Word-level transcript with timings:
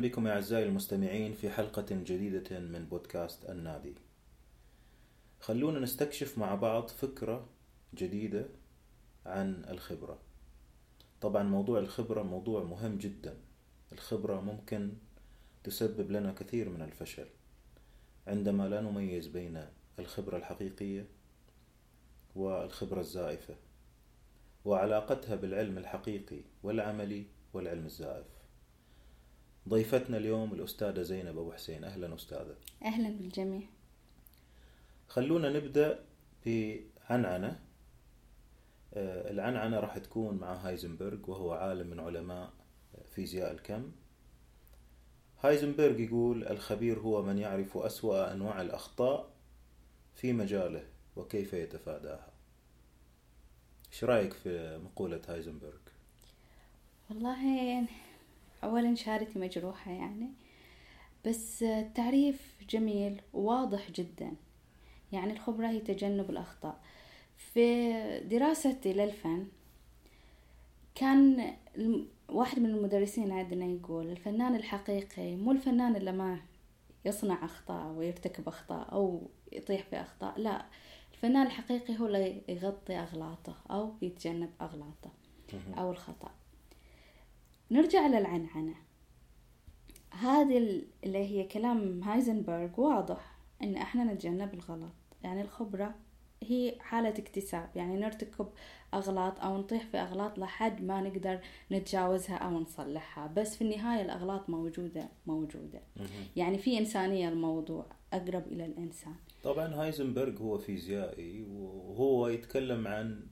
بكم 0.00 0.26
أعزائي 0.26 0.64
المستمعين 0.64 1.32
في 1.32 1.50
حلقة 1.50 1.86
جديدة 1.90 2.58
من 2.58 2.86
بودكاست 2.90 3.50
النادي. 3.50 3.94
خلونا 5.40 5.80
نستكشف 5.80 6.38
مع 6.38 6.54
بعض 6.54 6.88
فكرة 6.88 7.46
جديدة 7.94 8.46
عن 9.26 9.64
الخبرة. 9.70 10.18
طبعا 11.20 11.42
موضوع 11.42 11.78
الخبرة 11.78 12.22
موضوع 12.22 12.62
مهم 12.62 12.98
جدا. 12.98 13.36
الخبرة 13.92 14.40
ممكن 14.40 14.92
تسبب 15.64 16.10
لنا 16.10 16.32
كثير 16.32 16.68
من 16.68 16.82
الفشل. 16.82 17.26
عندما 18.26 18.68
لا 18.68 18.80
نميز 18.80 19.26
بين 19.26 19.66
الخبرة 19.98 20.36
الحقيقية 20.36 21.06
والخبرة 22.34 23.00
الزائفة 23.00 23.54
وعلاقتها 24.64 25.36
بالعلم 25.36 25.78
الحقيقي 25.78 26.40
والعملي 26.62 27.26
والعلم 27.52 27.86
الزائف. 27.86 28.33
ضيفتنا 29.68 30.16
اليوم 30.16 30.52
الأستاذة 30.52 31.02
زينب 31.02 31.38
أبو 31.38 31.52
حسين. 31.52 31.84
أهلا 31.84 32.14
أستاذة. 32.14 32.54
أهلا 32.84 33.08
بالجميع. 33.08 33.62
خلونا 35.08 35.50
نبدأ 35.50 36.04
بعنعنة. 36.46 37.60
آه، 38.94 39.30
العنعنة 39.30 39.80
راح 39.80 39.98
تكون 39.98 40.36
مع 40.36 40.54
هايزنبرغ 40.54 41.30
وهو 41.30 41.52
عالم 41.52 41.86
من 41.86 42.00
علماء 42.00 42.52
فيزياء 43.14 43.52
الكم. 43.52 43.92
هايزنبرغ 45.42 46.00
يقول 46.00 46.44
الخبير 46.46 46.98
هو 46.98 47.22
من 47.22 47.38
يعرف 47.38 47.76
أسوأ 47.76 48.32
أنواع 48.32 48.60
الأخطاء 48.60 49.30
في 50.14 50.32
مجاله 50.32 50.86
وكيف 51.16 51.52
يتفاداها. 51.52 52.32
إيش 53.92 54.04
رأيك 54.04 54.32
في 54.32 54.80
مقولة 54.84 55.20
هايزنبرغ؟ 55.28 55.78
والله 57.10 57.86
أولا 58.64 58.94
شهادتي 58.94 59.38
مجروحة 59.38 59.90
يعني 59.90 60.30
بس 61.26 61.62
التعريف 61.62 62.56
جميل 62.70 63.20
وواضح 63.32 63.90
جدا. 63.90 64.32
يعني 65.12 65.32
الخبرة 65.32 65.66
هي 65.68 65.80
تجنب 65.80 66.30
الأخطاء. 66.30 66.80
في 67.36 67.92
دراستي 68.20 68.92
للفن 68.92 69.46
كان 70.94 71.54
واحد 72.28 72.58
من 72.58 72.70
المدرسين 72.70 73.32
عندنا 73.32 73.66
يقول 73.66 74.10
الفنان 74.10 74.54
الحقيقي 74.56 75.36
مو 75.36 75.52
الفنان 75.52 75.96
اللي 75.96 76.12
ما 76.12 76.38
يصنع 77.04 77.44
أخطاء 77.44 77.92
ويرتكب 77.92 78.48
أخطاء 78.48 78.92
أو 78.92 79.28
يطيح 79.52 79.82
في 79.82 79.96
أخطاء 79.96 80.40
لا. 80.40 80.66
الفنان 81.14 81.46
الحقيقي 81.46 81.98
هو 81.98 82.06
اللي 82.06 82.42
يغطي 82.48 82.94
أغلاطه 82.94 83.56
أو 83.70 83.94
يتجنب 84.02 84.50
أغلاطه 84.60 85.10
أو 85.78 85.90
الخطأ. 85.90 86.30
نرجع 87.74 88.06
للعنعنة. 88.06 88.74
هذه 90.10 90.82
اللي 91.04 91.18
هي 91.18 91.44
كلام 91.44 92.02
هايزنبرغ 92.02 92.80
واضح 92.80 93.38
إن 93.62 93.76
إحنا 93.76 94.04
نتجنب 94.04 94.54
الغلط. 94.54 94.92
يعني 95.22 95.42
الخبرة 95.42 95.94
هي 96.42 96.76
حالة 96.80 97.08
اكتساب. 97.08 97.70
يعني 97.76 97.96
نرتكب 97.96 98.48
أغلاط 98.94 99.40
أو 99.40 99.58
نطيح 99.58 99.86
في 99.86 99.96
أغلاط 99.96 100.38
لحد 100.38 100.82
ما 100.82 101.00
نقدر 101.00 101.40
نتجاوزها 101.72 102.36
أو 102.36 102.50
نصلحها. 102.50 103.26
بس 103.26 103.56
في 103.56 103.64
النهاية 103.64 104.02
الأغلاط 104.02 104.50
موجودة 104.50 105.08
موجودة. 105.26 105.80
يعني 106.36 106.58
في 106.58 106.78
إنسانية 106.78 107.28
الموضوع 107.28 107.86
أقرب 108.12 108.46
إلى 108.46 108.64
الإنسان. 108.64 109.14
طبعا 109.42 109.74
هايزنبرغ 109.74 110.42
هو 110.42 110.58
فيزيائي 110.58 111.42
وهو 111.42 112.28
يتكلم 112.28 112.88
عن 112.88 113.26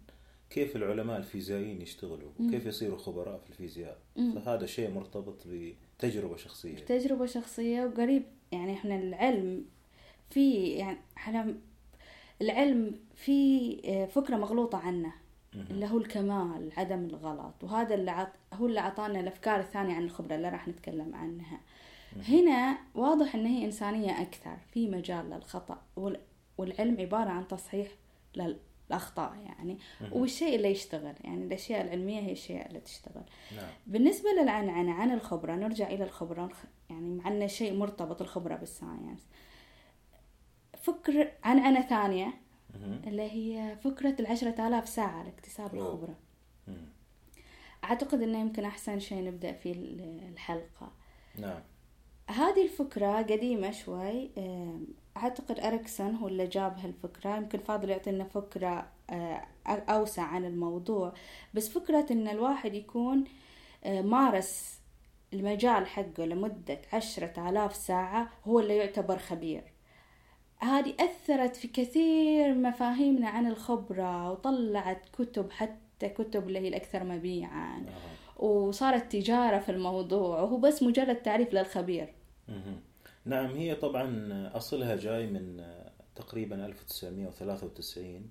كيف 0.52 0.76
العلماء 0.76 1.18
الفيزيائيين 1.18 1.82
يشتغلوا؟ 1.82 2.30
وكيف 2.40 2.66
يصيروا 2.66 2.98
خبراء 2.98 3.38
في 3.38 3.50
الفيزياء؟ 3.50 3.98
فهذا 4.16 4.66
شيء 4.66 4.90
مرتبط 4.90 5.42
بتجربة 5.46 6.36
شخصية. 6.36 6.76
تجربة 6.76 7.26
شخصية 7.26 7.84
وقريب. 7.84 8.22
يعني 8.52 8.72
إحنا 8.72 8.96
العلم 8.96 9.64
في 10.30 10.64
يعني 10.64 10.98
إحنا 11.16 11.54
العلم 12.42 12.94
في 13.14 13.80
آه، 13.84 14.06
فكرة 14.06 14.36
مغلوطة 14.36 14.78
عنه 14.78 15.12
اللي 15.54 15.86
هو 15.86 15.98
الكمال 15.98 16.72
عدم 16.76 17.04
الغلط. 17.04 17.54
وهذا 17.62 17.94
اللي 17.94 18.10
عط... 18.10 18.32
هو 18.52 18.66
اللي 18.66 18.80
عطانا 18.80 19.20
الأفكار 19.20 19.60
الثانية 19.60 19.94
عن 19.94 20.04
الخبرة 20.04 20.34
اللي 20.34 20.48
راح 20.48 20.68
نتكلم 20.68 21.14
عنها. 21.14 21.60
هنا 22.28 22.78
واضح 22.94 23.34
إن 23.34 23.46
هي 23.46 23.64
إنسانية 23.64 24.22
أكثر 24.22 24.56
في 24.72 24.88
مجال 24.88 25.30
للخطأ. 25.30 25.82
والعلم 26.58 27.00
عبارة 27.00 27.30
عن 27.30 27.48
تصحيح 27.48 27.88
لل... 28.36 28.56
الأخطاء 28.92 29.36
يعني 29.36 29.78
والشيء 30.12 30.56
اللي 30.56 30.70
يشتغل. 30.70 31.14
يعني 31.24 31.44
الأشياء 31.44 31.80
العلمية 31.80 32.20
هي 32.20 32.26
الأشياء 32.26 32.68
اللي 32.68 32.80
تشتغل. 32.80 33.24
نعم. 33.56 33.70
بالنسبة 33.86 34.28
للعنعنة 34.42 34.92
عن 34.92 35.10
الخبرة 35.10 35.54
نرجع 35.54 35.86
إلى 35.90 36.04
الخبرة. 36.04 36.50
يعني 36.90 37.14
معنا 37.14 37.46
شيء 37.46 37.74
مرتبط 37.74 38.22
الخبرة 38.22 38.56
بالساينس. 38.56 39.26
فكر 40.78 41.32
عنعنة 41.44 41.80
ثانية 41.80 42.34
اللي 43.06 43.22
هي 43.22 43.76
فكرة 43.76 44.16
العشرة 44.20 44.68
آلاف 44.68 44.88
ساعة 44.88 45.22
لاكتساب 45.22 45.74
الخبرة. 45.74 46.14
أعتقد 47.84 48.22
إنه 48.22 48.40
يمكن 48.40 48.64
أحسن 48.64 48.98
شيء 48.98 49.24
نبدأ 49.24 49.52
فيه 49.52 49.72
الحلقة. 50.28 50.92
نعم. 51.38 51.60
هذه 52.28 52.62
الفكرة 52.64 53.16
قديمة 53.22 53.70
شوي 53.70 54.30
أعتقد 55.16 55.60
أريكسون 55.60 56.14
هو 56.14 56.28
اللي 56.28 56.46
جاب 56.46 56.78
هالفكرة 56.78 57.36
يمكن 57.36 57.58
فاضل 57.58 57.90
يعطينا 57.90 58.24
فكرة 58.24 58.86
آه، 59.10 59.42
أوسع 59.66 60.22
عن 60.22 60.44
الموضوع. 60.44 61.12
بس 61.54 61.68
فكرة 61.68 62.06
إن 62.10 62.28
الواحد 62.28 62.74
يكون 62.74 63.24
آه، 63.84 64.02
مارس 64.02 64.80
المجال 65.32 65.86
حقه 65.86 66.24
لمدة 66.24 66.78
عشرة 66.92 67.48
آلاف 67.50 67.76
ساعة 67.76 68.30
هو 68.44 68.60
اللي 68.60 68.76
يعتبر 68.76 69.18
خبير. 69.18 69.62
هذه 70.58 70.94
أثرت 71.00 71.56
في 71.56 71.68
كثير 71.68 72.54
مفاهيمنا 72.54 73.28
عن 73.28 73.46
الخبرة 73.46 74.30
وطلعت 74.30 75.08
كتب 75.18 75.50
حتى 75.50 76.08
كتب 76.08 76.48
اللي 76.48 76.58
هي 76.58 76.68
الأكثر 76.68 77.04
مبيعا. 77.04 77.86
وصارت 78.36 79.12
تجارة 79.12 79.58
في 79.58 79.68
الموضوع 79.68 80.40
وهو 80.40 80.56
بس 80.56 80.82
مجرد 80.82 81.16
تعريف 81.16 81.54
للخبير. 81.54 82.14
نعم 83.24 83.54
هي 83.54 83.74
طبعا 83.74 84.50
أصلها 84.56 84.96
جاي 84.96 85.26
من 85.26 85.64
تقريبا 86.14 86.66
1993 86.66 88.30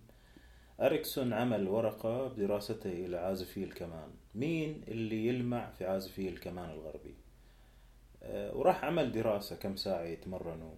أريكسون 0.80 1.34
عمل 1.34 1.68
ورقة 1.68 2.28
بدراسته 2.28 2.90
إلى 2.90 3.18
عازفي 3.18 3.64
الكمان 3.64 4.10
مين 4.36 4.84
اللي 4.88 5.28
يلمع 5.28 5.70
في 5.70 5.86
عازفي 5.86 6.30
الكمان 6.30 6.70
الغربي؟ 6.70 7.16
آه، 8.24 8.58
وراح 8.58 8.86
عمل 8.86 9.12
دراسة 9.12 9.56
كم 9.56 9.76
ساعة 9.76 10.04
يتمرنوا 10.04 10.74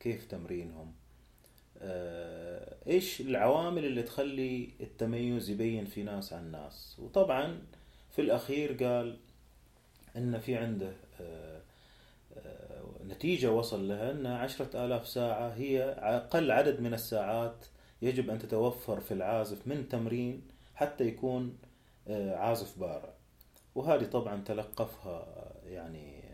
كيف 0.00 0.24
تمرينهم 0.26 0.94
آه، 1.78 2.76
إيش 2.86 3.20
العوامل 3.20 3.84
اللي 3.84 4.02
تخلي 4.02 4.70
التميز 4.80 5.50
يبين 5.50 5.84
في 5.84 6.02
ناس 6.02 6.32
عن 6.32 6.50
ناس. 6.50 6.96
وطبعا 6.98 7.62
في 8.10 8.20
الأخير 8.20 8.84
قال 8.84 9.18
إن 10.16 10.38
في 10.38 10.56
عنده 10.56 10.92
آه، 11.20 11.62
نتيجة 13.14 13.52
وصل 13.52 13.88
لها 13.88 14.10
أن 14.10 14.26
عشرة 14.26 14.84
آلاف 14.84 15.08
ساعة 15.08 15.48
هي 15.48 15.82
أقل 15.82 16.50
عدد 16.50 16.80
من 16.80 16.94
الساعات 16.94 17.66
يجب 18.02 18.30
أن 18.30 18.38
تتوفر 18.38 19.00
في 19.00 19.14
العازف 19.14 19.68
من 19.68 19.88
تمرين 19.88 20.48
حتى 20.74 21.04
يكون 21.04 21.58
آه، 22.08 22.36
عازف 22.36 22.78
بارع. 22.78 23.14
وهذه 23.74 24.04
طبعا 24.04 24.42
تلقفها 24.44 25.52
يعني 25.64 26.24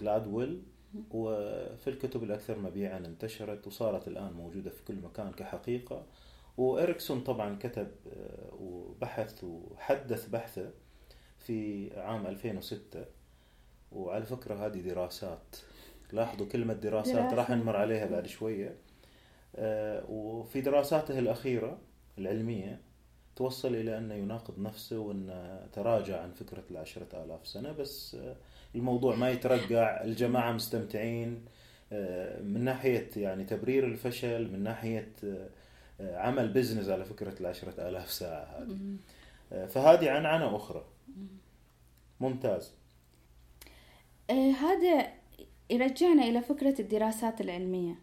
جلادويل 0.00 0.62
آه، 0.94 0.98
وفي 1.10 1.90
الكتب 1.90 2.22
الأكثر 2.22 2.58
مبيعا 2.58 2.98
انتشرت 2.98 3.66
وصارت 3.66 4.08
الآن 4.08 4.32
موجودة 4.32 4.70
في 4.70 4.84
كل 4.84 4.94
مكان 4.94 5.32
كحقيقة. 5.32 6.06
وإريكسون 6.56 7.20
طبعا 7.20 7.58
كتب 7.58 7.88
آه، 8.12 8.54
وبحث 8.54 9.44
وحدث 9.44 10.28
بحثه 10.28 10.70
في 11.38 11.90
عام 12.00 12.26
2006 12.26 13.04
وعلى 13.92 14.26
فكرة 14.26 14.66
هذه 14.66 14.80
دراسات 14.80 15.56
لاحظوا 16.12 16.46
كلمة 16.46 16.74
دراسات. 16.74 17.32
راح 17.32 17.50
نمر 17.50 17.76
عليها 17.76 18.06
بعد 18.06 18.26
شوية. 18.26 18.76
آه، 19.56 20.04
وفي 20.10 20.60
دراساته 20.60 21.18
الأخيرة 21.18 21.78
العلمية 22.18 22.80
توصل 23.36 23.74
إلى 23.74 23.98
أنه 23.98 24.14
يناقض 24.14 24.58
نفسه 24.58 24.98
وأنه 24.98 25.66
تراجع 25.72 26.22
عن 26.22 26.32
فكرة 26.32 26.64
العشرة 26.70 27.24
آلاف 27.24 27.46
سنة 27.46 27.72
بس 27.72 28.14
آه، 28.14 28.36
الموضوع 28.74 29.16
ما 29.16 29.30
يترقع 29.30 30.04
الجماعة 30.04 30.52
مستمتعين 30.52 31.44
آه، 31.92 32.42
من 32.42 32.64
ناحية 32.64 33.10
يعني 33.16 33.44
تبرير 33.44 33.84
الفشل 33.84 34.52
من 34.52 34.62
ناحية 34.62 35.12
عمل 36.00 36.48
بزنس 36.48 36.88
على 36.88 37.04
فكرة 37.04 37.34
العشرة 37.40 37.88
آلاف 37.88 38.10
ساعة 38.10 38.44
هذه. 38.44 38.96
فهذه 39.66 40.10
عنعنة 40.10 40.56
أخرى. 40.56 40.84
ممتاز. 42.20 42.72
آه، 44.30 44.50
هذا 44.50 45.12
يرجعنا 45.70 46.22
إلى 46.22 46.40
فكرة 46.42 46.80
الدراسات 46.80 47.40
العلمية. 47.40 47.94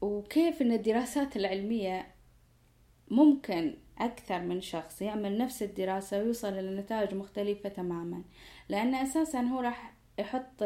وكيف 0.00 0.62
أن 0.62 0.72
الدراسات 0.72 1.36
العلمية 1.36 2.06
ممكن 3.10 3.74
أكثر 3.98 4.40
من 4.40 4.60
شخص 4.60 5.02
يعمل 5.02 5.38
نفس 5.38 5.62
الدراسة 5.62 6.18
ويوصل 6.18 6.48
إلى 6.48 6.76
نتائج 6.80 7.14
مختلفة 7.14 7.68
تماما 7.68 8.22
لأن 8.68 8.94
أساسا 8.94 9.40
هو 9.40 9.60
راح 9.60 9.94
يحط 10.18 10.62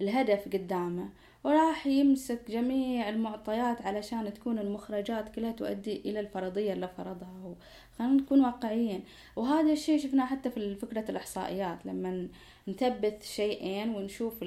الهدف 0.00 0.48
قدامه 0.52 1.08
وراح 1.44 1.86
يمسك 1.86 2.50
جميع 2.50 3.08
المعطيات 3.08 3.82
علشان 3.82 4.34
تكون 4.34 4.58
المخرجات 4.58 5.34
كلها 5.34 5.52
تؤدي 5.52 6.00
إلى 6.00 6.20
الفرضية 6.20 6.72
اللي 6.72 6.88
فرضها 6.88 7.40
هو. 7.44 7.54
خلينا 7.98 8.12
نكون 8.12 8.44
واقعيين. 8.44 9.04
وهذا 9.36 9.72
الشيء 9.72 9.98
شفناه 9.98 10.26
حتى 10.26 10.50
في 10.50 10.74
فكرة 10.74 11.10
الإحصائيات 11.10 11.86
لما 11.86 12.28
نثبت 12.68 13.22
شيئين 13.22 13.94
ونشوف 13.94 14.44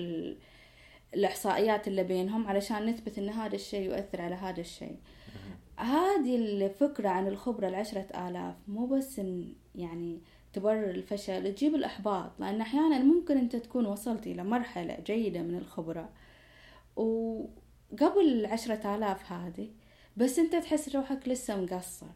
الإحصائيات 1.13 1.88
اللي 1.88 2.04
بينهم 2.04 2.48
علشان 2.48 2.86
نثبت 2.86 3.18
إن 3.18 3.30
هذا 3.30 3.56
الشيء 3.56 3.81
يؤثر 3.81 4.21
على 4.21 4.36
هذا 4.36 4.62
الشيء. 4.62 4.98
هذه 5.77 6.36
الفكرة 6.36 7.10
عن 7.10 7.27
الخبرة 7.27 7.68
العشرة 7.68 8.27
آلاف 8.27 8.56
مو 8.68 8.86
بس 8.86 9.19
إن 9.19 9.54
يعني 9.75 10.21
تبرر 10.54 10.89
الفشل 10.89 11.54
تجيب 11.54 11.75
الإحباط 11.75 12.31
لأن 12.39 12.62
أحيانا 12.62 13.00
ممكن 13.00 13.38
أنت 13.38 13.56
تكون 13.56 13.86
وصلت 13.86 14.27
إلى 14.27 14.44
مرحلة 14.44 14.98
جيدة 15.06 15.42
من 15.42 15.56
الخبرة. 15.57 16.10
وقبل 16.95 18.22
العشرة 18.22 18.95
آلاف 18.95 19.31
هذه 19.31 19.69
بس 20.18 20.39
أنت 20.39 20.56
تحس 20.56 20.95
روحك 20.95 21.27
لسه 21.27 21.62
مقصر. 21.62 22.07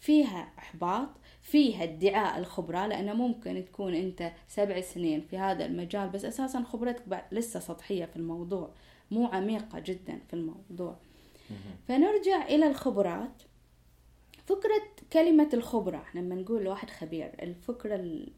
فيها 0.00 0.52
إحباط 0.58 1.08
فيها 1.42 1.82
ادعاء 1.82 2.38
الخبرة 2.38 2.86
لأنه 2.86 3.12
ممكن 3.12 3.64
تكون 3.64 3.94
أنت 3.94 4.32
سبع 4.48 4.80
سنين 4.80 5.20
في 5.20 5.38
هذا 5.38 5.66
المجال 5.66 6.08
بس 6.08 6.24
أساسا 6.24 6.62
خبرتك 6.62 7.24
لسه 7.32 7.60
سطحية 7.60 8.04
في 8.04 8.16
الموضوع 8.16 8.70
مو 9.10 9.26
عميقة 9.26 9.78
جدا 9.78 10.18
في 10.28 10.34
الموضوع. 10.34 10.96
فنرجع 11.88 12.46
إلى 12.46 12.66
الخبرات. 12.66 13.42
فكرة 14.46 14.82
كلمة 15.12 15.48
الخبرة 15.54 16.04
لما 16.14 16.34
نقول 16.34 16.68
واحد 16.68 16.90
خبير 16.90 17.32
الفكرة 17.42 17.94
ال... 17.94 18.32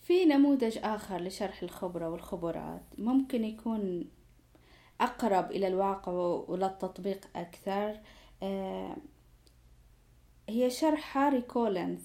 في 0.00 0.24
نموذج 0.24 0.78
آخر 0.82 1.20
لشرح 1.20 1.62
الخبرة 1.62 2.08
والخبرات 2.10 2.82
ممكن 2.98 3.44
يكون 3.44 4.04
أقرب 5.00 5.50
إلى 5.50 5.66
الواقع 5.68 6.12
وللتطبيق 6.48 7.26
أكثر. 7.36 8.00
آه 8.42 8.96
هي 10.50 10.70
شرح 10.70 11.18
هاري 11.18 11.40
كولينز 11.40 12.00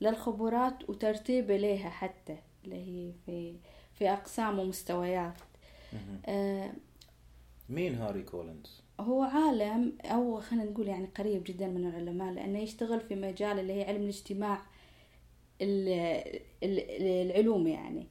للخبرات 0.00 0.90
وترتيب 0.90 1.50
إليها 1.50 1.90
حتى 1.90 2.36
اللي 2.64 2.76
هي 2.76 3.12
في 3.26 3.56
في 3.94 4.10
أقسام 4.10 4.58
ومستويات. 4.58 5.34
آه 6.26 6.72
مين 7.68 7.94
هاري 7.94 8.22
كولينز؟ 8.22 8.82
هو 9.00 9.22
عالم 9.22 9.98
أو 10.04 10.40
خلينا 10.40 10.64
نقول 10.64 10.88
يعني 10.88 11.06
قريب 11.06 11.44
جدا 11.44 11.66
من 11.66 11.86
العلماء 11.86 12.32
لأنه 12.32 12.58
يشتغل 12.58 13.00
في 13.00 13.14
مجال 13.14 13.58
اللي 13.58 13.72
هي 13.72 13.84
علم 13.84 14.02
الاجتماع 14.02 14.62
العلوم 16.62 17.66
يعني. 17.66 18.06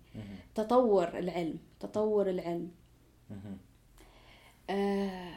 تطور 0.55 1.19
العلم 1.19 1.59
تطور 1.79 2.29
العلم. 2.29 2.71
آه 4.69 5.35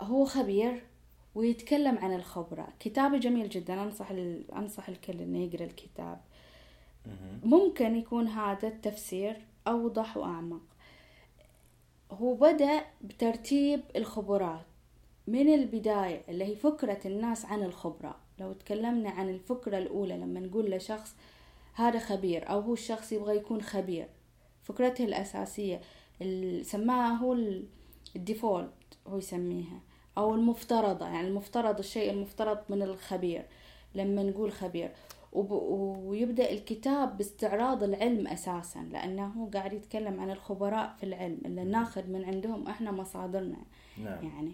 هو 0.00 0.24
خبير 0.24 0.82
ويتكلم 1.38 1.98
عن 1.98 2.14
الخبرة. 2.14 2.68
كتابه 2.80 3.18
جميل 3.18 3.48
جدا. 3.48 3.82
أنصح 3.82 4.10
أنصح 4.56 4.88
الكل 4.88 5.20
إنه 5.20 5.38
يقرأ 5.38 5.64
الكتاب. 5.64 6.20
ممكن 7.44 7.96
يكون 7.96 8.28
هذا 8.28 8.68
التفسير 8.68 9.36
أوضح 9.68 10.16
وأعمق. 10.16 10.62
هو 12.10 12.34
بدأ 12.34 12.84
بترتيب 13.00 13.80
الخبرات 13.96 14.66
من 15.26 15.54
البداية 15.54 16.22
اللي 16.28 16.44
هي 16.44 16.56
فكرة 16.56 17.00
الناس 17.06 17.44
عن 17.44 17.62
الخبرة. 17.62 18.16
لو 18.38 18.52
تكلمنا 18.52 19.10
عن 19.10 19.28
الفكرة 19.28 19.78
الأولى 19.78 20.16
لما 20.16 20.40
نقول 20.40 20.70
لشخص 20.70 21.14
هذا 21.74 21.98
خبير 21.98 22.50
أو 22.50 22.60
هو 22.60 22.72
الشخص 22.72 23.12
يبغى 23.12 23.36
يكون 23.36 23.62
خبير 23.62 24.08
فكرته 24.62 25.04
الأساسية 25.04 25.80
سماها 26.62 27.16
هو 27.16 27.36
الديفولت 28.16 28.72
هو 29.06 29.18
يسميها. 29.18 29.80
أو 30.18 30.34
المفترضة 30.34 31.06
يعني 31.06 31.28
المفترض 31.28 31.78
الشيء 31.78 32.10
المفترض 32.10 32.58
من 32.68 32.82
الخبير 32.82 33.44
لما 33.94 34.22
نقول 34.22 34.52
خبير. 34.52 34.92
ويبدأ 35.32 36.50
الكتاب 36.52 37.16
باستعراض 37.16 37.82
العلم 37.82 38.26
أساسا 38.26 38.78
لأنه 38.92 39.26
هو 39.26 39.46
قاعد 39.46 39.72
يتكلم 39.72 40.20
عن 40.20 40.30
الخبراء 40.30 40.94
في 40.98 41.04
العلم 41.04 41.38
اللي 41.44 41.64
ناخذ 41.64 42.10
من 42.10 42.24
عندهم 42.24 42.68
إحنا 42.68 42.90
مصادرنا 42.90 43.56
نعم. 44.04 44.24
يعني. 44.24 44.52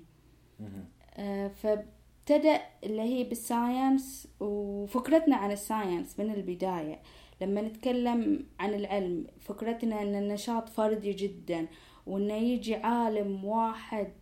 آه 1.17 1.49
فابتدأ 1.49 2.61
اللي 2.85 3.03
هي 3.03 3.25
بال 3.25 3.48
science 3.48 4.29
وفكرتنا 4.41 5.37
عن 5.37 5.51
ال 5.51 5.59
science 5.59 6.21
من 6.21 6.31
البداية. 6.31 7.01
لما 7.41 7.61
نتكلم 7.61 8.47
عن 8.61 8.75
العلم 8.75 9.27
فكرتنا 9.41 10.03
أن 10.03 10.15
النشاط 10.15 10.69
فردي 10.69 11.13
جدا 11.13 11.67
وأنه 12.07 12.35
يجي 12.35 12.75
عالم 12.75 13.45
واحد 13.45 14.13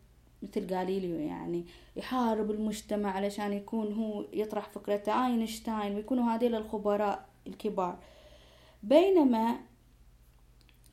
مثل 0.42 0.66
جاليليو 0.66 1.18
يعني 1.18 1.64
يحارب 1.96 2.50
المجتمع 2.50 3.10
علشان 3.10 3.52
يكون 3.52 3.92
هو 3.92 4.24
يطرح 4.32 4.68
فكرته 4.68 5.26
آينشتاين 5.26 5.94
ويكونوا 5.94 6.24
هذيل 6.24 6.54
الخبراء 6.54 7.28
الكبار. 7.46 7.98
بينما 8.82 9.56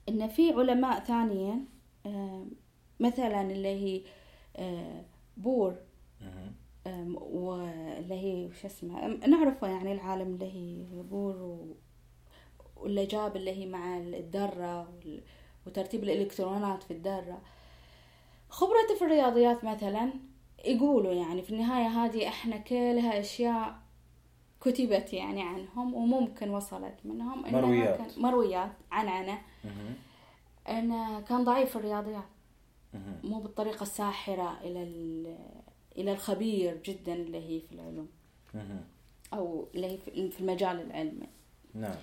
إن 0.10 0.28
في 0.28 0.54
علماء 0.54 1.00
ثانيين 1.00 1.66
آه، 2.06 2.46
مثلا 3.00 3.42
اللي 3.42 3.68
هي 3.68 4.02
آه، 4.56 5.06
بور 5.38 5.76
واللي 7.22 8.16
هي 8.16 8.46
وش 8.46 8.66
اسمه 8.66 9.08
نعرفه 9.08 9.68
يعني 9.68 9.92
العالم 9.92 10.34
اللي 10.34 10.52
هي 10.54 10.86
بور 11.04 11.66
واللي 12.76 13.06
جاب 13.06 13.36
اللي 13.36 13.52
هي 13.52 13.66
مع 13.66 13.98
الذرة 13.98 14.94
وترتيب 15.68 16.04
الإلكترونات 16.04 16.84
في 16.84 16.92
الذرة 16.92 17.42
خبرته 18.50 18.96
في 19.00 19.06
الرياضيات 19.06 19.64
مثلا 19.64 20.14
يقولوا 20.66 21.14
يعني 21.14 21.42
في 21.42 21.50
النهاية 21.50 21.88
هذه 21.88 22.28
إحنا 22.28 22.58
كلها 22.58 23.20
أشياء 23.20 23.80
كتبت 24.62 25.14
يعني 25.14 25.42
عنهم 25.42 25.94
وممكن 25.94 26.50
وصلت 26.50 26.96
منهم 27.06 27.52
مرويات. 27.52 27.98
كان 27.98 28.08
مرويات 28.18 28.72
عنعنة 28.92 29.42
إنه 30.70 31.22
كان 31.22 31.44
ضعيف 31.44 31.70
في 31.70 31.76
الرياضيات. 31.76 32.24
مو 33.24 33.40
بالطريقة 33.40 33.84
الساحرة 33.84 34.60
إلى 34.64 34.84
إلى 35.98 36.12
الخبير 36.12 36.82
جدا 36.86 37.14
اللي 37.14 37.38
هي 37.38 37.60
في 37.60 37.72
العلوم. 37.72 38.08
أو 39.34 39.68
اللي 39.76 39.88
هي 39.88 39.98
في 40.32 40.40
المجال 40.40 40.82
العلمي. 40.82 41.28
نعم. 41.74 41.96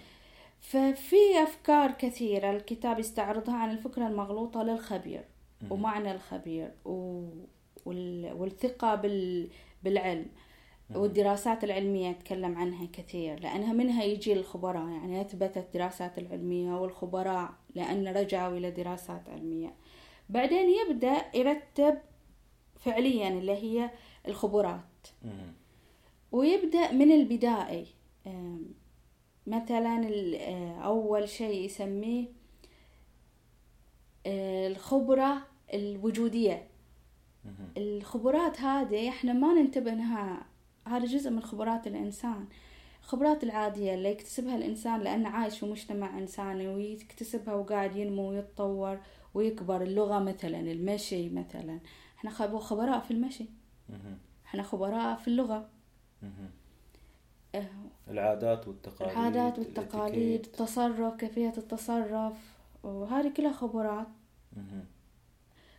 ففي 0.60 1.42
أفكار 1.42 1.90
كثيرة 1.90 2.50
الكتاب 2.50 2.98
يستعرضها 2.98 3.54
عن 3.56 3.70
الفكرة 3.70 4.06
المغلوطة 4.06 4.62
للخبير. 4.62 5.24
ومعنى 5.70 6.12
الخبير 6.12 6.70
والثقة 8.34 8.94
بالعلم. 9.82 10.26
والدراسات 10.94 11.64
العلمية 11.64 12.10
أتكلم 12.10 12.58
عنها 12.58 12.86
كثير 12.92 13.40
لأنها 13.40 13.72
منها 13.72 14.04
يجي 14.04 14.32
الخبراء. 14.32 14.88
يعني 14.88 15.20
أثبتت 15.20 15.56
الدراسات 15.56 16.18
العلمية 16.18 16.80
والخبراء 16.80 17.54
لأن 17.74 18.08
رجعوا 18.08 18.56
إلى 18.56 18.70
دراسات 18.70 19.28
علمية. 19.28 19.74
بعدين 20.28 20.66
يبدأ 20.70 21.24
يرتب 21.34 21.98
فعليا 22.80 23.28
اللي 23.28 23.52
هي 23.52 23.90
الخبرات. 24.28 25.06
ويبدأ 26.32 26.92
من 26.92 27.12
البدائي 27.12 27.86
مثلا 29.46 30.08
أول 30.84 31.28
شيء 31.28 31.64
يسميه 31.64 32.26
الخبرة 34.26 35.36
الوجودية. 35.74 36.66
الخبرات 37.76 38.60
هذه 38.60 39.08
إحنا 39.08 39.32
ما 39.32 39.54
ننتبه 39.54 39.92
إنها 39.92 40.46
هذا 40.86 41.04
جزء 41.04 41.30
من 41.30 41.42
خبرات 41.42 41.86
الإنسان. 41.86 42.46
الخبرات 43.02 43.44
العادية 43.44 43.94
اللي 43.94 44.10
يكتسبها 44.10 44.56
الإنسان 44.56 45.00
لأنه 45.00 45.28
عايش 45.28 45.58
في 45.58 45.66
مجتمع 45.66 46.18
إنساني 46.18 46.68
ويكتسبها 46.68 47.54
وقاعد 47.54 47.96
ينمو 47.96 48.30
ويتطور 48.30 48.98
ويكبر. 49.34 49.82
اللغة 49.82 50.18
مثلا 50.18 50.60
المشي 50.60 51.28
مثلا. 51.28 51.80
إحنا 52.18 52.30
خبراء 52.30 53.00
في 53.00 53.10
المشي. 53.10 53.46
إحنا 54.46 54.62
خبراء 54.62 55.16
في 55.16 55.28
اللغة. 55.28 55.68
أه. 57.54 57.66
العادات 58.08 58.68
والتقاليد 58.68 59.12
العادات 59.12 59.58
والتقاليد 59.58 60.44
التصرف 60.44 61.14
كيفية 61.14 61.52
التصرف. 61.58 62.55
وهذه 62.86 63.28
كلها 63.28 63.52
خبرات. 63.52 64.06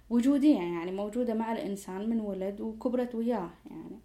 وجودية 0.09 0.57
يعني 0.57 0.91
موجودة 0.91 1.33
مع 1.33 1.51
الإنسان 1.51 2.09
من 2.09 2.19
ولد 2.19 2.61
وكبرت 2.61 3.15
وياه 3.15 3.49
يعني. 3.69 3.99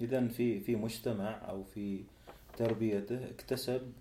إذا 0.00 0.28
في 0.28 0.60
في 0.60 0.76
مجتمع 0.76 1.30
أو 1.48 1.64
في 1.64 2.04
تربيته 2.56 3.30
اكتسب 3.30 3.92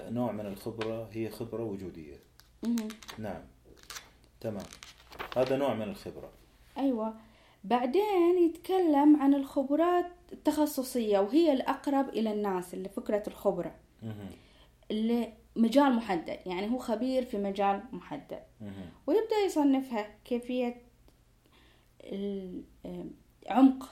نوع 0.00 0.32
من 0.32 0.46
الخبرة 0.46 1.08
هي 1.12 1.30
خبرة 1.30 1.64
وجودية. 1.64 2.16
نعم. 3.18 3.42
تمام. 4.40 4.66
هذا 5.36 5.56
نوع 5.56 5.74
من 5.74 5.82
الخبرة. 5.82 6.30
أيوة. 6.78 7.14
بعدين 7.64 8.38
يتكلم 8.38 9.16
عن 9.22 9.34
الخبرات 9.34 10.10
التخصصية 10.32 11.18
وهي 11.18 11.52
الأقرب 11.52 12.08
إلى 12.08 12.32
الناس 12.32 12.74
اللي 12.74 12.88
فكرة 12.88 13.22
الخبرة. 13.26 13.74
اللي 14.90 15.32
مجال 15.56 15.92
محدد 15.96 16.38
يعني 16.46 16.70
هو 16.70 16.78
خبير 16.78 17.24
في 17.24 17.38
مجال 17.38 17.82
محدد. 17.92 18.42
ويبدأ 19.06 19.36
يصنفها 19.46 20.18
كيفية 20.24 20.82
العمق 23.46 23.88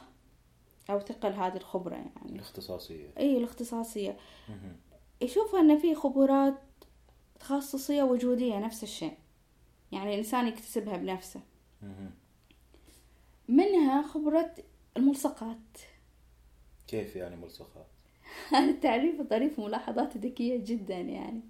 أو 0.90 1.00
ثقل 1.00 1.32
هذه 1.32 1.56
الخبرة 1.56 1.94
يعني 1.94 2.12
الاختصاصية 2.26 3.10
أي 3.18 3.36
الاختصاصية. 3.36 4.16
يشوفها 5.20 5.60
أن 5.60 5.78
في 5.78 5.94
خبرات 5.94 6.58
تخصصية 7.40 8.02
وجودية 8.02 8.58
نفس 8.58 8.82
الشيء 8.82 9.16
يعني 9.92 10.14
الإنسان 10.14 10.48
يكتسبها 10.48 10.96
بنفسه. 10.96 11.40
منها 13.48 14.02
خبرة 14.02 14.54
الملصقات 14.96 15.78
كيف 16.86 17.16
يعني 17.16 17.36
ملصقات 17.36 17.86
هذا 18.48 18.70
التعريف 18.74 19.22
ظريف 19.22 19.58
وملاحظات 19.58 20.16
ذكية 20.16 20.64
جدا 20.64 21.00
يعني. 21.00 21.40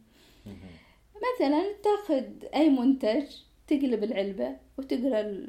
مثلا 1.37 1.65
تاخذ 1.85 2.25
أي 2.55 2.69
منتج 2.71 3.25
تقلب 3.67 4.05
العلبة 4.05 4.57
وتقرأ 4.79 5.47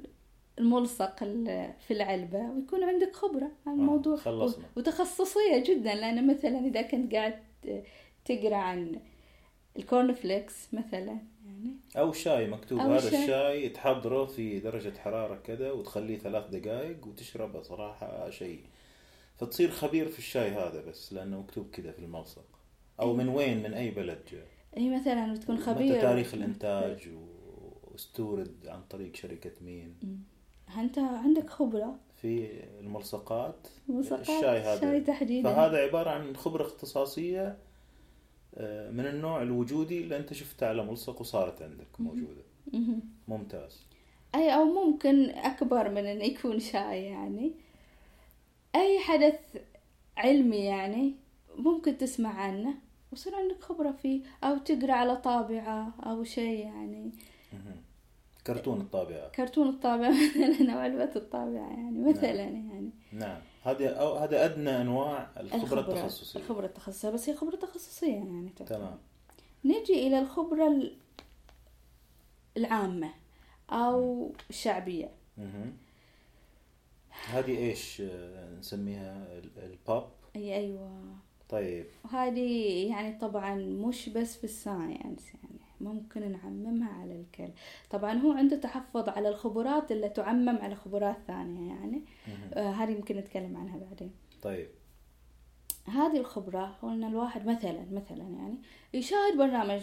الملصق 0.59 1.23
ال- 1.23 1.73
في 1.87 1.93
العلبة 1.93 2.39
ويكون 2.51 2.83
عندك 2.83 3.15
خبرة 3.15 3.51
عن 3.67 3.73
الموضوع. 3.73 4.15
خلصنا. 4.17 4.65
وتخصصية 4.77 5.63
جدا 5.65 5.95
لأن 5.95 6.27
مثلا 6.27 6.59
إذا 6.67 6.81
كنت 6.81 7.15
قاعد 7.15 7.39
تقرأ 8.25 8.55
عن 8.55 8.99
ال 9.77 9.85
corn 9.85 10.13
flakes 10.13 10.73
مثلا 10.73 11.17
يعني 11.45 11.75
أو 11.97 12.11
شاي 12.11 12.47
مكتوب 12.47 12.79
أو 12.79 12.91
هذا 12.93 13.09
شاي. 13.09 13.23
الشاي 13.23 13.69
تحضره 13.69 14.25
في 14.25 14.59
درجة 14.59 14.97
حرارة 14.97 15.35
كذا 15.35 15.71
وتخليه 15.71 16.17
ثلاث 16.17 16.47
دقائق 16.55 17.07
وتشربه 17.07 17.61
صراحة 17.61 18.29
شيء. 18.29 18.59
فتصير 19.35 19.71
خبير 19.71 20.07
في 20.07 20.19
الشاي 20.19 20.49
هذا 20.49 20.81
بس 20.87 21.13
لأنه 21.13 21.39
مكتوب 21.39 21.69
كذا 21.71 21.91
في 21.91 21.99
الملصق. 21.99 22.45
أو 22.99 23.13
من 23.13 23.29
وين؟ 23.29 23.63
من 23.63 23.73
أي 23.73 23.91
بلد 23.91 24.19
جاء؟ 24.31 24.47
هي 24.75 24.89
مثلا 24.89 25.33
بتكون 25.33 25.55
متى 25.55 25.65
خبير. 25.65 26.01
تاريخ 26.01 26.33
الإنتاج 26.33 27.09
واستورد 27.91 28.67
عن 28.67 28.81
طريق 28.89 29.15
شركة 29.15 29.51
مين؟ 29.61 29.95
أنت 30.77 30.99
عندك 30.99 31.49
خبرة. 31.49 31.95
في 32.15 32.49
الملصقات 32.79 33.67
ملصقات 33.87 34.21
الشاي 34.21 34.59
هذا. 34.59 34.73
الشاي 34.73 35.01
تحديدا. 35.01 35.49
فهذا 35.53 35.77
عبارة 35.77 36.09
عن 36.09 36.35
خبرة 36.35 36.61
اختصاصية 36.63 37.57
آه، 38.55 38.91
من 38.91 39.05
النوع 39.05 39.41
الوجودي 39.41 40.01
اللي 40.01 40.17
أنت 40.17 40.33
شفتها 40.33 40.69
على 40.69 40.85
ملصق 40.85 41.21
وصارت 41.21 41.61
عندك 41.61 41.99
موجودة. 41.99 42.41
مهم. 42.73 43.01
ممتاز. 43.27 43.85
أي 44.35 44.55
أو 44.55 44.63
ممكن 44.63 45.29
أكبر 45.29 45.89
من 45.89 46.05
إنه 46.05 46.23
يكون 46.23 46.59
شاي 46.59 47.03
يعني. 47.03 47.53
أي 48.75 48.99
حدث 48.99 49.57
علمي 50.17 50.57
يعني 50.57 51.13
ممكن 51.57 51.97
تسمع 51.97 52.29
عنه. 52.29 52.73
ويصير 53.13 53.35
عندك 53.35 53.63
خبرة 53.63 53.91
فيه 53.91 54.21
أو 54.43 54.57
تقرأ 54.57 54.91
على 54.93 55.15
طابعة 55.15 55.93
أو 56.05 56.23
شيء 56.23 56.59
يعني. 56.65 57.11
كرتون 58.47 58.81
الطابعة. 58.81 59.29
كرتون 59.29 59.69
الطابعة 59.69 60.09
مثلا 60.37 60.73
أو 60.73 60.79
علبة 60.79 61.11
الطابعة 61.15 61.69
يعني 61.69 61.99
مثلا 62.09 62.33
يعني. 62.33 62.89
نعم. 63.11 63.41
هذه 63.63 63.87
أو 63.87 64.15
هذا 64.17 64.45
أدنى 64.45 64.81
أنواع 64.81 65.29
الخبرة 65.39 65.79
التخصصية. 65.79 66.39
الخبرة 66.39 66.65
التخصصية 66.65 67.09
بس 67.09 67.29
هي 67.29 67.35
خبرة 67.35 67.55
تخصصية 67.55 68.13
يعني 68.15 68.49
تعتبر. 68.57 68.77
تمام. 68.77 68.97
نجي 69.65 70.07
إلى 70.07 70.19
الخبرة 70.19 70.67
ال- 70.67 70.95
العامة 72.57 73.09
أو 73.69 74.31
الشعبية. 74.49 75.09
هذه 77.29 77.57
إيش 77.57 78.01
آه، 78.01 78.55
نسميها 78.59 79.37
ال- 79.37 79.49
الباب 79.63 80.09
أي 80.35 80.55
أيوة. 80.55 80.91
طيب. 81.49 81.85
وهذه 82.05 82.87
يعني 82.89 83.17
طبعا 83.19 83.55
مش 83.55 84.09
بس 84.09 84.37
في 84.37 84.43
الساينس 84.43 85.33
يعني 85.33 85.59
ممكن 85.81 86.31
نعممها 86.31 86.93
على 86.93 87.15
الكل. 87.15 87.53
طبعا 87.89 88.13
هو 88.13 88.31
عنده 88.31 88.55
تحفظ 88.55 89.09
على 89.09 89.29
الخبرات 89.29 89.91
اللي 89.91 90.09
تعمم 90.09 90.57
على 90.57 90.75
خبرات 90.75 91.17
ثانية 91.27 91.73
يعني. 91.73 92.05
آه 92.53 92.71
هذه 92.71 92.91
يمكن 92.91 93.17
نتكلم 93.17 93.57
عنها 93.57 93.77
بعدين. 93.77 94.11
طيب. 94.41 94.67
هذه 95.85 96.17
الخبرة 96.17 96.77
هو 96.83 96.89
ان 96.89 97.03
الواحد 97.03 97.45
مثلا 97.45 97.85
مثلا 97.91 98.23
يعني 98.23 98.57
يشاهد 98.93 99.37
برنامج 99.37 99.81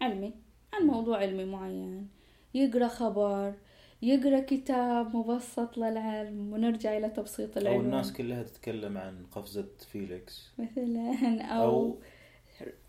علمي 0.00 0.34
عن 0.72 0.86
موضوع 0.86 1.18
علمي 1.18 1.44
معين 1.44 2.08
يقرأ 2.54 2.88
خبر 2.88 3.54
يقرأ 4.02 4.40
كتاب 4.40 5.16
مبسط 5.16 5.78
للعلم 5.78 6.52
ونرجع 6.52 6.96
إلى 6.96 7.08
تبسيط 7.08 7.56
أو 7.56 7.62
العلوم 7.62 7.84
الناس 7.84 8.12
كلها 8.12 8.42
تتكلم 8.42 8.98
عن 8.98 9.26
قفزة 9.32 9.68
فيليكس. 9.92 10.52
مثلا 10.58 11.42
أو, 11.42 11.64
أو 11.64 11.98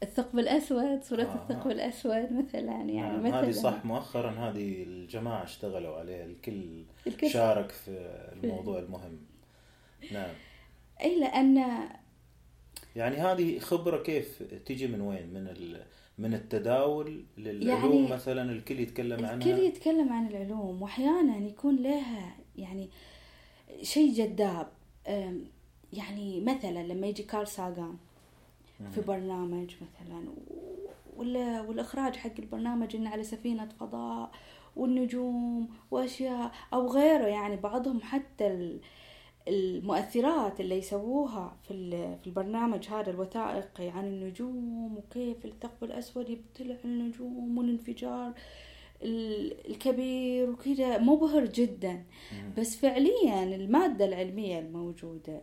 الثقب 0.04 0.40
الأسود 0.40 1.04
صورة 1.04 1.24
آه. 1.24 1.36
الثقب 1.36 1.72
الأسود 1.72 2.34
مثلا 2.34 2.60
يعني 2.60 3.02
نعم 3.02 3.24
مثلا. 3.24 3.40
هذه 3.40 3.52
صح 3.52 3.86
مؤخرا 3.86 4.32
هذه 4.32 4.84
الجماعة 4.84 5.44
اشتغلوا 5.44 5.98
عليها 5.98 6.26
الكل 6.26 6.84
الكل. 7.08 7.30
شارك 7.30 7.72
في 7.72 7.92
الموضوع 8.34 8.80
المهم. 8.80 9.20
نعم. 10.12 10.34
أي 11.02 11.20
لأن 11.20 11.80
يعني 12.96 13.16
هذه 13.16 13.60
خبرة 13.60 14.04
كيف 14.04 14.44
تيجي 14.66 14.88
من 14.88 15.02
وين؟ 15.02 15.34
من 15.34 15.48
ال... 15.48 15.84
من 16.18 16.34
التداول 16.34 17.24
للعلوم 17.38 17.94
يعني 17.96 18.08
مثلا 18.14 18.52
الكل 18.52 18.80
يتكلم 18.80 19.26
عنها؟ 19.26 19.34
الكل 19.36 19.64
يتكلم 19.64 20.14
عن 20.14 20.28
العلوم 20.28 20.82
واحيانا 20.82 21.38
يكون 21.38 21.76
لها 21.76 22.36
يعني 22.56 22.90
شيء 23.82 24.14
جذاب. 24.14 24.68
يعني 25.94 26.42
مثلا 26.42 26.84
لما 26.84 27.08
يجي 27.08 27.24
كارل 27.24 27.48
ساغان 27.48 27.96
في 28.92 29.02
برنامج 29.02 29.76
مثلا 29.82 30.24
ولا 31.18 31.62
والإخراج 31.62 32.16
حق 32.16 32.32
البرنامج 32.40 32.96
إنه 32.96 33.10
على 33.10 33.24
سفينة 33.24 33.70
فضاء 33.80 34.32
والنجوم 34.76 35.70
وأشياء 35.92 36.52
أو 36.74 36.88
غيره 36.88 37.26
يعني 37.28 37.56
بعضهم 37.56 38.02
حتى 38.02 38.48
ال- 38.48 38.80
المؤثرات 39.48 40.60
اللي 40.60 40.78
يسووها 40.78 41.58
في 41.68 41.74
في 42.22 42.28
البرنامج 42.28 42.88
هذا 42.88 43.10
الوثائقي 43.10 43.90
عن 43.90 44.06
النجوم 44.08 44.98
وكيف 44.98 45.46
الثقب 45.46 45.84
الأسود 45.84 46.30
يبتلع 46.30 46.76
النجوم 46.86 47.58
والانفجار 47.58 48.34
ال- 49.04 49.70
الكبير 49.70 50.50
وكذا. 50.50 50.98
مبهر 50.98 51.46
جدا. 51.46 52.04
بس 52.58 52.76
فعليا 52.76 53.44
المادة 53.44 54.06
العلمية 54.06 54.60
الموجودة 54.60 55.42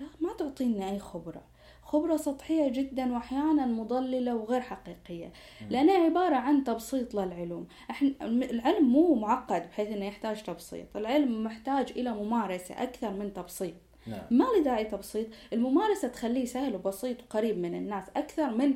لا 0.00 0.06
ما 0.20 0.32
تعطينا 0.38 0.90
أي 0.90 0.98
خبرة. 0.98 1.42
خبرة 1.88 2.16
سطحية 2.16 2.68
جدا 2.68 3.12
وأحيانا 3.12 3.66
مضللة 3.66 4.36
وغير 4.36 4.60
حقيقية. 4.60 5.32
لأنها 5.70 6.04
عبارة 6.04 6.36
عن 6.36 6.64
تبسيط 6.64 7.14
للعلوم. 7.14 7.66
إحنا 7.90 8.10
العلم 8.22 8.88
مو 8.88 9.14
معقد 9.14 9.68
بحيث 9.68 9.88
أنه 9.88 10.04
يحتاج 10.04 10.42
تبسيط. 10.42 10.96
العلم 10.96 11.44
محتاج 11.44 11.92
إلى 11.96 12.10
ممارسة 12.10 12.82
أكثر 12.82 13.10
من 13.10 13.32
تبسيط. 13.32 13.74
نعم. 14.06 14.20
ما 14.30 14.44
له 14.44 14.62
داعي 14.62 14.84
تبسيط. 14.84 15.26
الممارسة 15.52 16.08
تخليه 16.08 16.44
سهل 16.44 16.74
وبسيط 16.74 17.22
وقريب 17.22 17.58
من 17.58 17.74
الناس 17.74 18.04
أكثر 18.16 18.50
من 18.50 18.74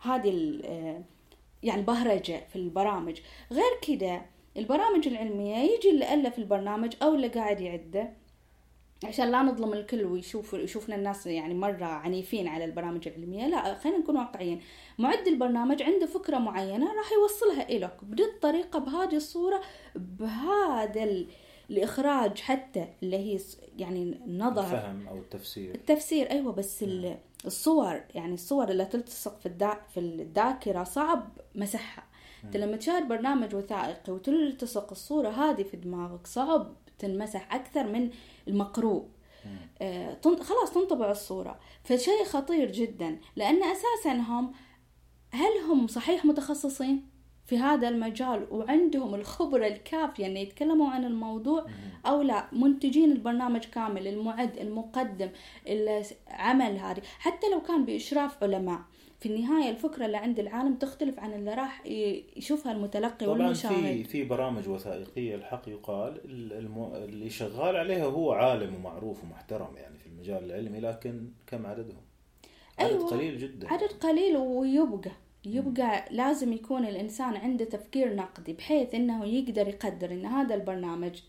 هذه 0.00 0.60
آه، 0.64 1.02
يعني 1.62 1.80
البهرجة 1.80 2.40
في 2.52 2.56
البرامج. 2.56 3.20
غير 3.52 3.72
كده 3.88 4.22
البرامج 4.56 5.08
العلمية 5.08 5.56
يجي 5.56 5.90
اللي 5.90 6.14
ألف 6.14 6.38
البرنامج 6.38 6.92
أو 7.02 7.14
اللي 7.14 7.28
قاعد 7.28 7.60
يعده. 7.60 8.19
عشان 9.04 9.30
لا 9.30 9.42
نظلم 9.42 9.72
الكل 9.72 10.04
ويشوف 10.04 10.52
يشوفنا 10.52 10.96
الناس 10.96 11.26
يعني 11.26 11.54
مرة 11.54 11.84
عنيفين 11.84 12.48
على 12.48 12.64
البرامج 12.64 13.08
العلمية. 13.08 13.46
لا 13.48 13.74
خلينا 13.74 13.98
نكون 13.98 14.16
واقعيين. 14.16 14.60
معد 14.98 15.26
البرنامج 15.26 15.82
عنده 15.82 16.06
فكرة 16.06 16.38
معينة 16.38 16.86
راح 16.94 17.12
يوصلها 17.12 17.68
إلك 17.68 17.96
بهذه 18.02 18.28
الطريقة 18.28 18.78
بهذه 18.78 19.16
الصورة 19.16 19.60
بهذا 19.94 21.02
ال- 21.04 21.26
الإخراج 21.70 22.38
حتى 22.40 22.88
اللي 23.02 23.16
هي 23.16 23.38
يعني 23.78 24.02
النظر 24.26 24.62
الفهم 24.62 25.08
أو 25.08 25.18
التفسير. 25.18 25.74
التفسير 25.74 26.30
أيوه 26.30 26.52
بس 26.52 26.82
ال- 26.82 27.18
الصور 27.46 28.00
يعني 28.14 28.34
الصور 28.34 28.68
اللي 28.70 28.84
تلتصق 28.84 29.40
في 29.40 29.46
الدا 29.46 29.74
في 29.94 30.00
الذاكرة 30.00 30.84
صعب 30.84 31.28
مسحها. 31.54 32.04
أنت 32.44 32.56
لما 32.56 32.76
تشاهد 32.76 33.08
برنامج 33.08 33.54
وثائقي 33.54 34.12
وتلتصق 34.12 34.90
الصورة 34.90 35.28
هذه 35.28 35.62
في 35.62 35.76
دماغك 35.76 36.26
صعب 36.26 36.72
تنمسح 36.98 37.54
أكثر 37.54 37.84
من 37.86 38.10
المقروء. 38.48 39.08
آه، 39.82 40.14
تن- 40.14 40.42
خلاص 40.42 40.70
تنطبع 40.74 41.10
الصورة. 41.10 41.60
فشيء 41.84 42.24
خطير 42.24 42.72
جدا 42.72 43.18
لأن 43.36 43.62
أساسا 43.62 44.12
هم 44.12 44.52
هل 45.32 45.58
هم 45.70 45.86
صحيح 45.86 46.24
متخصصين 46.24 47.10
في 47.46 47.58
هذا 47.58 47.88
المجال 47.88 48.46
وعندهم 48.50 49.14
الخبرة 49.14 49.66
الكافية 49.66 50.26
أن 50.26 50.36
يتكلموا 50.36 50.90
عن 50.90 51.04
الموضوع 51.04 51.66
أو 52.06 52.22
لا؟ 52.22 52.46
منتجين 52.52 53.12
البرنامج 53.12 53.60
كامل 53.64 54.08
المعد 54.08 54.56
المقدم 54.58 55.30
العمل 55.66 56.76
هذه. 56.78 57.02
حتى 57.18 57.46
لو 57.52 57.62
كان 57.62 57.84
بإشراف 57.84 58.42
علماء 58.44 58.80
في 59.20 59.26
النهاية 59.26 59.70
الفكرة 59.70 60.06
اللي 60.06 60.16
عند 60.16 60.38
العالم 60.38 60.74
تختلف 60.74 61.18
عن 61.20 61.32
اللي 61.32 61.54
راح 61.54 61.86
يشوفها 62.36 62.72
المتلقي 62.72 63.26
طبعا 63.26 63.38
والمشاهد 63.38 63.74
في 63.74 64.04
في 64.04 64.24
برامج 64.24 64.68
وثائقية 64.68 65.34
الحق 65.34 65.68
يقال. 65.68 66.20
اللي 66.94 67.30
شغال 67.30 67.76
عليها 67.76 68.04
هو 68.04 68.32
عالم 68.32 68.74
ومعروف 68.74 69.24
ومحترم 69.24 69.76
يعني 69.76 69.98
في 69.98 70.06
المجال 70.06 70.44
العلمي 70.44 70.80
لكن 70.80 71.28
كم 71.46 71.66
عددهم؟ 71.66 72.02
عدد 72.78 72.90
أيوة. 72.90 73.10
قليل 73.10 73.38
جدا 73.38 73.72
عدد 73.72 73.92
قليل 73.92 74.36
ويبقى 74.36 75.10
يبقى 75.44 76.04
لازم 76.10 76.52
يكون 76.52 76.84
الإنسان 76.86 77.36
عنده 77.36 77.64
تفكير 77.64 78.14
نقدي 78.14 78.52
بحيث 78.52 78.94
إنه 78.94 79.24
يقدر 79.24 79.68
يقدر 79.68 80.10
إن 80.10 80.26
هذا 80.26 80.54
البرنامج 80.54 81.20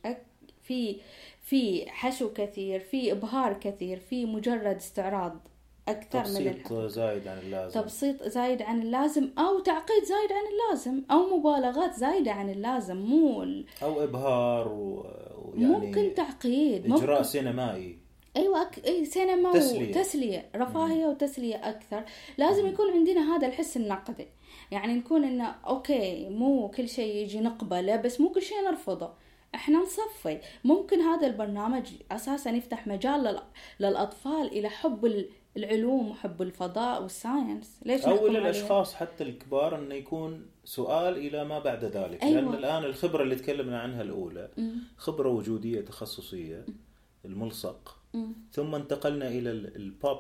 في 0.64 0.98
في 1.42 1.90
حشو 1.90 2.34
كثير 2.34 2.80
في 2.80 3.12
إبهار 3.12 3.54
كثير 3.54 4.00
في 4.00 4.26
مجرد 4.26 4.76
استعراض 4.76 5.48
أكثر 5.88 6.20
من 6.20 6.54
تبسيط. 6.54 6.74
زايد 6.74 7.28
عن 7.28 7.38
اللازم. 7.38 7.82
تبسيط 7.82 8.24
زايد 8.24 8.62
عن 8.62 8.82
اللازم 8.82 9.30
أو 9.40 9.60
تعقيد 9.60 10.04
زايد 10.04 10.32
عن 10.32 10.44
اللازم 10.52 11.02
أو 11.12 11.38
مبالغات 11.38 11.94
زايدة 11.96 12.32
عن 12.32 12.50
اللازم 12.50 12.98
مو 12.98 13.44
ال- 13.44 13.66
أو 13.84 14.04
إبهار 14.04 14.68
و... 14.68 15.06
ويعني 15.46 15.88
ممكن 15.88 16.14
تعقيد 16.16 16.86
إجراء 16.86 17.10
ممكن 17.12 17.24
سينمائي. 17.24 17.98
أيوه 18.38 18.62
أك... 18.62 18.86
إي 18.86 19.06
سينما 19.06 19.54
تسلية. 19.54 19.90
وتسليه 19.90 20.50
رفاهية 20.56 21.06
وتسلية 21.06 21.70
أكثر. 21.70 22.04
لازم 22.38 22.68
يكون 22.68 22.92
عندنا 22.92 23.36
هذا 23.36 23.48
الحس 23.48 23.78
النقدي. 23.78 24.28
يعني 24.72 24.94
نكون 24.94 25.24
إنه 25.24 25.56
okay 25.68 26.30
مو 26.30 26.68
كل 26.68 26.90
شيء 26.90 27.16
يجي 27.16 27.40
نقبله 27.40 27.96
بس 27.96 28.22
مو 28.22 28.30
كل 28.30 28.42
شيء 28.42 28.58
نرفضه. 28.70 29.10
إحنا 29.56 29.80
نصفي 29.80 30.40
ممكن 30.64 31.00
هذا 31.02 31.28
البرنامج 31.28 31.88
أساسا 32.12 32.50
يفتح 32.52 32.88
مجال 32.88 33.24
لل... 33.24 33.40
للأطفال 33.80 34.48
إلى 34.48 34.70
حب 34.70 35.06
ال- 35.06 35.30
العلوم 35.58 36.10
وحب 36.12 36.42
الفضاء 36.42 37.02
وال 37.02 37.19
science 37.19 37.80
ليش 37.86 38.06
أو؟ 38.06 38.28
الاشخاص 38.28 38.94
حتى 38.96 39.24
الكبار 39.24 39.76
إنه 39.80 39.96
يكون 39.96 40.46
سؤال 40.64 41.18
إلى 41.18 41.46
ما 41.46 41.60
بعد 41.60 41.86
ذلك 41.86 42.24
أيوة. 42.24 42.42
لأن 42.42 42.54
الآن 42.54 42.84
الخبرة 42.84 43.24
اللي 43.24 43.36
تكلمنا 43.36 43.80
عنها 43.82 44.02
الأولى. 44.02 44.50
خبرة 44.98 45.30
وجودية 45.30 45.82
تخصصية 45.82 46.66
الملصق. 47.26 47.98
ثم 48.52 48.76
انتقلنا 48.76 49.28
إلى 49.28 49.52
ال- 49.52 49.76
البوب 49.76 50.20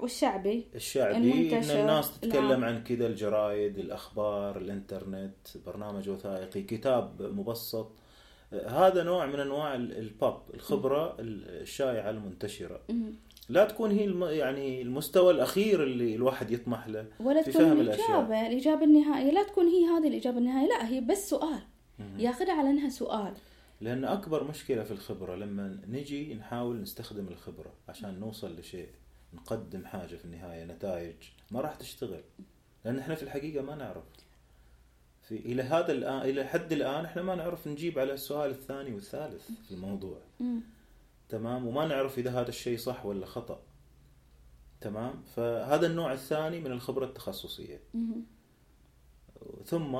والشعبي 0.00 0.66
الشعبي 0.74 1.16
إن 1.16 1.22
المنتشر. 1.30 1.80
الناس 1.80 2.20
تتكلم 2.20 2.48
نعم. 2.50 2.64
عن 2.64 2.84
كذا 2.84 3.06
الجرايد 3.06 3.78
الأخبار 3.78 4.58
الإنترنت 4.58 5.36
برنامج 5.66 6.08
وثائقي 6.08 6.62
كتاب 6.62 7.22
مبسط 7.22 7.92
هذا 8.66 9.02
نوع 9.02 9.26
من 9.26 9.40
أنواع 9.40 9.74
ال- 9.74 9.98
البوب 9.98 10.36
الخبرة 10.54 11.16
الشائعة 11.20 12.10
المنتشرة. 12.10 12.80
لا 13.48 13.64
تكون 13.64 13.90
هي 13.90 14.04
الم... 14.04 14.24
يعني 14.24 14.82
المستوى 14.82 15.32
الأخير 15.34 15.82
اللي 15.82 16.14
الواحد 16.14 16.50
يطمح 16.50 16.88
له 16.88 17.06
ولا 17.20 17.42
في 17.42 17.52
تكون 17.52 17.64
فهم 17.64 17.80
الأشياء. 17.80 18.08
الإجابة 18.20 18.46
الإجابة 18.46 18.84
النهائية 18.84 19.30
لا 19.32 19.42
تكون 19.42 19.66
هي 19.66 19.84
هذه 19.84 20.08
الإجابة 20.08 20.38
النهائية 20.38 20.68
لا 20.68 20.88
هي 20.88 21.00
بس 21.00 21.30
سؤال. 21.30 21.60
ياخذها 22.18 22.52
على 22.52 22.70
أنها 22.70 22.88
سؤال. 22.88 23.34
لأن 23.80 24.04
أكبر 24.04 24.44
مشكلة 24.44 24.84
في 24.84 24.90
الخبرة 24.90 25.34
لما 25.36 25.78
نجي 25.88 26.34
نحاول 26.34 26.80
نستخدم 26.82 27.28
الخبرة 27.28 27.72
عشان 27.88 28.20
نوصل 28.20 28.58
لشيء 28.60 28.88
نقدم 29.34 29.84
حاجة 29.84 30.16
في 30.16 30.24
النهاية 30.24 30.64
نتائج 30.64 31.14
ما 31.50 31.60
راح 31.60 31.74
تشتغل. 31.74 32.20
لأن 32.84 32.98
إحنا 32.98 33.14
في 33.14 33.22
الحقيقة 33.22 33.62
ما 33.64 33.74
نعرف. 33.74 34.04
في 35.28 35.36
إلى 35.36 35.62
هذا 35.62 35.92
الآن 35.92 36.20
إلى 36.22 36.44
حد 36.44 36.72
الآن 36.72 37.04
إحنا 37.04 37.22
ما 37.22 37.34
نعرف 37.34 37.68
نجيب 37.68 37.98
على 37.98 38.12
السؤال 38.12 38.50
الثاني 38.50 38.92
والثالث 38.92 39.50
في 39.68 39.74
الموضوع. 39.74 40.18
مم. 40.40 40.60
تمام؟ 41.28 41.66
وما 41.66 41.86
نعرف 41.86 42.18
إذا 42.18 42.30
هذا 42.40 42.48
الشيء 42.48 42.78
صح 42.78 43.06
ولا 43.06 43.26
خطأ. 43.26 43.60
تمام؟ 44.80 45.22
فهذا 45.36 45.86
النوع 45.86 46.12
الثاني 46.12 46.60
من 46.60 46.72
الخبرة 46.72 47.04
التخصصية. 47.06 47.80
مم. 47.94 48.22
ثم 49.64 49.94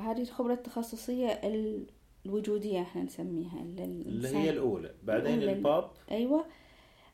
هذه 0.00 0.22
الخبرة 0.22 0.52
التخصصية 0.54 1.28
ال- 1.28 1.86
الوجودية 2.26 2.82
إحنا 2.82 3.02
نسميها 3.02 3.60
اللي, 3.62 4.28
هي 4.28 4.50
الأولى. 4.50 4.94
بعدين 5.02 5.34
الأولى. 5.34 5.52
الباب. 5.52 5.90
أيوة. 6.10 6.44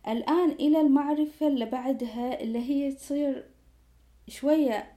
الآن 0.08 0.50
إلى 0.50 0.80
المعرفة 0.80 1.48
اللي 1.48 1.64
بعدها 1.66 2.40
اللي 2.42 2.58
هي 2.58 2.92
تصير 2.92 3.44
شوية 4.28 4.92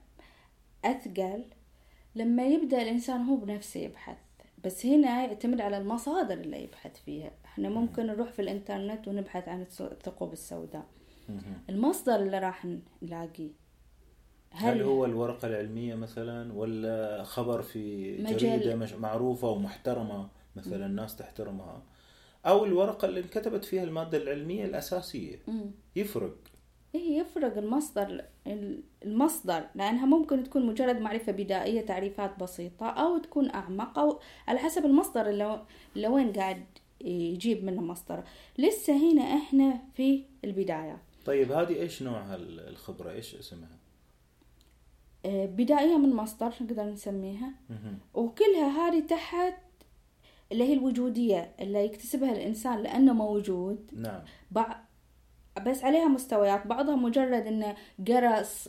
أثقل. 0.85 1.45
لما 2.15 2.47
يبدأ 2.47 2.81
الإنسان 2.81 3.21
هو 3.21 3.35
بنفسه 3.35 3.79
يبحث. 3.79 4.17
بس 4.65 4.85
هنا 4.85 5.23
يعتمد 5.25 5.61
على 5.61 5.77
المصادر 5.77 6.33
اللي 6.33 6.63
يبحث 6.63 7.03
فيها. 7.05 7.31
إحنا 7.45 7.69
ممكن 7.69 8.05
نروح 8.07 8.31
في 8.31 8.41
الإنترنت 8.41 9.07
ونبحث 9.07 9.47
عن 9.47 9.65
الث- 9.65 9.81
الثقوب 9.81 10.33
السوداء. 10.33 10.85
المصدر 11.69 12.15
اللي 12.15 12.39
راح 12.39 12.65
نلاقيه. 13.01 13.51
هل 14.51 14.81
هو 14.81 15.05
الورقة 15.05 15.47
العلمية 15.47 15.95
مثلا 15.95 16.53
ولا 16.53 17.23
خبر 17.23 17.61
في 17.61 18.17
جريدة 18.37 18.75
مش 18.75 18.93
معروفة 18.93 19.49
ومحترمة 19.49 20.29
مثلا 20.55 20.85
الناس 20.85 21.15
تحترمها؟ 21.15 21.83
أو 22.45 22.65
الورقة 22.65 23.05
اللي 23.05 23.19
انكتبت 23.19 23.65
فيها 23.65 23.83
المادة 23.83 24.17
العلمية 24.17 24.65
الأساسية. 24.65 25.39
يفرق. 25.95 26.35
إيه 26.95 27.17
يفرق 27.19 27.57
المصدر 27.57 28.25
المصدر 29.05 29.63
لأنها 29.75 30.05
ممكن 30.05 30.43
تكون 30.43 30.65
مجرد 30.65 30.99
معرفة 30.99 31.31
بدائية 31.31 31.81
تعريفات 31.81 32.39
بسيطة 32.39 32.85
أو 32.89 33.17
تكون 33.17 33.49
أعمق 33.51 33.99
أو 33.99 34.19
على 34.47 34.59
حسب 34.59 34.85
المصدر 34.85 35.29
اللي, 35.29 35.65
اللي 35.95 36.07
وين 36.07 36.33
قاعد 36.33 36.63
يجيب 37.01 37.63
منه 37.63 37.81
مصدر 37.81 38.23
لسه 38.57 39.11
هنا 39.11 39.21
إحنا 39.23 39.79
في 39.93 40.23
البداية. 40.45 40.97
طيب 41.25 41.51
هذه 41.51 41.75
إيش 41.81 42.03
نوعها 42.03 42.35
ال- 42.35 42.59
الخبرة؟ 42.67 43.11
إيش 43.11 43.35
اسمها؟ 43.35 43.77
آه، 45.25 45.45
بدائية 45.45 45.97
من 45.97 46.15
مصدر 46.15 46.53
نقدر 46.61 46.83
نسميها. 46.83 47.51
وكلها 48.13 48.67
هذه 48.87 48.99
تحت 49.07 49.53
اللي 50.51 50.63
هي 50.63 50.73
الوجودية 50.73 51.51
اللي 51.59 51.85
يكتسبها 51.85 52.31
الإنسان 52.31 52.79
لأنه 52.83 53.13
موجود. 53.13 53.91
نعم. 53.93 54.21
بس 55.63 55.83
عليها 55.83 56.07
مستويات. 56.07 56.67
بعضها 56.67 56.95
مجرد 56.95 57.47
إنه 57.47 57.75
قرص 58.07 58.67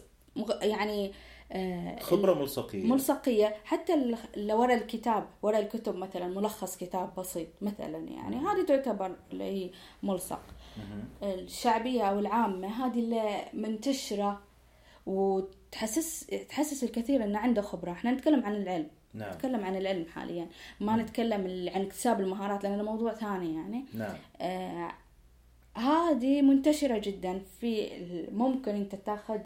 يعني 0.62 1.12
آه، 1.52 1.98
خبرة 2.00 2.34
ملصقية. 2.34 2.84
ملصقية. 2.86 3.54
حتى 3.64 3.94
ال- 3.94 4.16
اللي 4.36 4.52
ورا 4.54 4.74
الكتاب 4.74 5.26
ورا 5.42 5.58
الكتب 5.58 5.96
مثلا 5.96 6.26
ملخص 6.26 6.76
كتاب 6.76 7.14
بسيط 7.18 7.48
مثلا 7.60 7.98
يعني 7.98 8.36
هذه 8.36 8.64
تعتبر 8.66 9.16
اللي 9.32 9.44
هي 9.44 9.70
ملصق. 10.02 10.40
مهم. 10.78 11.04
الشعبية 11.22 12.02
أو 12.02 12.18
العامة 12.18 12.86
هذه 12.86 12.98
اللي 12.98 13.44
منتشرة 13.52 14.40
وتحسس 15.06 16.26
تحسس 16.48 16.84
الكثير 16.84 17.24
أنه 17.24 17.38
عنده 17.38 17.62
خبرة. 17.62 17.92
إحنا 17.92 18.10
نتكلم 18.10 18.44
عن 18.44 18.56
العلم. 18.56 18.88
نعم. 19.14 19.32
نتكلم 19.34 19.64
عن 19.64 19.76
العلم 19.76 20.06
حاليا. 20.06 20.48
ما 20.80 20.96
نتكلم 20.96 21.46
ال- 21.46 21.68
عن 21.68 21.80
اكتساب 21.82 22.20
المهارات 22.20 22.64
لأنه 22.64 22.82
موضوع 22.82 23.14
ثاني 23.14 23.54
يعني. 23.54 23.84
نعم. 23.94 24.14
آه 24.40 24.92
هذه 25.74 26.42
منتشرة 26.42 26.98
جدا 26.98 27.38
في 27.60 27.88
ممكن 28.32 28.74
أنت 28.74 28.94
تاخذ 28.94 29.38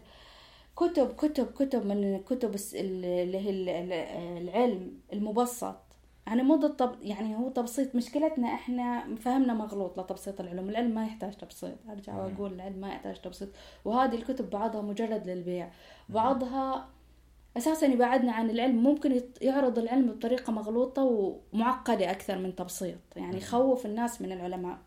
كتب 0.76 1.14
كتب 1.16 1.46
كتب 1.46 1.86
من 1.86 2.20
كتب 2.20 2.56
اللي 2.74 3.38
هي 3.38 3.50
ال- 3.50 3.68
ال- 3.68 3.92
العلم 4.48 4.92
المبسط. 5.12 5.76
يعني 6.26 6.42
مو 6.42 6.56
ضد 6.56 6.76
طب 6.76 6.94
يعني 7.02 7.36
هو 7.36 7.48
تبسيط 7.48 7.94
مشكلتنا 7.94 8.48
إحنا 8.54 9.14
فهمنا 9.16 9.54
مغلوط 9.54 10.00
لتبسيط 10.00 10.40
العلوم 10.40 10.68
العلم 10.68 10.94
ما 10.94 11.04
يحتاج 11.04 11.36
تبسيط. 11.36 11.74
أرجع 11.90 12.16
وأقول 12.16 12.52
العلم 12.52 12.76
ما 12.80 12.88
يحتاج 12.88 13.20
تبسيط. 13.20 13.48
وهذه 13.84 14.14
الكتب 14.14 14.50
بعضها 14.50 14.82
مجرد 14.82 15.26
للبيع. 15.28 15.70
بعضها 16.08 16.88
أساسا 17.56 17.86
يبعدنا 17.86 18.32
عن 18.32 18.50
العلم. 18.50 18.82
ممكن 18.82 19.22
يعرض 19.42 19.78
العلم 19.78 20.06
بطريقة 20.12 20.52
مغلوطة 20.52 21.02
ومعقدة 21.52 22.10
أكثر 22.10 22.38
من 22.38 22.54
تبسيط. 22.54 22.98
يعني 23.16 23.36
يخوف 23.36 23.86
الناس 23.86 24.22
من 24.22 24.32
العلماء. 24.32 24.78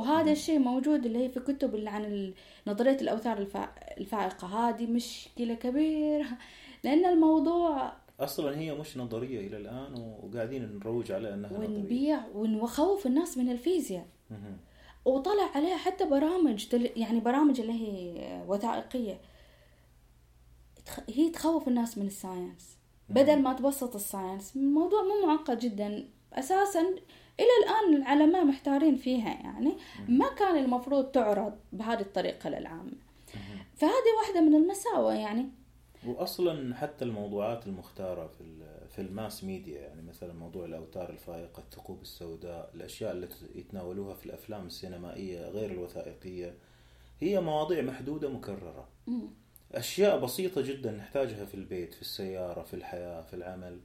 وهذا 0.00 0.32
الشيء 0.32 0.58
موجود 0.58 1.06
اللي 1.06 1.18
هي 1.24 1.28
في 1.28 1.40
كتب 1.40 1.74
اللي 1.74 1.90
عن 1.90 2.04
ال- 2.04 2.34
نظرية 2.66 2.96
الاوتار 3.00 3.38
الفا- 3.38 3.98
الفائقة. 3.98 4.46
هذه 4.68 4.86
مشكله 4.86 5.54
كبيرة. 5.54 6.26
لأن 6.84 7.04
الموضوع 7.06 7.92
أصلا 8.20 8.58
هي 8.58 8.74
مش 8.74 8.96
نظرية 8.96 9.46
إلى 9.46 9.56
الآن 9.56 9.94
وقاعدين 10.22 10.78
نروج 10.78 11.12
على 11.12 11.36
نظرية. 11.36 11.68
ونبيع 11.68 12.20
ونخوف 12.34 13.06
الناس 13.06 13.38
من 13.38 13.50
الفيزياء. 13.50 14.06
وطلع 15.04 15.50
عليها 15.54 15.76
حتى 15.76 16.04
برامج 16.04 16.66
تل- 16.68 16.90
يعني 16.96 17.20
برامج 17.20 17.60
اللي 17.60 17.72
هي 17.72 18.42
وثائقية. 18.48 19.20
تخ- 20.86 21.10
هي 21.10 21.30
تخوف 21.30 21.68
الناس 21.68 21.98
من 21.98 22.06
ال 22.06 22.14
science. 22.14 22.76
بدل 23.08 23.42
ما 23.42 23.52
تبسط 23.52 23.94
ال 23.94 24.02
science 24.02 24.56
الموضوع 24.56 25.02
مو 25.02 25.26
معقد 25.26 25.58
جدا. 25.58 26.08
أساسا 26.32 26.84
إلى 27.40 27.48
الآن 27.64 28.02
العلماء 28.02 28.44
محتارين 28.44 28.96
فيها 28.96 29.28
يعني 29.28 29.72
ما 30.08 30.28
كان 30.28 30.56
المفروض 30.56 31.04
تعرض 31.04 31.52
بهذه 31.72 32.00
الطريقة 32.00 32.50
للعامة 32.50 32.92
فهذه 33.76 34.10
واحدة 34.20 34.40
من 34.40 34.54
المساوئ 34.54 35.14
يعني. 35.14 35.46
واصلا 36.06 36.74
حتى 36.74 37.04
الموضوعات 37.04 37.66
المختارة 37.66 38.26
في 38.26 38.44
في 38.90 39.00
ال 39.00 39.09
mass 39.09 39.44
media 39.44 39.80
يعني 39.80 40.02
مثلا 40.02 40.32
موضوع 40.32 40.64
الأوتار 40.64 41.10
الفائقة 41.10 41.58
الثقوب 41.58 42.02
السوداء 42.02 42.70
الأشياء 42.74 43.12
التي 43.12 43.46
يتناولوها 43.54 44.14
في 44.14 44.26
الأفلام 44.26 44.66
السينمائية 44.66 45.48
غير 45.48 45.70
الوثائقية 45.70 46.54
هي 47.20 47.40
مواضيع 47.40 47.82
محدودة 47.82 48.28
مكررة. 48.28 48.88
أشياء 49.72 50.18
بسيطة 50.20 50.60
جدا 50.60 50.90
نحتاجها 50.90 51.44
في 51.44 51.54
البيت 51.54 51.94
في 51.94 52.00
السيارة 52.02 52.62
في 52.62 52.74
الحياة 52.74 53.22
في 53.22 53.34
العمل. 53.34 53.80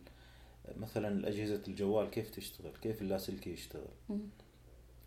مثلا 0.77 1.27
اجهزه 1.27 1.61
الجوال 1.67 2.09
كيف 2.09 2.29
تشتغل؟ 2.29 2.71
كيف 2.81 3.01
اللاسلكي 3.01 3.49
يشتغل. 3.49 3.87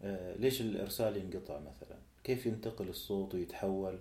آه، 0.03 0.37
ليش 0.37 0.61
الإرسال 0.61 1.17
ينقطع 1.17 1.61
مثلا؟ 1.61 1.99
كيف 2.25 2.47
ينتقل 2.47 2.89
الصوت 2.89 3.35
ويتحول 3.35 3.99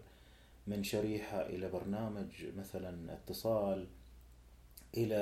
من 0.67 0.83
شريحة 0.83 1.41
إلى 1.41 1.69
برنامج 1.69 2.45
مثلا 2.57 3.13
اتصال 3.13 3.87
إلى 4.97 5.15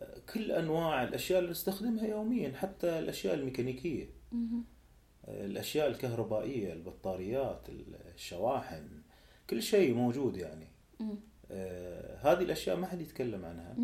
آه، 0.00 0.18
كل 0.34 0.52
أنواع 0.52 1.02
الأشياء 1.02 1.38
اللي 1.38 1.50
نستخدمها 1.50 2.06
يوميا 2.06 2.52
حتى 2.52 2.98
الأشياء 2.98 3.34
الميكانيكية. 3.34 4.06
مم. 4.32 4.64
آه، 5.24 5.46
الأشياء 5.46 5.86
الكهربائية 5.86 6.72
البطاريات 6.72 7.68
الشواحن 8.14 8.88
كل 9.50 9.62
شيء 9.62 9.94
موجود 9.94 10.36
يعني. 10.36 10.66
هذه 12.20 12.42
الأشياء 12.42 12.76
ما 12.76 12.86
حد 12.86 13.00
يتكلم 13.00 13.44
عنها. 13.44 13.76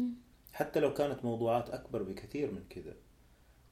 حتى 0.52 0.80
لو 0.80 0.94
كانت 0.94 1.24
موضوعات 1.24 1.70
أكبر 1.70 2.02
بكثير 2.02 2.50
من 2.50 2.64
كذا. 2.70 2.94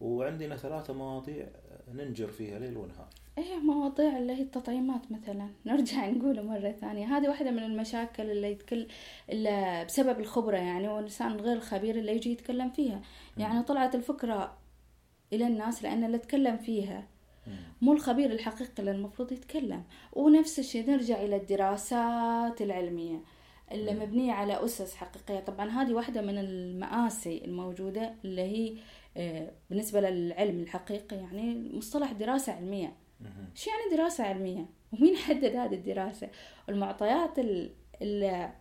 وعندنا 0.00 0.56
ثلاثة 0.56 0.94
مواضيع 0.94 1.46
ننجر 1.94 2.28
فيها 2.28 2.58
ليل 2.58 2.76
ونهار. 2.76 3.08
إيه 3.38 3.58
مواضيع 3.58 4.18
اللي 4.18 4.32
هي 4.32 4.42
التطعيمات 4.42 5.12
مثلا. 5.12 5.48
نرجع 5.66 6.08
نقوله 6.08 6.42
مرة 6.42 6.70
ثانية. 6.70 7.06
هذه 7.16 7.28
واحدة 7.28 7.50
من 7.50 7.62
المشاكل 7.62 8.30
اللي 8.30 8.50
يتكل 8.50 8.86
اللي 9.30 9.84
بسبب 9.84 10.20
الخبرة 10.20 10.56
يعني 10.56 10.88
والإنسان 10.88 11.36
غير 11.36 11.56
الخبير 11.56 11.98
اللي 11.98 12.16
يجي 12.16 12.32
يتكلم 12.32 12.70
فيها. 12.70 13.02
يعني 13.38 13.62
طلعت 13.62 13.94
الفكرة 13.94 14.58
إلى 15.32 15.46
الناس 15.46 15.82
لأن 15.82 16.04
اللي 16.04 16.18
تكلم 16.18 16.56
فيها 16.56 17.06
مو 17.82 17.92
الخبير 17.92 18.32
الحقيقي 18.32 18.72
اللي 18.78 18.90
المفروض 18.90 19.32
يتكلم. 19.32 19.82
ونفس 20.12 20.58
الشيء 20.58 20.90
نرجع 20.90 21.22
إلى 21.22 21.36
الدراسات 21.36 22.62
العلمية. 22.62 23.20
اللي. 23.72 23.92
مبنية 24.06 24.32
على 24.32 24.64
أسس 24.64 24.94
حقيقية 24.96 25.40
طبعا 25.40 25.68
هذه 25.68 25.92
واحدة 25.94 26.20
من 26.22 26.38
المآسي 26.38 27.44
الموجودة 27.44 28.14
اللي 28.24 28.42
هي 28.42 28.74
آه، 29.16 29.50
بالنسبة 29.70 30.00
للعلم 30.00 30.60
الحقيقي 30.60 31.16
يعني 31.16 31.70
مصطلح 31.76 32.12
دراسة 32.12 32.52
علمية. 32.52 32.92
إيش 33.56 33.66
يعني 33.66 33.96
دراسة 33.96 34.24
علمية؟ 34.24 34.66
ومين 34.92 35.16
حدد 35.16 35.56
هذه 35.56 35.74
الدراسة؟ 35.74 36.28
والمعطيات 36.68 37.38
ال- 37.38 37.70
اللي 38.02 38.52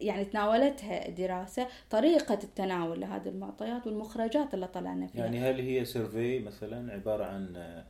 يعني 0.00 0.24
تناولتها 0.24 1.08
الدراسة 1.08 1.66
طريقة 1.90 2.34
التناول 2.44 3.00
لهذه 3.00 3.28
المعطيات 3.28 3.86
والمخرجات 3.86 4.54
اللي 4.54 4.66
طلعنا 4.66 5.06
فيها 5.06 5.24
يعني 5.24 5.38
هل 5.40 5.60
هي 5.60 5.84
سيرفي 5.84 6.38
مثلا 6.38 6.92
عبارة 6.92 7.24
عن 7.24 7.56
آه، 7.56 7.84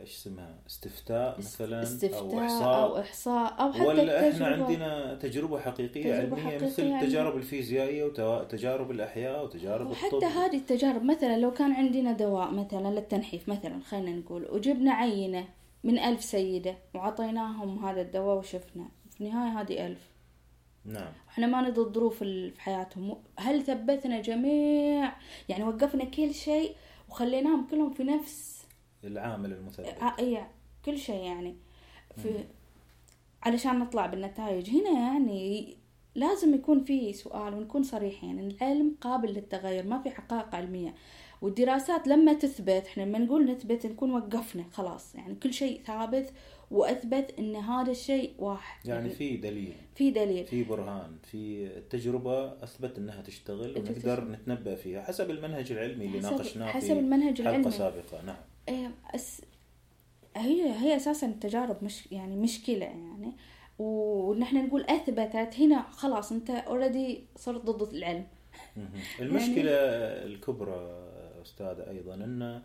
إيش 0.00 0.14
اسمها؟ 0.16 0.58
استفتاء 0.66 1.38
مثلا 1.38 1.82
استفتاء 1.82 2.20
أو 2.20 2.40
إحصاء 2.40 3.00
إحصاء 3.00 3.62
أو 3.62 3.72
حتى 3.72 3.82
ولا 3.82 4.30
إحنا. 4.30 4.46
عندنا 4.46 5.14
تجربة 5.14 5.60
حقيقية 5.60 6.02
تجربة 6.02 6.36
علمية 6.36 6.42
حقيقية 6.42 6.66
مثل. 6.66 6.82
التجارب 6.82 7.36
الفيزيائية 7.36 8.04
وتجارب 8.04 8.90
الأحياء 8.90 9.44
وتجارب 9.44 9.90
وحتى 9.90 10.16
الطب. 10.16 10.24
هذه 10.24 10.56
التجارب 10.56 11.02
مثلا 11.04 11.38
لو 11.38 11.50
كان 11.50 11.72
عندنا 11.72 12.12
دواء 12.12 12.50
مثلا 12.50 12.88
للتنحيف 12.88 13.48
مثلا 13.48 13.80
خلينا 13.80 14.16
نقول 14.16 14.48
وجبنا 14.50 14.92
عينة 14.92 15.48
من 15.84 15.98
ألف 15.98 16.24
سيدة 16.24 16.76
وعطيناهم 16.94 17.84
هذا 17.84 18.00
الدواء 18.00 18.38
وشفنا 18.38 18.88
في 19.10 19.20
النهاية 19.20 19.60
هذه 19.60 19.86
ألف. 19.86 20.08
نعم. 20.84 21.12
إحنا 21.28 21.46
ما 21.46 21.68
ندري 21.68 21.86
الظروف 21.86 22.18
في 22.18 22.52
حياتهم. 22.58 23.16
هل 23.36 23.62
ثبتنا 23.62 24.20
جميع؟ 24.20 25.12
يعني 25.48 25.64
وقفنا 25.64 26.04
كل 26.04 26.34
شيء 26.34 26.74
وخليناهم 27.08 27.66
كلهم 27.70 27.90
في 27.90 28.04
نفس 28.04 28.57
العامل 29.04 29.52
المثبت 29.52 29.86
ع- 30.00 30.18
اي 30.18 30.46
كل 30.84 30.98
شيء 30.98 31.22
يعني. 31.24 31.56
في 32.16 32.44
علشان 33.42 33.78
نطلع 33.78 34.06
بالنتائج 34.06 34.70
هنا 34.70 34.90
يعني 34.90 35.76
لازم 36.14 36.54
يكون 36.54 36.84
في 36.84 37.12
سؤال 37.12 37.54
ونكون 37.54 37.82
صريحين. 37.82 38.38
العلم 38.38 38.94
قابل 39.00 39.28
للتغير 39.28 39.86
ما 39.86 40.02
في 40.02 40.10
حقائق 40.10 40.54
علمية. 40.54 40.94
والدراسات 41.42 42.08
لما 42.08 42.32
تثبت 42.32 42.68
إحنا 42.86 43.02
لما 43.02 43.18
نقول 43.18 43.50
نثبت 43.50 43.86
نكون 43.86 44.10
وقفنا 44.10 44.64
خلاص. 44.72 45.14
يعني 45.14 45.34
كل 45.34 45.52
شيء 45.54 45.80
ثابت 45.86 46.32
وأثبت 46.70 47.34
إن 47.38 47.56
هذا 47.56 47.90
الشيء 47.90 48.34
واحد. 48.38 48.88
يعني 48.88 49.10
في 49.10 49.36
دليل. 49.36 49.72
في 49.94 50.10
دليل. 50.10 50.46
في 50.46 50.64
برهان. 50.64 51.16
في 51.22 51.66
التجربة 51.66 52.46
أثبت 52.64 52.98
أنها 52.98 53.22
تشتغل. 53.22 53.78
ونقدر 53.78 54.24
نتنبأ 54.24 54.74
فيها 54.74 55.02
حسب 55.02 55.30
المنهج 55.30 55.72
العلمي 55.72 56.04
اللي 56.06 56.20
ناقشناه 56.20 56.66
حسب 56.66 56.86
في 56.86 56.92
المنهج 56.98 57.40
العلمي. 57.40 57.70
سابقة. 57.70 58.22
نعم. 58.26 58.36
إيه 58.36 58.47
أس... 59.14 59.42
هي 60.36 60.72
هي 60.72 60.96
أساسا 60.96 61.26
التجارب 61.26 61.84
مش 61.84 62.12
يعني 62.12 62.36
مشكلة 62.36 62.86
يعني. 62.86 63.32
ونحن 63.78 64.66
نقول 64.66 64.82
أثبتت 64.82 65.60
هنا 65.60 65.82
خلاص 65.90 66.32
أنت 66.32 66.50
already 66.50 67.24
صرت 67.36 67.64
ضد 67.64 67.94
العلم. 67.94 68.26
مهم. 68.76 68.90
المشكلة 69.20 69.72
الكبرى 70.24 71.08
أستاذة 71.42 71.90
أيضا 71.90 72.14
أن 72.14 72.62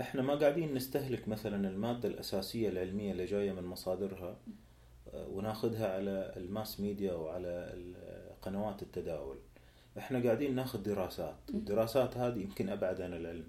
إحنا 0.00 0.22
ما 0.22 0.34
قاعدين 0.34 0.74
نستهلك 0.74 1.28
مثلا 1.28 1.68
المادة 1.68 2.08
الأساسية 2.08 2.68
العلمية 2.68 3.12
اللي 3.12 3.24
جاية 3.24 3.52
من 3.52 3.64
مصادرها 3.64 4.36
آه، 5.14 5.28
وناخذها 5.28 5.94
على 5.94 6.34
ال 6.36 6.45
mass 6.45 6.80
media 6.80 7.12
وعلى 7.12 7.74
قنوات 8.42 8.82
التداول. 8.82 9.38
إحنا 9.98 10.22
قاعدين 10.22 10.54
ناخذ 10.54 10.82
دراسات. 10.82 11.36
والدراسات 11.54 12.16
هذه 12.16 12.38
يمكن 12.38 12.68
أبعد 12.68 13.00
عن 13.00 13.14
العلم. 13.14 13.44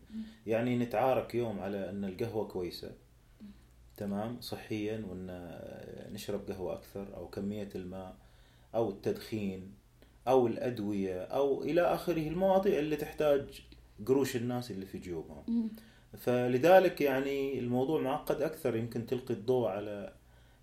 يعني 0.47 0.77
نتعارك 0.77 1.35
يوم 1.35 1.59
على 1.59 1.89
أن 1.89 2.05
القهوة 2.05 2.47
كويسة. 2.47 2.91
تمام؟ 3.97 4.41
صحيا 4.41 5.05
وأن 5.09 5.49
نشرب 6.13 6.51
قهوة 6.51 6.73
أكثر 6.73 7.15
أو 7.15 7.27
كمية 7.27 7.69
الماء 7.75 8.15
أو 8.75 8.89
التدخين 8.89 9.73
أو 10.27 10.47
الأدوية 10.47 11.21
أو 11.21 11.63
إلى 11.63 11.81
آخره 11.81 12.27
المواضيع 12.27 12.79
اللي 12.79 12.95
تحتاج 12.95 13.61
قروش 14.05 14.35
الناس 14.35 14.71
اللي 14.71 14.85
في 14.85 14.97
جيوبهم. 14.97 15.69
فلذلك 16.17 17.01
يعني 17.01 17.59
الموضوع 17.59 18.01
معقد 18.01 18.41
أكثر. 18.41 18.75
يمكن 18.75 19.05
تلقي 19.05 19.33
الضوء 19.33 19.67
على 19.67 20.13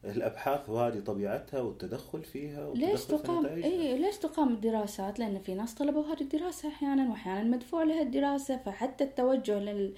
الأبحاث 0.04 0.70
وهذه 0.70 1.00
طبيعتها 1.00 1.60
والتدخل 1.60 2.22
فيها 2.22 2.74
ليش 2.74 2.90
والتدخل 2.90 3.18
في 3.18 3.22
تقام. 3.22 3.46
اي 3.46 3.98
ليش 3.98 4.16
تقام 4.16 4.48
الدراسات؟ 4.48 5.18
لأن 5.18 5.38
في 5.38 5.54
ناس 5.54 5.74
طلبوا 5.74 6.04
هذه 6.04 6.20
الدراسة 6.20 6.68
أحيانا 6.68 7.10
وأحيانا 7.10 7.42
مدفوع 7.42 7.82
لها 7.82 8.02
الدراسة 8.02 8.56
فحتى 8.56 9.04
التوجه 9.04 9.58
لل... 9.58 9.94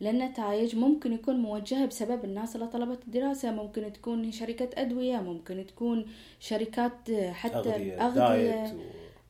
للنتائج 0.00 0.76
ممكن 0.76 1.12
يكون 1.12 1.36
موجهة 1.36 1.86
بسبب 1.86 2.24
الناس 2.24 2.56
اللي 2.56 2.66
طلبت 2.66 3.04
الدراسة. 3.04 3.50
ممكن 3.50 3.92
تكون 3.92 4.32
شركة 4.32 4.68
أدوية 4.82 5.16
ممكن 5.16 5.66
تكون 5.66 6.06
شركات 6.40 7.10
حتى 7.30 7.56
أغذية 7.56 8.06
أغذية. 8.06 8.28
دايت 8.28 8.74
و... 8.74 8.80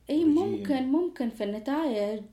اي 0.09 0.25
ورجيم. 0.25 0.35
ممكن 0.35 0.83
ممكن 0.83 1.29
في 1.29 1.43
النتائج 1.43 2.23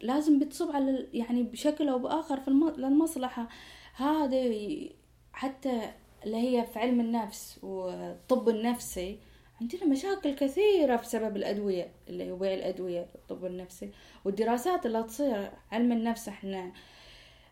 لازم 0.00 0.38
بتصب 0.38 0.70
على 0.72 1.06
يعني 1.12 1.42
بشكل 1.42 1.88
أو 1.88 1.98
بآخر 1.98 2.40
في 2.40 2.48
الم... 2.48 2.68
للمصلحة. 2.68 3.48
هذه 3.94 4.90
حتى 5.32 5.80
اللي 6.26 6.36
هي 6.36 6.66
في 6.66 6.78
علم 6.78 7.00
النفس 7.00 7.58
والطب 7.62 8.48
النفسي 8.48 9.18
عندنا 9.60 9.84
مشاكل 9.84 10.34
كثيرة 10.34 10.96
بسبب 10.96 11.36
الأدوية 11.36 11.92
اللي 12.08 12.30
هو 12.30 12.36
بيع 12.36 12.54
الأدوية 12.54 13.06
الطب 13.14 13.44
النفسي 13.44 13.90
والدراسات 14.24 14.86
اللي 14.86 15.02
تصير 15.02 15.50
علم 15.72 15.92
النفس 15.92 16.28
إحنا 16.28 16.72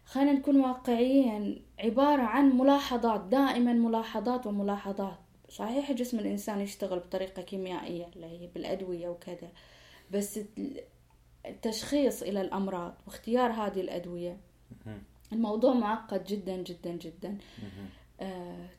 خلينا 0.04 0.32
نكون 0.32 0.60
واقعيين 0.60 1.62
عبارة 1.78 2.22
عن 2.22 2.58
ملاحظات 2.58 3.20
دائما 3.20 3.72
ملاحظات 3.72 4.46
وملاحظات. 4.46 5.18
صحيح 5.48 5.92
جسم 5.92 6.18
الإنسان 6.18 6.60
يشتغل 6.60 6.98
بطريقة 6.98 7.42
كيميائية 7.42 8.06
اللي 8.16 8.26
هي 8.26 8.46
بالأدوية 8.46 9.08
وكذا 9.08 9.48
بس 10.10 10.40
التشخيص 11.46 12.22
إلى 12.22 12.40
الأمراض 12.40 12.94
واختيار 13.06 13.50
هذه 13.50 13.80
الأدوية. 13.80 14.36
الموضوع 15.32 15.74
معقد 15.74 16.24
جدا 16.24 16.56
جدا 16.56 16.90
جدا. 16.90 17.38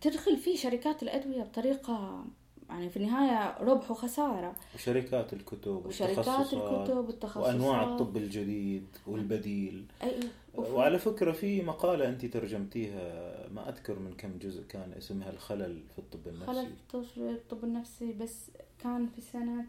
تدخل 0.02 0.38
فيه 0.38 0.58
شركات 0.58 1.04
الأدوية 1.04 1.44
بطريقة 1.44 2.26
يعني 2.70 2.90
في 2.90 2.98
النهاية 2.98 3.58
ربح 3.62 3.92
وخسارة. 3.92 4.56
وشركات 4.76 5.34
الكتب 5.34 5.86
وشركات 5.86 6.54
الكتب 6.54 7.08
والتخصصات. 7.08 7.44
وأنواع 7.44 7.84
الطب 7.84 8.18
الجديد 8.18 8.88
والبديل. 9.08 9.86
أي 10.04 10.20
وعلى 10.56 11.00
فكرة 11.00 11.32
في 11.32 11.62
مقالة 11.62 12.10
أنت 12.10 12.26
ترجمتيها 12.26 13.50
ما 13.50 13.70
أذكر 13.70 14.00
من 14.00 14.14
كم 14.14 14.38
جزء 14.38 14.64
كان 14.64 14.94
اسمها 14.98 15.30
الخلل 15.30 15.84
في 15.94 16.00
الطب 16.00 16.28
النفسي. 16.28 16.54
خلل 16.92 17.04
في 17.04 17.18
الطب 17.18 17.64
النفسي 17.64 18.14
بس 18.14 18.52
كان 18.80 19.08
في 19.08 19.22
سنة 19.22 19.66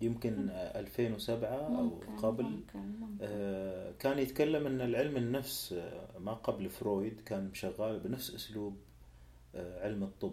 يمكن 0.00 0.50
2007 0.50 1.48
أو 1.48 1.90
قبل. 2.22 2.44
ممكن 2.44 2.78
ممكن. 3.00 3.18
آه، 3.22 3.92
كان 3.98 4.18
يتكلم 4.18 4.66
أن 4.66 4.80
العلم 4.80 5.16
النفس 5.16 5.72
آه، 5.72 6.18
ما 6.18 6.32
قبل 6.32 6.68
فرويد 6.70 7.20
كان 7.20 7.54
شغال 7.54 8.00
بنفس 8.00 8.34
أسلوب 8.34 8.76
آه، 9.54 9.84
علم 9.84 10.02
الطب 10.02 10.32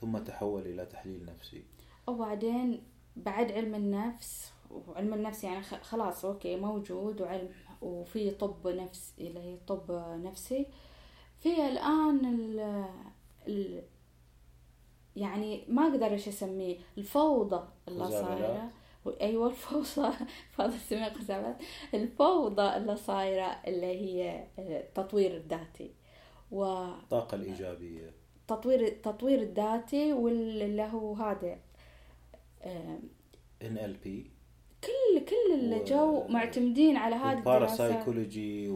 ثم 0.00 0.18
تحول 0.18 0.62
إلى 0.62 0.86
تحليل 0.86 1.24
نفسي. 1.24 1.64
وبعدين 2.06 2.82
بعد 3.16 3.52
علم 3.52 3.74
النفس 3.74 4.52
وعلم 4.70 5.14
النفس 5.14 5.44
يعني 5.44 5.62
خلاص 5.62 6.24
أوكي 6.24 6.56
موجود 6.56 7.20
وعلم 7.20 7.48
وفي 7.82 8.30
طب 8.30 8.68
نفس 8.68 9.14
اللي 9.18 9.40
هي 9.40 9.56
طب 9.66 9.84
نفسي. 10.24 10.66
في 11.40 11.68
الآن 11.68 12.24
ال 12.26 12.60
ال 13.48 13.82
يعني 15.16 15.64
ما 15.68 15.82
أقدر 15.82 16.06
إيش 16.06 16.28
أسميه 16.28 16.76
الفوضى 16.98 17.68
اللي. 17.88 18.06
صايرة. 18.06 18.70
أيوه 19.20 19.46
الفوضى 19.48 20.12
فاضل 20.56 20.74
اسميها 20.76 21.10
خزعبلات 21.14 21.56
الفوضى 21.94 22.76
اللي 22.76 22.96
صايرة 22.96 23.44
اللي 23.66 23.86
هي 23.86 24.44
التطوير 24.58 25.36
الذاتي. 25.36 25.90
و 26.50 26.64
الطاقة 26.84 27.34
الإيجابية. 27.34 28.10
تطوير 28.48 28.80
التطوير 28.80 29.40
الذاتي 29.42 30.12
واللي 30.12 30.82
هو 30.82 31.14
هذا 31.14 31.58
آم، 32.64 33.00
NLP 33.62 34.08
كل 34.84 35.24
كل 35.24 35.54
اللي 35.54 35.76
و- 35.80 35.84
جو 35.84 36.26
معتمدين 36.28 36.96
على 36.96 37.14
هذه 37.16 37.38
الدراسات 37.38 37.80
الباراسايكولوجي 37.80 38.68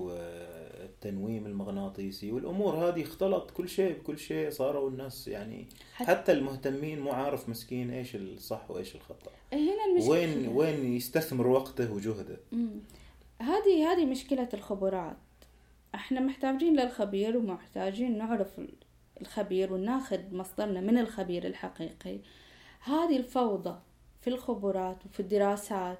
والتنويم 1.04 1.46
المغناطيسي 1.46 2.32
والأمور 2.32 2.74
هذه 2.74 3.02
اختلط 3.02 3.50
كل 3.50 3.68
شيء 3.68 3.98
بكل 3.98 4.18
شيء 4.18 4.50
صاروا 4.50 4.90
الناس 4.90 5.28
يعني 5.28 5.66
حت- 5.94 6.06
حتى 6.06 6.32
المهتمين 6.32 7.00
مو 7.00 7.10
عارف 7.12 7.48
مسكين 7.48 7.90
إيش 7.90 8.16
الصح 8.16 8.70
وإيش 8.70 8.94
الخطأ. 8.94 9.30
هنا 9.52 9.84
المشكلة 9.90 10.10
وين 10.10 10.48
وين 10.48 10.94
يستثمر 10.96 11.46
وقته 11.46 11.92
وجهده. 11.92 12.36
هذه 13.40 13.92
هذه 13.92 14.04
مشكلة 14.06 14.48
الخبرات. 14.54 15.16
إحنا 15.94 16.20
محتاجين 16.20 16.76
للخبير 16.80 17.36
ومحتاجين 17.36 18.18
نعرف 18.18 18.58
ال- 18.58 18.74
الخبير 19.20 19.72
وناخذ 19.72 20.20
مصدرنا 20.32 20.80
من 20.80 20.98
الخبير 20.98 21.46
الحقيقي. 21.46 22.18
هذه 22.80 23.16
الفوضى 23.16 23.78
في 24.20 24.30
الخبرات 24.30 25.06
وفي 25.06 25.20
الدراسات. 25.20 25.98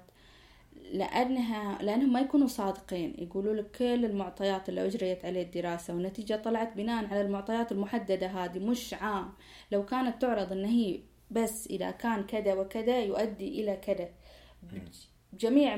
لأنها 0.91 1.81
لأنهم 1.81 2.13
ما 2.13 2.19
يكونوا 2.21 2.47
صادقين. 2.47 3.15
يقولوا 3.17 3.53
لك 3.53 3.71
كل 3.77 4.05
المعطيات 4.05 4.69
اللي 4.69 4.85
أجريت 4.85 5.25
عليه 5.25 5.41
الدراسة 5.43 5.93
والنتيجة 5.93 6.35
طلعت 6.35 6.73
بناء 6.77 7.05
على 7.05 7.21
المعطيات 7.21 7.71
المحددة 7.71 8.27
هذه 8.27 8.59
مش 8.59 8.93
عام. 8.93 9.33
لو 9.71 9.85
كانت 9.85 10.21
تعرض 10.21 10.51
أن 10.51 10.65
هي 10.65 10.99
بس 11.31 11.67
إذا 11.67 11.91
كان 11.91 12.23
كذا 12.23 12.53
وكذا 12.53 12.99
يؤدي 12.99 13.61
إلى 13.63 13.75
كذا. 13.75 14.09
جميع 15.33 15.75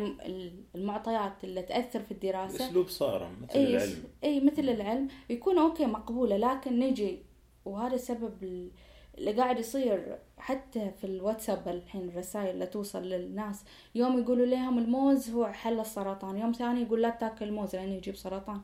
المعطيات 0.76 1.44
اللي 1.44 1.62
تأثر 1.62 2.00
في 2.00 2.12
الدراسة. 2.12 2.68
اسلوب 2.68 2.88
صارم 2.88 3.32
مثل 3.42 3.60
اي 3.60 3.76
العلم. 3.78 4.04
إي 4.24 4.40
مثل 4.40 4.70
العلم. 4.70 5.08
يكون 5.30 5.58
okay 5.58 5.86
مقبولة 5.86 6.38
لكن 6.38 6.80
نجي 6.80 7.20
وهذا 7.66 7.96
السبب 7.96 8.44
ال- 8.44 8.72
اللي 9.18 9.32
قاعد 9.32 9.60
يصير 9.60 10.18
حتى 10.44 10.92
في 10.92 11.04
الواتساب 11.04 11.68
الحين 11.68 12.10
الرسائل 12.10 12.50
اللي 12.50 12.66
توصل 12.66 13.04
للناس. 13.04 13.64
يوم 13.96 14.20
يقولوا 14.20 14.46
لهم 14.46 14.78
الموز 14.78 15.30
هو 15.30 15.46
حل 15.46 15.80
السرطان 15.80 16.38
يوم 16.38 16.52
ثاني 16.52 16.82
يقول 16.82 17.02
لا 17.02 17.10
تاكل 17.10 17.52
موز 17.52 17.76
لأنه 17.76 17.94
يجيب 17.94 18.16
سرطان. 18.16 18.62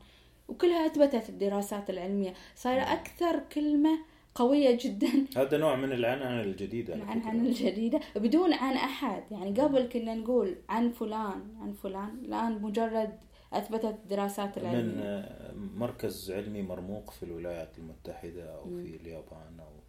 وكلها 0.48 0.86
أثبتت 0.86 1.28
الدراسات 1.28 1.90
العلمية. 1.90 2.34
صايرة 2.56 2.82
أكثر 2.82 3.40
كلمة 3.52 3.98
قوية 4.34 4.78
جدا. 4.80 5.08
هذا 5.42 5.58
نوع 5.58 5.76
من 5.76 5.92
العنعنة 5.92 6.40
الجديدة. 6.40 7.04
عن 7.04 7.46
الجديدة. 7.46 8.00
بدون 8.16 8.52
عن 8.52 8.74
أحد. 8.74 9.22
يعني 9.30 9.60
قبل 9.60 9.82
كنا 9.82 10.14
نقول 10.14 10.56
عن 10.68 10.90
فلان 10.90 11.56
عن 11.60 11.72
فلان. 11.72 12.18
الآن 12.24 12.62
مجرد 12.62 13.18
أثبتت 13.52 13.84
الدراسات 13.84 14.58
من 14.58 14.64
العلمية. 14.64 15.02
آه، 15.02 15.52
مركز 15.54 16.30
علمي 16.30 16.62
مرموق 16.62 17.10
في 17.10 17.22
الولايات 17.22 17.78
المتحدة 17.78 18.54
أو 18.54 18.64
في 18.64 18.96
اليابان 18.96 19.60
أو 19.60 19.79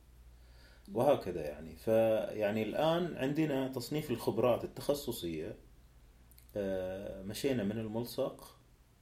وهكذا 0.93 1.41
يعني. 1.41 1.75
فيعني 1.75 2.63
الآن 2.63 3.15
عندنا 3.17 3.67
تصنيف 3.67 4.11
الخبرات 4.11 4.63
التخصصية 4.63 5.55
آه، 6.55 7.21
مشينا 7.23 7.63
من 7.63 7.77
الملصق 7.79 8.55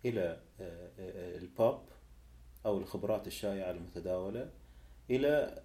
إلى 0.06 0.39
آه، 0.62 0.89
آه، 0.99 1.38
الباب 1.38 1.82
أو 2.65 2.78
الخبرات 2.78 3.28
الشائعة 3.28 3.71
المتداولة 3.71 4.49
إلى 5.10 5.62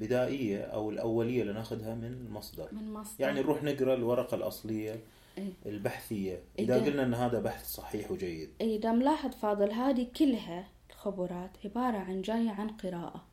بدائية 0.00 0.60
أو 0.62 0.90
الأولية 0.90 1.42
اللي 1.42 1.52
ناخذها 1.52 1.94
من 1.94 2.04
المصدر 2.04 2.68
من 2.72 2.92
مصدر. 2.92 3.24
يعني 3.24 3.40
نروح 3.40 3.62
نقرأ 3.62 3.94
الورقة 3.94 4.34
الأصلية 4.34 5.00
إيه. 5.38 5.52
البحثية. 5.66 6.42
إذا 6.58 6.80
إذا- 6.80 6.84
قلنا 6.86 7.02
أن 7.02 7.14
هذا 7.14 7.40
بحث 7.40 7.66
صحيح 7.66 8.10
وجيد. 8.10 8.50
إيه 8.60 8.80
ده 8.80 8.92
ملاحظ 8.92 9.30
فاضل 9.34 9.70
هذه 9.70 10.06
كلها 10.16 10.68
الخبرات 10.90 11.50
عبارة 11.64 11.96
عن 11.98 12.22
جاية 12.22 12.50
عن 12.50 12.68
قراءة. 12.68 13.24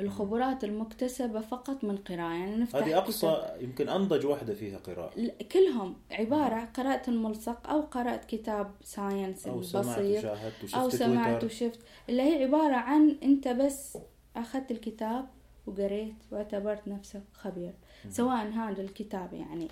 الخبرات 0.00 0.64
المكتسبة 0.64 1.40
فقط 1.40 1.84
من 1.84 1.96
قراءة 1.96 2.32
يعني 2.32 2.56
نفتح 2.56 2.76
هذه 2.78 2.84
كتاب- 2.84 2.96
أقصى 3.02 3.46
يمكن 3.60 3.88
أنضج 3.88 4.26
واحدة 4.26 4.54
فيها 4.54 4.78
قراءة. 4.78 5.12
كلهم 5.52 5.96
عبارة 6.10 6.64
قرأت 6.64 7.08
الملصق 7.08 7.70
أو 7.70 7.80
قرأت 7.80 8.24
كتاب 8.24 8.70
ساينس 8.82 9.46
أو 9.46 9.62
سمعت 9.62 9.98
وشاهدت 9.98 10.64
وشفت 10.64 10.74
أو 10.78 10.90
سمعت 10.90 11.44
وشفت. 11.44 11.80
اللي 12.08 12.22
هي 12.22 12.44
عبارة 12.44 12.74
عن 12.74 13.16
أنت 13.22 13.48
بس 13.48 13.98
أخذت 14.36 14.70
الكتاب 14.70 15.26
وقريت 15.66 16.14
واعتبرت 16.32 16.88
نفسك 16.88 17.22
خبير. 17.32 17.72
سواء 18.10 18.46
هذا 18.48 18.82
الكتاب 18.82 19.32
يعني 19.32 19.68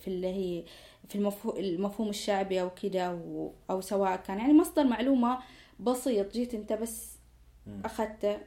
في 0.00 0.08
اللي 0.08 0.26
هي 0.26 0.64
في 1.08 1.14
المفهوم, 1.14 1.56
المفهوم 1.56 2.08
الشعبي 2.08 2.60
أو 2.60 2.70
كده 2.82 3.02
أو, 3.02 3.52
أو 3.70 3.80
سواء 3.80 4.16
كان. 4.16 4.38
يعني 4.38 4.52
مصدر 4.52 4.84
معلومة 4.84 5.38
بسيط 5.80 6.32
جيت 6.32 6.54
أنت 6.54 6.72
بس 6.72 7.11
أخذته 7.84 8.38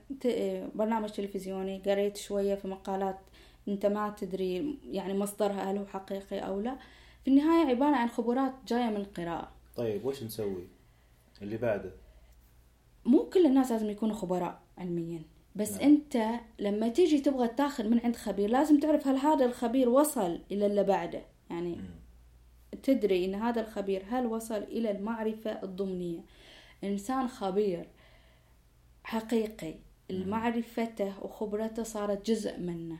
برنامج 0.76 1.10
تلفزيوني 1.10 1.82
قريت 1.86 2.18
شوية 2.18 2.56
في 2.56 2.68
مقالات 2.68 3.20
أنت 3.68 3.86
ما 3.86 4.10
تدري 4.10 4.80
يعني 4.84 5.14
مصدرها 5.14 5.72
هل 5.72 5.78
هو 5.78 5.86
حقيقي 5.86 6.40
أو 6.40 6.62
لا. 6.62 6.78
في 7.24 7.32
النهاية 7.32 7.68
عبارة 7.70 7.96
عن 7.96 8.08
خبرات 8.08 8.54
جاية 8.68 8.90
من 8.90 8.96
القراءة. 8.96 9.52
طيب 9.76 10.06
وش 10.06 10.24
نسوي؟ 10.24 10.68
اللي 11.42 11.58
بعده. 11.58 11.92
مو 13.06 13.30
كل 13.30 13.46
الناس 13.46 13.72
لازم 13.72 13.90
يكونوا 13.90 14.16
خبراء 14.16 14.62
علميا. 14.78 15.22
بس 15.56 15.72
نعم. 15.72 15.82
أنت 15.82 16.40
لما 16.60 16.88
تيجي 16.88 17.20
تبغى 17.20 17.48
تاخذ 17.48 17.90
من 17.90 18.00
عند 18.00 18.16
خبير 18.16 18.50
لازم 18.50 18.80
تعرف 18.80 19.08
هل 19.08 19.16
هذا 19.16 19.46
الخبير 19.46 19.90
وصل 19.90 20.42
إلى 20.52 20.66
اللي 20.66 20.84
بعده. 20.84 21.22
يعني 21.50 21.78
تدري 22.84 23.26
إن 23.26 23.36
هذا 23.36 23.62
الخبير 23.62 24.04
هل 24.10 24.26
وصل 24.26 24.64
إلى 24.64 24.92
المعرفة 24.92 25.64
الضمنية. 25.64 26.22
إنسان 26.84 27.28
خبير. 27.28 27.88
حقيقي 29.06 29.74
معرفته 30.12 31.14
وخبرته 31.22 31.84
صارت 31.84 32.26
جزء 32.26 32.60
منه. 32.60 33.00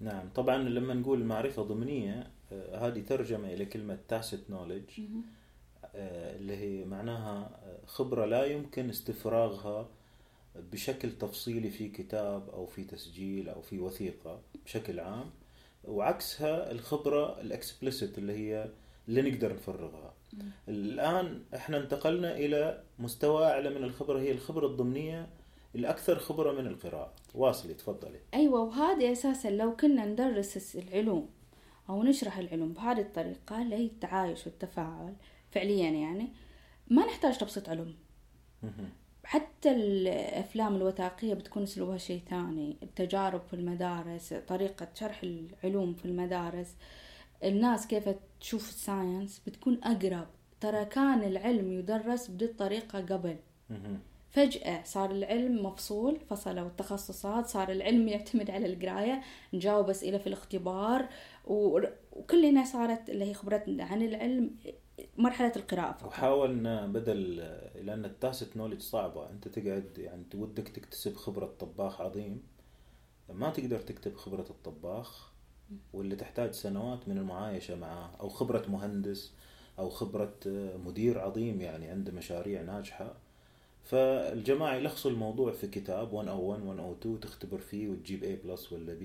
نعم 0.00 0.28
طبعا 0.34 0.56
لما 0.58 0.94
نقول 0.94 1.24
معرفة 1.24 1.62
ضمنية 1.62 2.30
آه، 2.52 2.88
هذه 2.88 3.00
ترجمة 3.00 3.52
إلى 3.52 3.64
كلمة 3.66 3.98
tacit 4.12 4.52
knowledge 4.52 5.00
آه، 5.94 6.36
اللي 6.36 6.56
هي 6.56 6.84
معناها 6.84 7.60
آه، 7.64 7.86
خبرة 7.86 8.24
لا 8.26 8.44
يمكن 8.44 8.88
استفراغها 8.90 9.88
بشكل 10.72 11.12
تفصيلي 11.12 11.70
في 11.70 11.88
كتاب 11.88 12.48
أو 12.50 12.66
في 12.66 12.84
تسجيل 12.84 13.48
أو 13.48 13.62
في 13.62 13.78
وثيقة 13.78 14.40
بشكل 14.64 15.00
عام 15.00 15.30
وعكسها 15.84 16.70
الخبرة 16.70 17.40
الاكسبلسيت 17.40 18.18
اللي 18.18 18.32
هي 18.32 18.70
اللي 19.08 19.30
نقدر 19.30 19.52
نفرغها. 19.52 20.14
الآن 20.68 21.42
إحنا 21.54 21.76
انتقلنا 21.76 22.36
إلى 22.36 22.82
مستوى 22.98 23.46
أعلى 23.46 23.70
من 23.70 23.84
الخبرة 23.84 24.20
هي 24.20 24.32
الخبرة 24.32 24.66
الضمنية 24.66 25.28
الأكثر 25.74 26.18
خبرة 26.18 26.52
من 26.52 26.66
القراءة. 26.66 27.12
واصلي 27.34 27.74
تفضلي. 27.74 28.20
أيوه 28.34 28.60
وهذه 28.60 29.12
أساسا 29.12 29.50
لو 29.50 29.76
كنا 29.76 30.04
ندرس 30.04 30.76
العلوم 30.76 31.28
أو 31.88 32.02
نشرح 32.02 32.38
العلوم 32.38 32.72
بهذه 32.72 33.00
الطريقة 33.00 33.62
اللي 33.62 33.76
هي 33.76 33.86
التعايش 33.86 34.46
والتفاعل 34.46 35.14
فعليا 35.50 35.90
يعني 35.90 36.28
ما 36.90 37.06
نحتاج 37.06 37.38
تبسيط 37.38 37.68
علوم. 37.68 37.94
حتى 39.24 39.70
الأفلام 39.70 40.76
الوثائقية 40.76 41.34
بتكون 41.34 41.62
أسلوبها 41.62 41.98
شيء 41.98 42.22
ثاني. 42.30 42.76
التجارب 42.82 43.40
في 43.40 43.54
المدارس 43.54 44.34
طريقة 44.34 44.88
شرح 44.94 45.22
العلوم 45.22 45.94
في 45.94 46.04
المدارس 46.04 46.74
الناس 47.44 47.86
كيف 47.86 48.08
تشوف 48.40 48.68
الساينس 48.68 49.42
بتكون 49.46 49.80
أقرب. 49.84 50.26
ترى 50.60 50.84
كان 50.84 51.24
العلم 51.24 51.72
يدرس 51.72 52.30
بهذه 52.30 52.50
الطريقة 52.50 53.00
قبل. 53.00 53.36
فجأة 54.30 54.82
صار 54.84 55.10
العلم 55.10 55.66
مفصول 55.66 56.20
فصلوا 56.30 56.66
التخصصات 56.66 57.46
صار 57.46 57.72
العلم 57.72 58.08
يعتمد 58.08 58.50
على 58.50 58.66
القراية 58.66 59.22
نجاوب 59.54 59.90
أسئلة 59.90 60.18
في 60.18 60.26
الاختبار 60.26 61.08
وكلنا 61.44 62.64
صارت 62.64 63.10
اللي 63.10 63.24
هي 63.24 63.34
خبرتنا 63.34 63.84
عن 63.84 64.02
العلم 64.02 64.50
مرحلة 65.18 65.52
القراءة 65.56 65.92
فقط. 65.92 66.08
وحاولنا 66.08 66.86
بدل 66.86 67.36
لأن 67.74 68.04
ال 68.04 68.13
tacit 68.13 68.56
knowledge 68.56 68.80
صعبة 68.80 69.30
أنت 69.30 69.48
تقعد 69.48 69.98
يعني 69.98 70.24
ودك 70.34 70.68
تكتسب 70.68 71.16
خبرة 71.16 71.54
طباخ 71.60 72.00
عظيم 72.00 72.42
ما 73.28 73.50
تقدر 73.50 73.78
تكتسب 73.78 74.16
خبرة 74.16 74.46
الطباخ 74.50 75.30
واللي 75.92 76.16
تحتاج 76.16 76.50
سنوات 76.50 77.08
من 77.08 77.18
المعايشة 77.18 77.76
معاه 77.76 78.10
أو 78.20 78.28
خبرة 78.28 78.66
مهندس 78.68 79.32
أو 79.78 79.90
خبرة 79.90 80.34
مدير 80.86 81.20
عظيم 81.20 81.60
يعني 81.60 81.88
عنده 81.88 82.12
مشاريع 82.12 82.62
ناجحة. 82.62 83.14
فالجماعة 83.90 84.74
يلخصوا 84.74 85.10
الموضوع 85.10 85.52
في 85.52 85.66
كتاب 85.66 86.14
101 86.14 86.62
102 86.62 87.20
تختبر 87.20 87.58
فيه 87.58 87.88
وتجيب 87.88 88.22
A 88.24 88.46
plus 88.46 88.72
ولا 88.72 88.98
B 89.00 89.04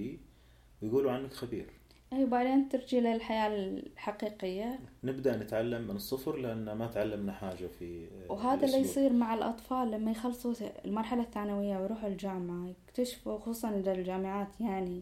ويقولوا 0.82 1.12
عنك 1.12 1.34
خبير 1.34 1.66
أي 2.14 2.24
وبعدين 2.24 2.70
ترجي 2.70 3.00
للحياة 3.00 3.48
الحقيقية 3.48 4.80
نبدأ 5.04 5.38
نتعلم 5.38 5.82
من 5.82 5.96
الصفر 5.96 6.38
لأن 6.38 6.72
ما 6.72 6.88
تعلمنا 6.88 7.34
حاجة 7.34 7.68
في 7.80 8.08
وهذا 8.30 8.66
اللي. 8.66 8.78
يصير 8.78 9.14
مع 9.14 9.34
الأطفال 9.34 9.92
لما 9.92 10.12
يخلصوا 10.12 10.54
المرحلة 10.86 11.22
الثانوية 11.22 11.78
ويروحوا 11.78 12.10
الجامعة 12.10 12.68
يكتشفوا 12.68 13.40
خصوصا 13.40 13.80
إذا 13.80 13.92
الجامعات 13.92 14.62
يعني 14.62 15.02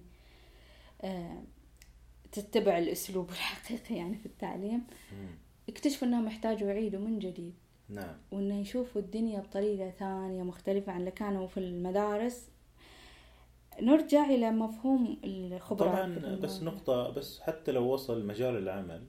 آه، 1.02 1.44
تتبع 2.32 2.78
الأسلوب 2.78 3.30
الحقيقي 3.30 3.96
يعني 3.96 4.16
في 4.16 4.26
التعليم. 4.26 4.84
يكتشفوا 5.68 6.08
إنهم 6.08 6.28
يحتاجوا 6.28 6.68
يعيدوا 6.68 7.00
من 7.00 7.20
جديد 7.20 7.63
نعم 7.90 8.16
وإنه 8.32 8.62
يشوفوا 8.62 9.02
الدنيا 9.02 9.40
بطريقة 9.40 9.90
ثانية 9.90 10.44
مختلفة 10.44 10.92
عن 10.92 11.00
اللي 11.00 11.12
كانوا 11.12 11.48
في 11.48 11.60
المدارس 11.60 12.50
نرجع 13.82 14.26
إلى 14.26 14.52
مفهوم 14.52 15.18
الخبرات 15.24 16.20
طبعا 16.20 16.36
بس. 16.36 16.64
نقطة 16.64 17.10
بس 17.10 17.40
حتى 17.40 17.72
لو 17.72 17.94
وصل 17.94 18.26
مجال 18.26 18.58
العمل. 18.58 19.04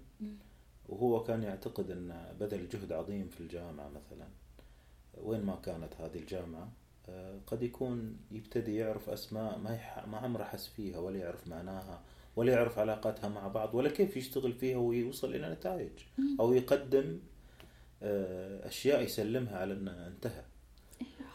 وهو 0.88 1.22
كان 1.22 1.42
يعتقد 1.42 1.90
أنه 1.90 2.32
بذل 2.40 2.68
جهد 2.68 2.92
عظيم 2.92 3.28
في 3.28 3.40
الجامعة 3.40 3.88
مثلا 3.88 4.26
وين 5.22 5.42
ما 5.42 5.56
كانت 5.56 5.94
هذه 6.00 6.18
الجامعة 6.18 6.72
آه، 7.08 7.38
قد 7.46 7.62
يكون 7.62 8.16
يبتدي 8.30 8.76
يعرف 8.76 9.08
أسماء 9.08 9.58
ما 9.58 9.74
يح... 9.74 10.06
ما 10.06 10.18
عمره 10.18 10.44
حس 10.44 10.66
فيها 10.66 10.98
ولا 10.98 11.18
يعرف 11.18 11.48
معناها 11.48 12.02
ولا 12.37 12.52
يعرف 12.52 12.78
علاقاتها 12.78 13.28
مع 13.28 13.48
بعض 13.48 13.74
ولا 13.74 13.90
كيف 13.90 14.16
يشتغل 14.16 14.52
فيها 14.52 14.76
ويوصل 14.76 15.34
إلى 15.34 15.52
نتائج 15.52 15.90
أو 16.40 16.52
يقدم 16.52 17.18
آه، 18.05 18.69
أشياء 18.69 19.03
يسلمها 19.03 19.59
على 19.59 19.73
أنها 19.75 20.09
انتهى. 20.09 20.43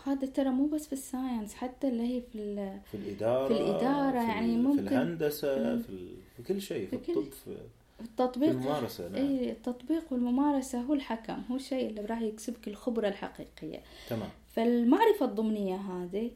هذا 0.06 0.28
ترى 0.28 0.50
مو 0.50 0.66
بس 0.68 0.88
في 0.88 0.94
الساينس 0.94 1.54
حتى 1.54 1.88
اللي 1.88 2.04
هي 2.18 2.22
في 2.22 2.36
ال- 2.38 2.80
في 2.92 2.98
الإدارة 2.98 3.48
في 3.48 3.62
الإدارة 3.62 4.20
في 4.20 4.28
يعني 4.32 4.58
ممكن- 4.58 4.76
في 4.88 4.94
الهندسة 4.94 5.58
مم. 5.76 5.80
في, 5.82 5.90
ال... 5.90 6.16
في 6.38 6.44
كل 6.44 6.62
شيء 6.62 6.88
في, 6.90 6.98
في 6.98 7.14
كل- 7.14 7.20
الطب 7.20 7.32
في, 7.32 7.56
في 7.98 8.04
التطبيق. 8.06 8.50
الممارسة 8.50 9.08
نعم. 9.10 9.16
اي 9.16 9.52
التطبيق 9.52 10.04
والممارسة 10.14 10.82
هو 10.82 10.94
الحكم 10.94 11.42
هو 11.52 11.56
الشيء 11.56 11.90
اللي 11.90 12.02
راح 12.02 12.22
يكسبك 12.22 12.68
الخبرة 12.68 13.08
الحقيقية. 13.08 13.80
تمام. 14.10 14.30
فالمعرفة 14.56 15.26
الضمنية 15.26 15.76
هذه 15.76 16.32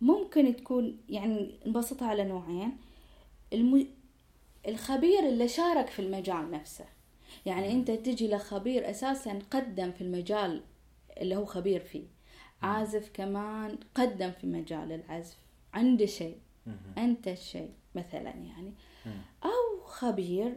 ممكن 0.00 0.56
تكون 0.56 0.96
يعني 1.08 1.50
نبسطها 1.66 2.08
على 2.08 2.24
نوعين. 2.24 2.76
الم... 3.52 3.86
الخبير 4.68 5.28
اللي 5.28 5.48
شارك 5.48 5.86
في 5.86 5.98
المجال 6.02 6.50
نفسه. 6.50 6.84
يعني 7.46 7.72
انت 7.72 7.90
تجي 7.90 8.28
لخبير 8.28 8.90
أساسا 8.90 9.38
قدم 9.50 9.92
في 9.92 10.00
المجال 10.00 10.62
اللي 11.20 11.36
هو 11.36 11.44
خبير 11.44 11.80
فيه 11.80 12.04
عازف 12.62 13.10
كمان 13.14 13.78
قدم 13.94 14.30
في 14.30 14.46
مجال 14.46 14.92
العزف 14.92 15.36
عنده 15.74 16.06
شيء. 16.06 16.36
أنت 16.98 17.34
شيء 17.34 17.70
مثلا 17.94 18.30
يعني. 18.30 18.72
أو 19.44 19.84
خبير 19.84 20.54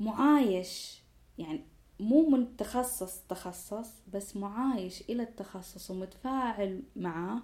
معايش 0.00 0.98
يعني 1.38 1.60
مو 2.00 2.28
من 2.30 2.56
تخصص 2.56 3.18
تخصص 3.28 3.88
بس 4.14 4.36
معايش 4.36 5.02
إلى 5.10 5.22
التخصص 5.22 5.90
ومتفاعل 5.90 6.82
معاه. 6.96 7.42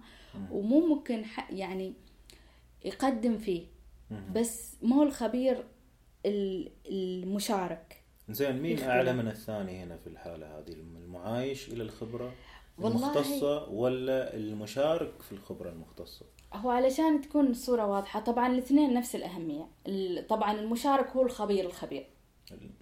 ومو 0.50 0.87
ممكن 0.87 1.24
يعني 1.50 1.92
يقدم 2.84 3.38
فيه. 3.38 3.66
بس 4.32 4.76
مو 4.82 5.02
الخبير 5.02 5.64
ال- 6.26 6.72
المشارك 6.87 7.93
زين 8.28 8.62
مين. 8.62 8.82
أعلى 8.82 9.12
من 9.12 9.28
الثاني 9.28 9.82
هنا 9.82 9.96
في 9.96 10.06
الحالة 10.06 10.58
هذه؟ 10.58 10.72
المعايش 10.72 11.68
إلى 11.68 11.82
الخبرة 11.82 12.32
المختصة 12.78 13.68
ولا 13.68 14.37
المشارك 14.37 15.22
في 15.22 15.32
الخبرة 15.32 15.68
المختصة؟ 15.70 16.26
هو 16.54 16.70
علشان 16.70 17.20
تكون 17.20 17.46
الصورة 17.46 17.87
واضحة 17.87 18.20
طبعا 18.20 18.52
الاثنين 18.52 18.94
نفس 18.94 19.14
الأهمية. 19.14 19.66
ال- 19.87 20.26
طبعا 20.26 20.52
المشارك 20.52 21.08
هو 21.10 21.22
الخبير 21.22 21.64
الخبير. 21.66 22.06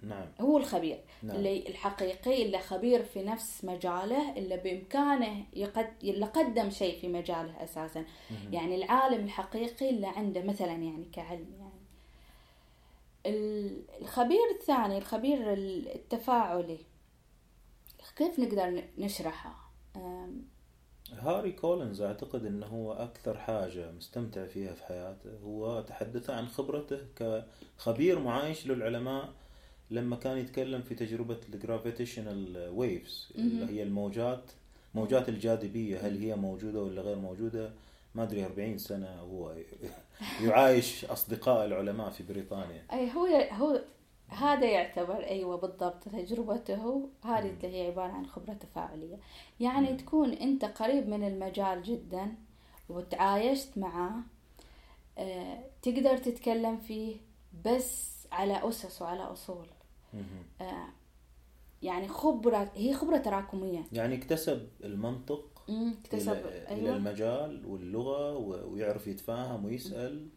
نعم. 0.01 0.27
هو 0.41 0.57
الخبير. 0.57 0.99
نعم. 1.23 1.35
اللي 1.35 1.67
الحقيقي 1.67 2.45
اللي 2.45 2.59
خبير 2.59 3.03
في 3.03 3.23
نفس 3.23 3.65
مجاله 3.65 4.37
اللي 4.37 4.57
بإمكانه 4.57 5.43
يقد... 5.53 5.89
اللي 6.03 6.25
قدم 6.25 6.69
شيء 6.69 6.99
في 7.01 7.07
مجاله 7.07 7.63
أساسا. 7.63 8.05
مهم. 8.31 8.53
يعني 8.53 8.75
العالم 8.75 9.23
الحقيقي 9.25 9.89
اللي 9.89 10.07
عنده 10.07 10.41
مثلا 10.43 10.71
يعني 10.71 11.05
كعلم 11.13 11.47
يعني. 11.59 11.72
الخبير 13.25 14.49
الثاني 14.59 14.97
الخبير 14.97 15.53
التفاعلي. 15.53 16.79
كيف 18.15 18.39
نقدر 18.39 18.83
نشرحه؟ 18.97 19.71
هاري 21.11 21.51
كولينز 21.51 22.01
أعتقد 22.01 22.45
إنه 22.45 22.65
هو 22.65 22.93
أكثر 22.93 23.37
حاجة 23.37 23.91
مستمتع 23.91 24.45
فيها 24.45 24.73
في 24.73 24.83
حياته. 24.83 25.37
هو 25.43 25.81
تحدث 25.81 26.29
عن 26.29 26.47
خبرته 26.47 26.99
كخبير 27.15 28.19
معايش 28.19 28.67
للعلماء 28.67 29.33
لما 29.91 30.15
كان 30.15 30.37
يتكلم 30.37 30.81
في 30.81 30.95
تجربة 30.95 31.39
ال 31.53 31.61
gravitational 31.61 32.69
waves 32.69 33.31
اللي 33.35 33.65
هي 33.65 33.83
الموجات 33.83 34.51
موجات 34.95 35.29
الجاذبية 35.29 36.07
هل 36.07 36.17
هي 36.17 36.35
موجودة 36.35 36.81
ولا 36.81 37.01
غير 37.01 37.15
موجودة. 37.15 37.73
ما 38.15 38.23
أدري 38.23 38.45
40 38.45 38.77
سنة 38.77 39.07
هو 39.19 39.55
يعايش 40.45 41.05
أصدقاء 41.05 41.65
العلماء 41.65 42.09
في 42.09 42.23
بريطانيا. 42.23 42.85
أي 42.93 43.11
هو 43.11 43.25
هو 43.51 43.81
هذا 44.27 44.65
يعتبر 44.65 45.23
أيوة 45.23 45.57
بالضبط 45.57 46.03
تجربته 46.03 47.09
هذه 47.23 47.49
اللي 47.63 47.77
هي 47.77 47.87
عبارة 47.87 48.11
عن 48.11 48.25
خبرة 48.25 48.53
تفاعلية. 48.53 49.17
يعني 49.59 49.91
مم. 49.91 49.97
تكون 49.97 50.33
أنت 50.33 50.65
قريب 50.65 51.09
من 51.09 51.27
المجال 51.27 51.83
جدا 51.83 52.35
وتعايشت 52.89 53.77
معاه 53.77 54.19
آه، 55.17 55.63
تقدر 55.81 56.17
تتكلم 56.17 56.77
فيه 56.77 57.17
بس 57.65 58.13
على 58.31 58.69
أسس 58.69 59.01
وعلى 59.01 59.35
مهم. 60.13 60.43
آه، 60.61 60.87
يعني 61.81 62.07
خبرة 62.07 62.71
هي 62.75 62.93
خبرة 62.93 63.17
تراكمية. 63.17 63.83
يعني 63.91 64.15
اكتسب 64.15 64.67
المنطق 64.83 65.52
اكتسب 65.69 66.31
إلى, 66.31 66.67
أيوة 66.69 66.95
المجال 66.95 67.65
واللغة 67.65 68.37
و- 68.37 68.73
ويعرف 68.73 69.07
يتفاهم 69.07 69.65
ويسأل 69.65 70.27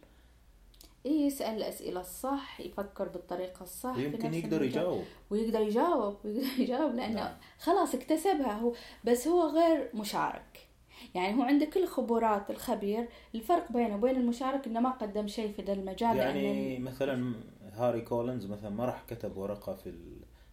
إيه 1.07 1.27
يسأل 1.27 1.57
الأسئلة 1.57 2.01
الصح 2.01 2.61
يفكر 2.61 3.09
بالطريقة 3.09 3.63
الصح 3.63 3.97
يمكن 3.97 4.35
يقدر 4.35 4.57
المجال. 4.57 4.63
يجاوب 4.83 5.05
ويقدر 5.31 5.61
يجاوب 5.61 6.17
ويقدر 6.25 6.47
يجاوب 6.63 6.95
لأنه 6.95 7.15
نعم. 7.15 7.37
خلاص 7.59 7.95
اكتسبها 7.95 8.53
هو 8.59 8.73
بس 9.05 9.29
هو 9.29 9.43
غير 9.49 9.91
مشارك 9.95 10.67
يعني 11.15 11.39
هو 11.39 11.43
عنده 11.43 11.67
كل 11.67 11.87
خبرات 11.87 12.51
الخبير 12.51 13.09
الفرق 13.35 13.73
بينه 13.73 13.95
وبين 13.97 14.17
المشارك 14.17 14.67
إنه 14.67 14.81
ما 14.81 14.91
قدم 14.91 15.27
شيء 15.27 15.53
في 15.53 15.63
ذا 15.63 15.73
المجال 15.73 16.17
يعني 16.17 16.75
لأن 16.77 16.85
مثلا 16.85 17.35
هاري 17.73 18.01
كولينز 18.01 18.47
مثلا 18.47 18.71
ما 18.71 18.85
راح 18.85 19.05
كتب 19.11 19.37
ورقة 19.37 19.75
في 19.75 19.93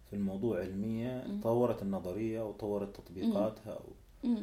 في 0.10 0.16
الموضوع 0.16 0.60
علمية 0.60 1.24
مم. 1.28 1.42
طورت 1.42 1.82
النظرية 1.82 2.42
وطورت 2.42 2.96
تطبيقاتها. 2.96 3.80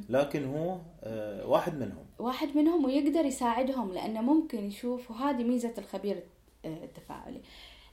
لكن 0.08 0.44
هو 0.44 0.78
آه، 1.02 1.46
واحد 1.46 1.74
منهم. 1.74 2.04
واحد 2.18 2.56
منهم 2.56 2.84
ويقدر 2.84 3.24
يساعدهم 3.24 3.92
لأنه 3.92 4.20
ممكن 4.20 4.64
يشوف 4.64 5.10
وهذه 5.10 5.42
ميزة 5.44 5.74
الخبير 5.78 6.22
آه، 6.64 6.84
التفاعلي 6.84 7.40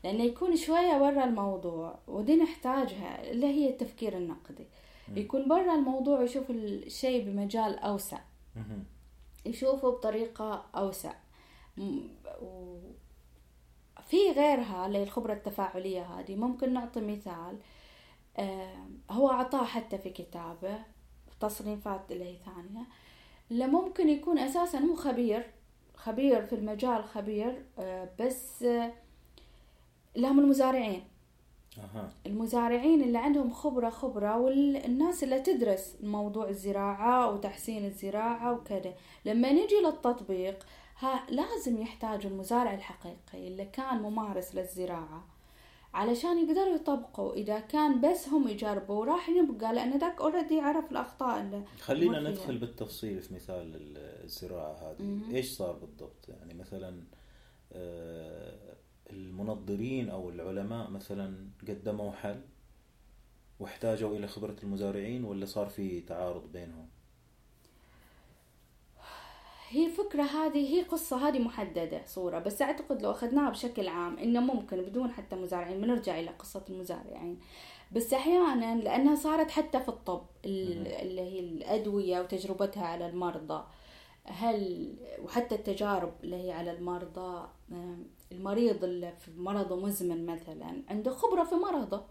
لأنه 0.03 0.23
يكون 0.23 0.55
شوية 0.55 0.97
برا 0.97 1.23
الموضوع 1.23 1.99
ودي 2.07 2.35
نحتاجها 2.35 3.31
اللي 3.31 3.45
هي 3.47 3.69
التفكير 3.69 4.17
النقدي. 4.17 4.65
يكون 5.15 5.47
برا 5.47 5.75
الموضوع 5.75 6.19
ويشوف 6.19 6.49
الشيء 6.49 7.25
بمجال 7.25 7.79
أوسع. 7.79 8.19
يشوفوا 9.45 9.91
بطريقة 9.91 10.65
أوسع. 10.75 11.13
و- 12.41 12.77
في 14.07 14.31
غيرها 14.31 14.87
الخبرة 14.87 15.33
التفاعلية 15.33 16.01
هذه 16.03 16.35
ممكن 16.35 16.73
نعطي 16.73 17.01
مثال. 17.01 17.57
آم، 18.39 18.97
هو 19.11 19.29
أعطاه 19.31 19.65
حتى 19.65 19.97
في 19.97 20.09
كتابه. 20.09 20.79
تصنيفات 21.39 22.11
اللي 22.11 22.25
هي 22.25 22.35
ثانية. 22.45 22.85
اللي 23.51 23.67
ممكن 23.67 24.09
يكون 24.09 24.39
أساسا 24.39 24.79
هو 24.79 24.95
خبير 24.95 25.45
خبير 25.95 26.45
في 26.45 26.55
المجال 26.55 27.03
خبير 27.03 27.65
آه، 27.79 28.09
بس 28.19 28.63
آه، 28.63 28.91
لهم 30.15 30.39
المزارعين. 30.39 31.03
أها. 31.77 32.09
المزارعين 32.25 33.01
اللي 33.01 33.17
عندهم 33.17 33.53
خبرة 33.53 33.89
خبرة 33.89 34.37
والناس 34.37 35.23
اللي 35.23 35.39
تدرس 35.39 35.95
موضوع 36.03 36.49
الزراعة 36.49 37.31
وتحسين 37.31 37.85
الزراعة 37.85 38.53
وكذا. 38.53 38.93
لما 39.25 39.51
نجي 39.51 39.75
للتطبيق 39.85 40.65
ها 40.99 41.23
لازم 41.29 41.81
يحتاج 41.81 42.25
المزارع 42.25 42.73
الحقيقي 42.73 43.47
اللي 43.47 43.65
كان 43.65 44.01
ممارس 44.01 44.55
للزراعة. 44.55 45.36
علشان 45.93 46.37
يقدروا 46.49 46.75
يطبقوا 46.75 47.33
إذا 47.33 47.59
كان 47.59 48.01
بس 48.01 48.29
هم 48.29 48.47
يجربوا 48.47 49.05
راح 49.05 49.29
يبقى 49.29 49.73
لأن 49.75 49.97
ذاك 49.97 50.21
اوريدي 50.21 50.59
عرف 50.59 50.91
الأخطاء 50.91 51.41
اللي 51.41 51.63
خلينا 51.79 52.19
فيها. 52.19 52.29
ندخل 52.31 52.57
بالتفصيل 52.57 53.21
في 53.21 53.33
مثال 53.33 53.75
ال- 53.75 54.23
الزراعة 54.23 54.73
هذه 54.91 55.01
مهم. 55.01 55.35
إيش 55.35 55.51
صار 55.51 55.73
بالضبط 55.75 56.29
يعني 56.29 56.53
مثلا 56.53 57.03
آه، 57.71 58.75
المنظرين 59.09 60.09
أو 60.09 60.29
العلماء 60.29 60.89
مثلا 60.89 61.47
قدموا 61.67 62.11
حل 62.11 62.41
واحتاجوا 63.59 64.17
إلى 64.17 64.27
خبرة 64.27 64.55
المزارعين 64.63 65.23
ولا 65.23 65.45
صار 65.45 65.67
في 65.69 66.01
تعارض 66.01 66.51
بينهم 66.51 66.87
هي 69.69 69.89
فكرة 69.89 70.23
هذه 70.23 70.75
هي 70.75 70.81
قصة 70.81 71.27
هذه 71.27 71.39
محددة 71.39 72.01
صورة 72.05 72.39
بس 72.39 72.61
أعتقد 72.61 73.01
لو 73.01 73.11
أخذناها 73.11 73.49
بشكل 73.49 73.87
عام 73.87 74.17
إنه 74.17 74.39
ممكن 74.39 74.81
بدون 74.81 75.11
حتى 75.11 75.35
مزارعين 75.35 75.81
بنرجع 75.81 76.19
إلى 76.19 76.29
قصة 76.29 76.63
المزارعين. 76.69 77.39
بس 77.91 78.13
أحيانا 78.13 78.75
لأنها 78.81 79.15
صارت 79.15 79.51
حتى 79.51 79.79
في 79.79 79.89
الطب 79.89 80.21
ال- 80.45 80.87
اللي 80.87 81.21
هي 81.21 81.39
الأدوية 81.39 82.19
وتجربتها 82.19 82.85
على 82.85 83.07
المرضى. 83.09 83.63
هل 84.23 84.93
وحتى 85.23 85.55
التجارب 85.55 86.13
اللي 86.23 86.35
هي 86.35 86.51
على 86.51 86.71
المرضى 86.71 87.47
المريض 88.31 88.83
اللي 88.83 89.11
في 89.11 89.31
مرضه 89.37 89.75
مزمن 89.75 90.25
مثلا 90.25 90.81
عنده 90.89 91.11
خبرة 91.11 91.43
في 91.43 91.55
مرضه. 91.55 92.03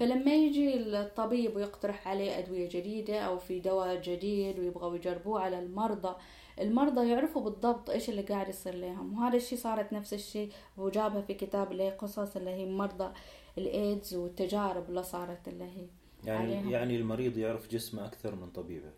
فلما 0.00 0.34
يجي 0.34 0.74
الطبيب 0.76 1.56
ويقترح 1.56 2.08
عليه 2.08 2.38
أدوية 2.38 2.68
جديدة 2.68 3.20
أو 3.20 3.38
في 3.38 3.58
دواء 3.60 4.00
جديد 4.00 4.58
ويبغوا 4.58 4.96
يجربوه 4.96 5.40
على 5.40 5.58
المرضى 5.58 6.14
المرضى 6.60 7.08
يعرفوا 7.08 7.42
بالضبط 7.42 7.90
إيش 7.90 8.10
اللي 8.10 8.22
قاعد 8.22 8.48
يصير 8.48 8.74
لهم 8.74 9.18
وهذا 9.18 9.36
الشيء 9.36 9.58
صارت 9.58 9.92
نفس 9.92 10.14
الشيء 10.14 10.52
وجابها 10.76 11.20
في 11.20 11.34
كتاب 11.34 11.72
اللي 11.72 11.82
هي 11.82 11.90
قصص 11.90 12.36
اللي 12.36 12.50
هي 12.50 12.66
مرضى 12.66 13.12
الإيدز 13.58 14.14
والتجارب 14.14 14.88
اللي 14.88 15.02
صارت 15.02 15.48
اللي 15.48 15.64
هي 15.64 15.86
يعني 16.24 16.54
عليهم. 16.54 16.70
يعني 16.70 16.96
المريض 16.96 17.38
يعرف 17.38 17.68
جسمه 17.68 18.06
أكثر 18.06 18.34
من 18.34 18.50
طبيبه 18.50 18.90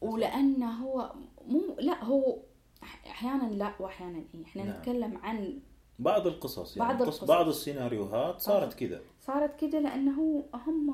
ولأنه 0.00 0.70
هو 0.70 1.12
مو 1.46 1.76
لا 1.78 2.04
هو 2.04 2.38
أحيانا 2.82 3.52
لا 3.52 3.72
وأحيانا 3.80 4.22
إيه 4.34 4.44
إحنا 4.44 4.64
نعم. 4.64 4.76
نتكلم 4.76 5.18
عن 5.22 5.58
بعض 5.98 6.26
القصص 6.26 6.76
يعني 6.76 6.88
بعض 6.88 7.02
القصص. 7.02 7.24
بعض 7.24 7.48
السيناريوهات 7.48 8.40
صارت 8.40 8.72
آه. 8.72 8.76
كذا 8.76 9.00
صارت 9.20 9.60
كده 9.60 9.80
لأنه 9.80 10.44
هم 10.54 10.90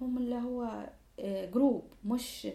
هم 0.00 0.18
اللي 0.18 0.34
هو 0.34 0.88
آه، 1.20 1.50
group 1.50 1.84
مش 2.04 2.48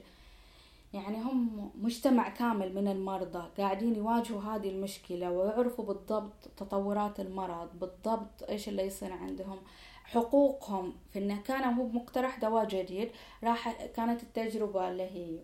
يعني 0.94 1.22
هم 1.22 1.72
مجتمع 1.76 2.30
كامل 2.30 2.76
من 2.76 2.88
المرضى 2.88 3.50
قاعدين 3.58 3.96
يواجهوا 3.96 4.42
هذه 4.42 4.70
المشكلة 4.70 5.32
ويعرفوا 5.32 5.86
بالضبط 5.86 6.48
تطورات 6.58 7.20
المرض 7.20 7.80
بالضبط 7.80 8.44
إيش 8.50 8.70
اللي 8.70 8.84
يصير 8.84 9.14
عندهم. 9.14 9.60
حقوقهم 10.04 10.94
في 11.12 11.20
إنه 11.20 11.42
كان 11.42 11.74
هو 11.74 11.88
مقترح 11.88 12.40
دواء 12.40 12.68
جديد 12.68 13.10
راح 13.44 13.72
كانت 13.86 14.24
التجربة 14.24 14.90
اللي 14.90 15.04
هي 15.04 15.40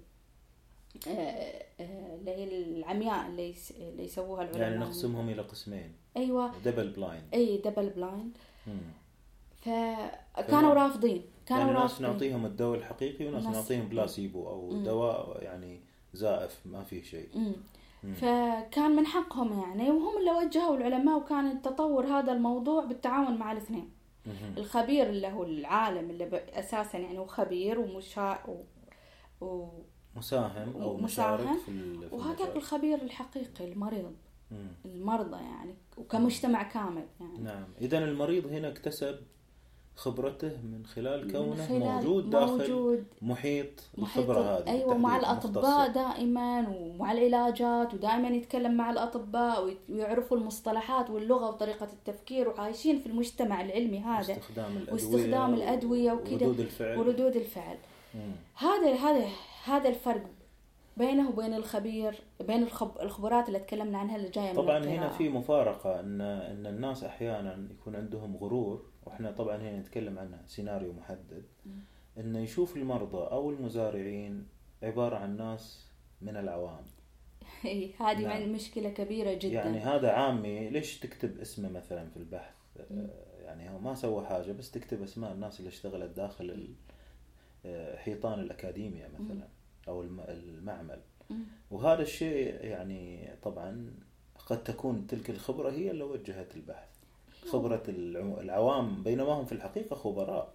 آه، 1.07 1.65
آه، 1.79 2.15
اللي 2.15 2.31
هي 2.31 2.43
العمياء 2.43 3.27
اللي 3.27 3.55
اللي 3.79 4.03
يسووها 4.03 4.41
العلماء. 4.41 4.61
يعني 4.61 4.77
نقسمهم 4.77 5.29
إلى 5.29 5.41
قسمين. 5.41 5.95
أيوه. 6.17 6.51
double 6.65 6.89
blind 6.89 7.23
إي 7.33 7.57
double 7.57 7.89
blind. 7.89 8.37
فكانوا 9.61 10.73
رافضين. 10.73 11.23
كانوا 11.45 11.63
يعني 11.67 11.79
ناس 11.79 12.01
نعطيهم 12.01 12.45
الدواء 12.45 12.79
الحقيقي 12.79 13.25
وناس 13.27 13.43
ناس- 13.45 13.55
نعطيهم 13.55 13.87
بلاسيبو 13.89 14.47
أو 14.49 14.69
مم. 14.69 14.83
دواء 14.83 15.43
يعني 15.43 15.79
زائف 16.13 16.59
ما 16.65 16.83
فيه 16.83 17.03
شيء 17.03 17.29
مم. 17.35 17.53
مم. 18.03 18.13
فكان 18.13 18.95
من 18.95 19.05
حقهم 19.05 19.59
يعني 19.59 19.91
وهم 19.91 20.17
اللي 20.17 20.31
وجهوا 20.31 20.77
العلماء 20.77 21.17
وكان 21.17 21.61
تطور 21.61 22.05
هذا 22.05 22.31
الموضوع 22.31 22.85
بالتعاون 22.85 23.37
مع 23.37 23.51
الاثنين 23.51 23.89
مهم. 24.25 24.53
الخبير 24.57 25.09
اللي 25.09 25.27
هو 25.27 25.43
العالم 25.43 26.09
اللي 26.09 26.43
أساسا 26.53 26.97
يعني 26.97 27.19
هو 27.19 27.25
خبير 27.25 27.79
ومشا 27.79 28.39
و... 28.47 28.63
و... 29.45 29.67
مساهم 30.15 30.73
أو 30.81 30.93
ومساهم. 30.93 31.03
مشارك 31.41 31.59
في 31.65 31.99
وهذاك. 32.11 32.55
الخبير 32.55 33.01
الحقيقي 33.01 33.65
المريض 33.65 34.15
مم. 34.51 34.67
المرضى 34.85 35.37
يعني 35.37 35.75
وكمجتمع 35.97 36.63
كامل 36.63 37.05
يعني 37.19 37.37
نعم 37.37 37.65
اذا 37.81 37.97
المريض 37.97 38.45
هنا 38.47 38.67
اكتسب 38.67 39.19
خبرته 39.95 40.47
من 40.47 40.85
خلال 40.85 41.25
من 41.25 41.31
كونه 41.31 41.67
خلال 41.67 41.79
موجود 41.79 42.29
داخل 42.29 42.51
موجود 42.57 43.03
محيط 43.21 43.67
الخبرة 43.97 44.39
هذه 44.39 44.67
أيوه 44.71 44.97
مع 44.97 45.17
الأطباء. 45.17 45.87
دائما 45.91 46.69
ومع 46.69 47.11
العلاجات 47.11 47.93
ودائما 47.93 48.27
يتكلم 48.27 48.77
مع 48.77 48.91
الأطباء 48.91 49.75
ويعرفوا 49.89 50.37
المصطلحات 50.37 51.09
واللغة 51.09 51.47
وطريقة 51.47 51.87
التفكير 51.93 52.49
وعايشين 52.49 52.99
في 52.99 53.05
المجتمع 53.07 53.61
العلمي 53.61 53.99
هذا 53.99 54.33
واستخدام 54.33 54.71
الأدوية 54.77 54.93
واستخدام 54.93 55.53
الأدوية 55.53 56.11
وكده. 56.11 56.31
وردود 56.47 56.59
الفعل 56.59 56.97
وردود 56.97 57.35
الفعل 57.35 57.77
مم. 58.15 58.31
هذا 58.55 58.93
هذا 58.93 59.27
هذا 59.65 59.89
الفرق 59.89 60.23
بينه 60.97 61.29
وبين 61.29 61.53
الخبير 61.53 62.15
بين 62.47 62.63
الخب... 62.63 62.91
الخبرات 63.01 63.47
اللي 63.47 63.59
تكلمنا 63.59 63.97
عنها 63.97 64.15
اللي 64.15 64.29
جاية 64.29 64.49
من 64.49 64.55
طبعا 64.55 64.77
هنا 64.79 64.93
القراءة. 64.93 65.17
في 65.17 65.29
مفارقة 65.29 65.99
ان 65.99 66.21
إن 66.21 66.65
الناس 66.67 67.03
أحيانا 67.03 67.67
يكون 67.79 67.95
عندهم 67.95 68.37
غرور 68.37 68.81
وإحنا 69.05 69.31
طبعا 69.31 69.57
هنا 69.57 69.79
نتكلم 69.79 70.19
عن 70.19 70.37
سيناريو 70.45 70.93
محدد 70.93 71.43
إنه 72.17 72.39
يشوف 72.39 72.77
المرضى 72.77 73.17
أو 73.31 73.49
المزارعين 73.49 74.47
عبارة 74.83 75.15
عن 75.15 75.37
ناس 75.37 75.91
من 76.21 76.37
العوام. 76.37 76.85
إيه، 77.65 77.91
هذه 77.99 78.21
نعم. 78.21 78.51
مشكلة 78.51 78.89
كبيرة 78.89 79.33
جدا. 79.33 79.53
يعني 79.53 79.79
هذا 79.79 80.11
عامي 80.11 80.69
ليش 80.69 80.99
تكتب 80.99 81.39
اسمه 81.39 81.69
مثلا 81.69 82.09
في 82.09 82.17
البحث؟ 82.17 82.55
آه، 82.91 83.09
يعني 83.43 83.69
هو 83.69 83.79
ما 83.79 83.95
سوى 83.95 84.25
حاجة 84.25 84.51
بس 84.51 84.71
تكتب 84.71 85.01
اسماء 85.03 85.31
الناس 85.31 85.59
اللي 85.59 85.69
اشتغلت 85.69 86.15
داخل 86.15 86.67
آه، 87.65 87.95
حيطان 87.97 88.39
الأكاديمية 88.39 89.07
مثلا 89.19 89.47
أو 89.87 90.01
الم- 90.01 90.25
المعمل. 90.27 91.01
مم. 91.29 91.43
وهذا 91.71 92.01
الشيء 92.01 92.65
يعني 92.65 93.29
طبعا 93.43 93.93
قد 94.45 94.63
تكون 94.63 95.07
تلك 95.07 95.29
الخبرة 95.29 95.71
هي 95.71 95.91
اللي 95.91 96.03
وجهت 96.03 96.55
البحث. 96.55 96.89
العو- 97.89 98.39
العوام 98.39 99.03
بينما 99.03 99.33
هم 99.33 99.45
في 99.45 99.51
الحقيقة 99.51 99.95
خبراء. 99.95 100.53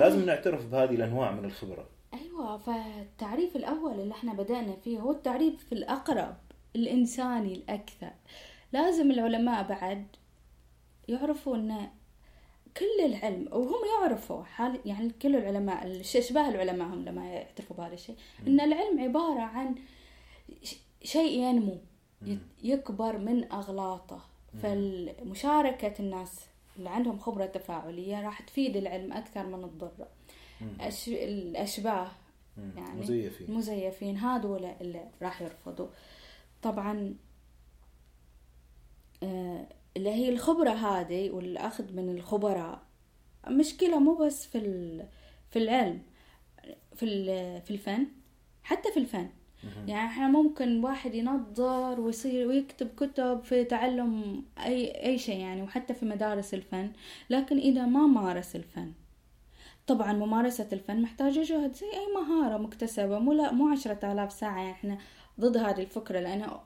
لازم 0.00 0.26
نعترف 0.26 0.66
بهذه 0.66 0.94
الأنواع 0.94 1.30
من 1.32 1.44
الخبرة. 1.44 1.86
أيوه 2.14 2.56
فالتعريف 2.56 3.56
الأول 3.56 4.00
اللي 4.00 4.14
إحنا 4.14 4.32
بدأنا 4.32 4.76
فيه 4.84 4.98
هو 5.00 5.10
التعريف 5.12 5.72
الأقرب 5.72 6.36
الإنساني 6.76 7.54
الأكثر. 7.54 8.10
لازم 8.72 9.10
العلماء 9.10 9.68
بعد 9.68 10.06
يعرفوا 11.08 11.56
إن 11.56 11.88
كل 12.76 13.04
العلم 13.04 13.48
وهم 13.52 13.80
يعرفوا 14.00 14.42
حال 14.44 14.80
يعني 14.84 15.10
كل 15.22 15.36
العلماء 15.36 16.00
اشباه 16.00 16.48
العلماء 16.48 16.88
هم 16.88 17.04
لما 17.04 17.26
يعترفوا 17.30 17.76
بهذا 17.76 17.94
الشيء 17.94 18.16
إن 18.46 18.60
العلم 18.60 19.00
عبارة 19.00 19.40
عن 19.40 19.74
شيء 21.02 21.38
ينمو 21.40 21.78
يكبر 22.62 23.18
من 23.18 23.52
أغلاطه. 23.52 24.20
فمشاركه 24.62 25.94
الناس 26.00 26.40
اللي 26.78 26.90
عندهم 26.90 27.18
خبرة 27.18 27.46
تفاعلية 27.46 28.24
راح 28.26 28.40
تفيد 28.42 28.76
العلم 28.76 29.12
أكثر 29.12 29.46
من 29.46 29.78
تضره 29.78 30.08
أش... 30.80 31.08
الأشباه 31.08 32.08
مم. 32.56 32.72
يعني 32.76 33.00
مزيفين. 33.00 33.48
المزيفين 33.48 34.16
هذول 34.18 34.64
اللي 34.64 35.04
راح 35.22 35.42
يرفضوا. 35.42 35.88
طبعا 36.62 37.14
آه، 39.22 39.66
اللي 39.96 40.10
هي 40.10 40.28
الخبرة 40.28 40.70
هذه 40.70 41.30
والأخذ 41.30 41.92
من 41.92 42.08
الخبراء 42.16 42.82
مشكلة 43.48 43.98
مو 43.98 44.14
بس 44.14 44.46
في 44.46 44.58
ال- 44.58 45.06
في 45.50 45.58
العلم 45.58 46.02
في 46.94 47.02
ال- 47.04 47.62
في 47.62 47.70
الفن 47.70 48.06
حتى 48.62 48.92
في 48.92 48.98
الفن. 49.00 49.28
يعني 49.86 50.08
إحنا 50.08 50.28
ممكن 50.28 50.84
واحد 50.84 51.14
ينظر 51.14 52.00
ويصير 52.00 52.48
ويكتب 52.48 52.88
كتب 52.96 53.40
في 53.44 53.64
تعلم 53.64 54.42
أي 54.64 55.06
أي 55.06 55.18
شيء 55.18 55.40
يعني 55.40 55.62
وحتى 55.62 55.94
في 55.94 56.06
مدارس 56.06 56.54
الفن. 56.54 56.92
لكن 57.30 57.58
إذا 57.58 57.86
ما 57.86 58.06
مارس 58.06 58.56
الفن 58.56 58.92
طبعا 59.86 60.12
ممارسة 60.12 60.68
الفن 60.72 61.02
محتاجة 61.02 61.42
جهد 61.42 61.74
زي 61.74 61.86
أي 61.86 62.22
مهارة 62.22 62.56
مكتسبة 62.56 63.18
مو 63.18 63.32
لا 63.32 63.52
مو 63.52 63.68
عشرة 63.68 64.12
آلاف 64.12 64.32
ساعة 64.32 64.58
يعني 64.58 64.70
إحنا 64.70 64.98
ضد 65.40 65.56
هذه 65.56 65.80
الفكرة 65.80 66.20
لأنها 66.20 66.64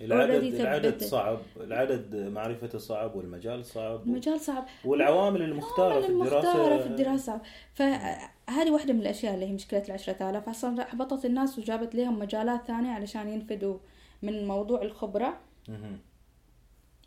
العدد 0.00 0.54
العدد. 0.54 1.02
صعب 1.02 1.38
العدد 1.56 2.16
معرفته 2.16 2.78
صعب 2.78 3.16
والمجال 3.16 3.64
صعب 3.64 4.02
المجال 4.06 4.40
صعب. 4.40 4.66
والعوامل 4.84 5.42
المختارة 5.42 6.00
في 6.00 6.08
المختارة 6.08 6.44
الدراسة 6.46 6.78
في 6.78 6.86
الدراسة 6.86 7.40
صعب. 7.74 8.30
فهذه 8.46 8.70
واحدة 8.70 8.92
من 8.92 9.00
الأشياء 9.00 9.34
اللي 9.34 9.46
هي 9.46 9.52
مشكلة 9.52 9.82
العشرة 9.88 10.30
آلاف. 10.30 10.48
أصلا 10.48 10.82
أحبطت 10.82 11.24
الناس 11.24 11.58
وجابت 11.58 11.94
لهم 11.94 12.18
مجالات 12.18 12.66
ثانية 12.66 12.90
علشان 12.90 13.28
ينفدوا 13.28 13.78
من 14.22 14.46
موضوع 14.46 14.82
الخبرة. 14.82 15.40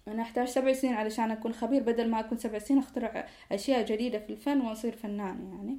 أنا 0.08 0.22
أحتاج 0.22 0.48
سبع 0.48 0.74
سنين 0.74 0.94
علشان 0.94 1.32
أكون 1.32 1.54
خبير. 1.54 1.84
بدل 1.84 2.10
ما 2.10 2.20
أكون 2.20 2.38
سبع 2.38 2.60
سنين 2.60 2.80
أخترع 2.80 3.28
أشياء 3.52 3.86
جديدة 3.86 4.20
في 4.20 4.30
الفن 4.30 4.62
وأصير 4.62 4.96
فنان 4.96 5.54
يعني. 5.54 5.78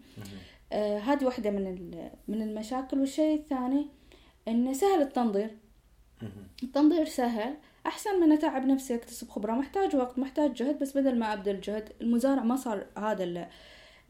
آه 0.73 0.99
هذه 0.99 1.25
واحدة 1.25 1.51
من 1.51 1.67
ال- 1.67 2.11
من 2.29 2.43
المشاكل. 2.43 2.99
والشيء 2.99 3.35
الثاني 3.39 3.87
إنه 4.49 4.73
سهل 4.73 5.03
التنظير. 5.03 5.51
التنظير 6.63 7.05
سهل. 7.05 7.57
أحسن 7.87 8.21
من 8.21 8.33
أتعب 8.33 8.67
نفسي 8.67 8.95
أكتسب 8.95 9.29
خبرة. 9.29 9.53
محتاج 9.53 9.97
وقت 9.97 10.19
محتاج 10.19 10.53
جهد. 10.53 10.79
بس 10.79 10.97
بدل 10.97 11.19
ما 11.19 11.33
أبذل 11.33 11.61
جهد 11.61 11.93
المزارع 12.01 12.43
ما 12.43 12.57
صار 12.57 12.87
هذا 12.99 13.49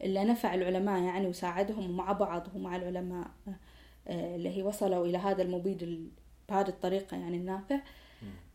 اللي, 0.01 0.23
نفع 0.23 0.53
العلماء 0.53 1.01
يعني 1.03 1.27
وساعدهم 1.27 1.89
ومع 1.89 2.11
بعض 2.11 2.47
ومع 2.55 2.75
العلماء 2.75 3.27
آه، 4.07 4.35
اللي 4.35 4.57
هي 4.57 4.63
وصلوا 4.63 5.05
إلى 5.05 5.17
هذا 5.17 5.41
المبيد 5.41 5.83
ال- 5.83 6.09
بهذه 6.49 6.67
الطريقة 6.67 7.17
يعني 7.17 7.37
النافع. 7.37 7.79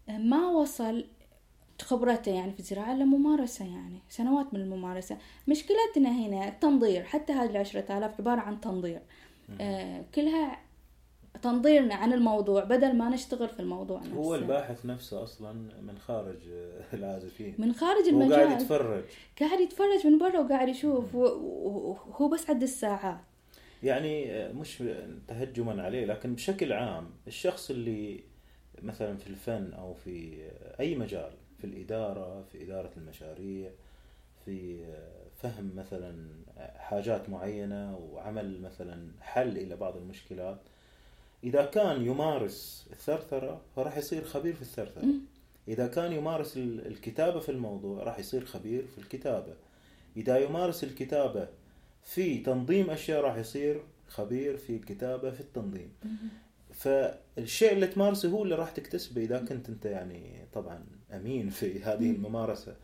ما 0.09 0.49
وصل 0.49 1.05
خبرته 1.83 2.33
يعني 2.33 2.53
في 2.53 2.61
الزراعة 2.61 2.93
إلا 2.93 3.05
ممارسة 3.05 3.65
يعني 3.65 3.99
سنوات 4.09 4.55
من 4.55 4.61
الممارسة. 4.61 5.17
مشكلتنا 5.49 6.11
هنا 6.27 6.49
التنظير 6.49 7.03
حتى 7.05 7.33
هذه 7.33 7.51
العشرة 7.51 7.99
آلاف 7.99 8.21
عبارة 8.21 8.41
عن 8.41 8.61
تنظير. 8.61 9.01
آه، 9.61 10.05
كلها 10.15 10.59
تنظيرنا 11.45 11.95
عن 11.95 12.13
الموضوع 12.13 12.65
بدل 12.65 12.97
ما 12.97 13.09
نشتغل 13.09 13.49
في 13.49 13.61
الموضوع 13.61 14.01
نفسه. 14.01 14.15
هو 14.15 14.35
الباحث 14.35 14.87
نفسه 14.87 15.23
أصلا 15.23 15.53
من 15.83 15.99
خارج 15.99 16.39
العازفين. 16.93 17.55
من 17.59 17.73
خارج 17.73 18.05
هو 18.05 18.09
المجال. 18.09 18.33
قاعد 18.33 18.61
يتفرج. 18.61 19.05
قاعد 19.41 19.61
يتفرج 19.61 20.07
من 20.07 20.19
برا 20.19 20.41
وقاعد 20.41 20.69
يشوف. 20.69 21.15
وهو 21.15 22.29
بس 22.29 22.51
عد 22.51 22.63
الساعات. 22.63 23.21
يعني 23.83 24.49
مش 24.53 24.83
تهجما 25.29 25.83
عليه 25.83 26.07
لكن 26.07 26.35
بشكل 26.35 26.73
عام 26.73 27.11
الشخص 27.27 27.71
اللي 27.71 28.21
مثلا 28.83 29.17
في 29.17 29.27
الفن 29.27 29.73
أو 29.73 29.95
في 29.95 30.49
أي 30.81 30.95
مجال 30.95 31.33
في 31.59 31.65
الإدارة 31.65 32.43
في 32.43 32.65
إدارة 32.65 32.91
المشاريع 32.97 33.71
في 34.45 34.85
فهم 35.37 35.73
مثلا 35.77 36.29
حاجات 36.77 37.29
معينة 37.29 37.99
وعمل 37.99 38.61
مثلا 38.61 39.09
حل 39.21 39.57
إلى 39.57 39.77
بعض 39.77 39.97
المشكلات 39.97 40.59
إذا 41.45 41.65
كان 41.65 42.03
يمارس 42.07 42.87
الثرثرة 42.93 43.61
فراح 43.77 43.97
يصير 43.97 44.25
خبير 44.25 44.55
في 44.55 44.63
الثرثرة. 44.63 45.05
إذا 45.69 45.87
كان 45.87 46.13
يمارس 46.13 46.57
ال- 46.57 46.87
الكتابة 46.87 47.41
في 47.41 47.49
الموضوع 47.49 48.03
راح 48.03 48.19
يصير 48.19 48.45
خبير 48.45 48.87
في 48.87 48.99
الكتابة. 48.99 49.55
إذا 50.17 50.39
يمارس 50.39 50.85
الكتابة 50.85 51.49
في 52.05 52.39
تنظيم 52.39 52.91
أشياء 52.91 53.21
راح 53.21 53.37
يصير 53.37 53.81
خبير 54.09 54.57
في 54.57 54.77
الكتابة 54.77 55.31
في 55.31 55.41
التنظيم. 55.41 55.93
فالشيء 56.73 57.73
اللي 57.73 57.87
تمارسه 57.87 58.29
هو 58.29 58.43
اللي 58.45 58.55
راح 58.55 58.71
تكتسبه 58.71 59.23
إذا 59.23 59.39
كنت 59.39 59.69
أنت 59.69 59.85
يعني 59.87 60.47
طبعا 60.53 60.85
أمين 61.13 61.49
في 61.51 61.83
هذه 61.83 62.05
مم. 62.09 62.15
الممارسة. 62.15 62.77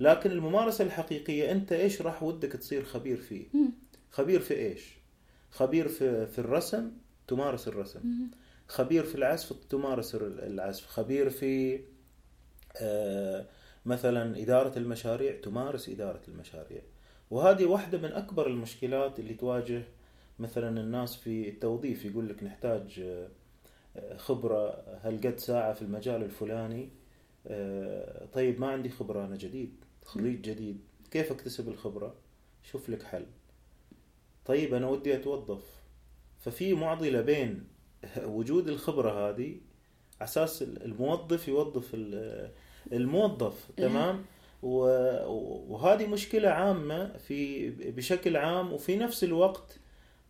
لكن 0.00 0.30
الممارسة 0.30 0.84
الحقيقية 0.84 1.52
أنت 1.52 1.72
إيش 1.72 2.02
راح 2.02 2.22
ودك 2.22 2.52
تصير 2.52 2.84
خبير 2.84 3.16
فيه. 3.16 3.44
خبير 4.10 4.40
في 4.40 4.54
إيش؟ 4.54 4.82
خبير 5.50 5.88
في 5.88 6.26
في 6.26 6.38
الرسم 6.38 6.90
تمارس 7.28 7.68
الرسم. 7.68 8.00
مم. 8.04 8.30
خبير 8.68 9.04
في 9.04 9.14
العزف 9.14 9.52
تمارس 9.70 10.14
العزف. 10.14 10.86
خبير 10.86 11.30
في 11.30 11.80
آه، 12.76 13.46
مثلا 13.86 14.42
إدارة 14.42 14.78
المشاريع 14.78 15.40
تمارس 15.40 15.88
إدارة 15.88 16.22
المشاريع. 16.28 16.82
وهذه 17.30 17.64
واحدة 17.64 17.98
من 17.98 18.12
أكبر 18.12 18.46
المشكلات 18.46 19.18
اللي 19.20 19.34
تواجه 19.34 19.82
مثلا 20.38 20.80
الناس 20.80 21.16
في 21.16 21.48
التوظيف. 21.48 22.04
يقول 22.04 22.28
لك 22.28 22.42
نحتاج 22.42 23.00
آه، 23.00 24.16
خبرة. 24.16 24.84
هالقد 25.02 25.38
ساعة 25.38 25.72
في 25.72 25.82
المجال 25.82 26.22
الفلاني؟ 26.22 26.88
آه، 27.46 28.26
طيب 28.32 28.60
ما 28.60 28.66
عندي 28.66 28.88
خبرة 28.88 29.24
أنا 29.24 29.36
جديد 29.36 29.84
خريج 30.04 30.40
جديد. 30.42 30.80
كيف 31.10 31.32
أكتسب 31.32 31.68
الخبرة؟ 31.68 32.14
شوف 32.62 32.88
لك 32.88 33.02
حل. 33.02 33.26
طيب 34.44 34.74
أنا 34.74 34.88
ودي 34.88 35.14
أتوظف. 35.14 35.83
ففي 36.44 36.74
معضلة 36.74 37.20
بين 37.20 37.64
وجود 38.24 38.68
الخبرة 38.68 39.10
هذه 39.30 39.56
أساس 40.22 40.62
الموظف 40.62 41.48
يوظف 41.48 41.90
ال- 41.94 42.50
الموظف 42.92 43.70
لا. 43.78 43.88
تمام 43.88 44.24
وهذه 45.68 46.06
مشكلة 46.06 46.48
عامة 46.48 47.16
في 47.18 47.70
بشكل 47.70 48.36
عام 48.36 48.72
وفي 48.72 48.96
نفس 48.96 49.24
الوقت 49.24 49.78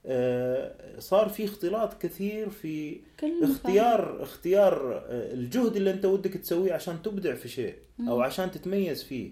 آه، 0.06 0.98
صار 1.00 1.28
في 1.28 1.44
اختلاط 1.44 2.02
كثير 2.02 2.50
في. 2.50 3.00
اختيار 3.44 4.22
اختيار 4.22 4.96
آه، 4.96 5.32
الجهد 5.32 5.76
اللي 5.76 5.90
انت 5.90 6.04
ودك 6.04 6.30
تسويه 6.34 6.72
عشان 6.72 7.02
تبدع 7.02 7.34
في 7.34 7.48
شيء 7.48 7.74
أو. 8.08 8.20
عشان 8.20 8.50
تتميز 8.50 9.02
فيه. 9.02 9.30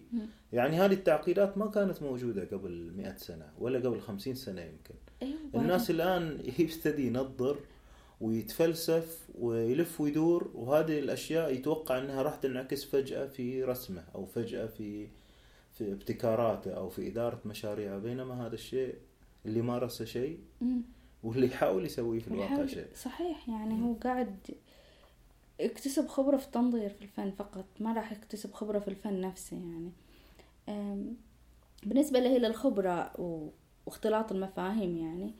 يعني 0.53 0.77
هذه 0.77 0.93
التعقيدات 0.93 1.59
ما 1.59 1.67
كانت 1.71 2.03
موجودة 2.03 2.45
قبل 2.53 2.93
100 2.97 3.17
سنة 3.17 3.47
ولا 3.59 3.79
قبل 3.79 4.01
50 4.01 4.35
سنة 4.35 4.61
يمكن 4.61 4.95
أيوة 5.23 5.39
الناس 5.55 5.91
الآن 5.91 6.39
يبتدي 6.59 7.07
ينظر 7.07 7.57
ويتفلسف 8.21 9.19
ويلف 9.39 10.01
ويدور 10.01 10.51
وهذه 10.55 10.99
الأشياء 10.99 11.53
يتوقع 11.55 11.99
أنها 11.99 12.23
راح 12.23 12.35
تنعكس 12.37 12.85
فجأة 12.85 13.27
في 13.27 13.65
رسمه 13.65 14.05
أو 14.15 14.27
فجأة 14.27 14.67
في 14.67 15.07
في 15.79 15.93
ابتكاراته 15.93 16.71
أو 16.71 16.89
في 16.89 17.09
إدارة 17.09 17.41
مشاريعه 17.45 17.99
بينما 17.99 18.47
هذا 18.47 18.55
الشيء 18.55 18.95
اللي 19.47 19.63
مارسه 19.63 20.05
شيء. 20.05 20.39
واللي 21.23 21.47
يحاول 21.47 21.85
يسويه 21.87 22.21
في 22.21 22.29
الواقع 22.29 22.67
شيء. 22.67 22.87
صحيح 22.95 23.49
يعني 23.49 23.83
هو 23.85 23.93
قاعد 23.95 24.37
يكتسب 25.61 26.07
خبرة 26.09 26.37
في 26.37 26.47
التنظير 26.47 26.89
في 26.91 27.03
الفن 27.03 27.31
فقط 27.31 27.65
ما 27.81 27.93
راح 27.93 28.13
يكتسب 28.13 28.53
خبرة 28.53 28.79
في 28.79 28.89
الفن 28.89 29.21
نفسه 29.21 29.57
يعني. 29.57 29.91
بالنسبة 31.87 32.19
له 32.19 32.39
للخبرة 32.39 33.21
و- 33.21 33.49
واختلاط 33.87 34.33
المفاهيم 34.33 34.97
يعني. 34.97 35.33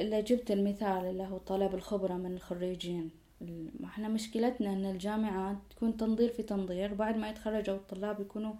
اللي 0.00 0.22
جبت 0.22 0.50
المثال 0.50 1.04
اللي 1.04 1.22
هو 1.26 1.38
طلب 1.38 1.74
الخبرة 1.74 2.14
من 2.14 2.32
الخريجين. 2.34 3.10
ما 3.80 3.86
إحنا 3.86 4.08
مشكلتنا 4.08 4.72
إن 4.72 4.84
الجامعات 4.84 5.56
تكون 5.70 5.96
تنظير 5.96 6.28
في 6.28 6.42
تنظير 6.42 6.94
بعد 6.94 7.16
ما 7.16 7.28
يتخرجوا 7.28 7.76
الطلاب 7.76 8.20
يكونوا 8.20 8.52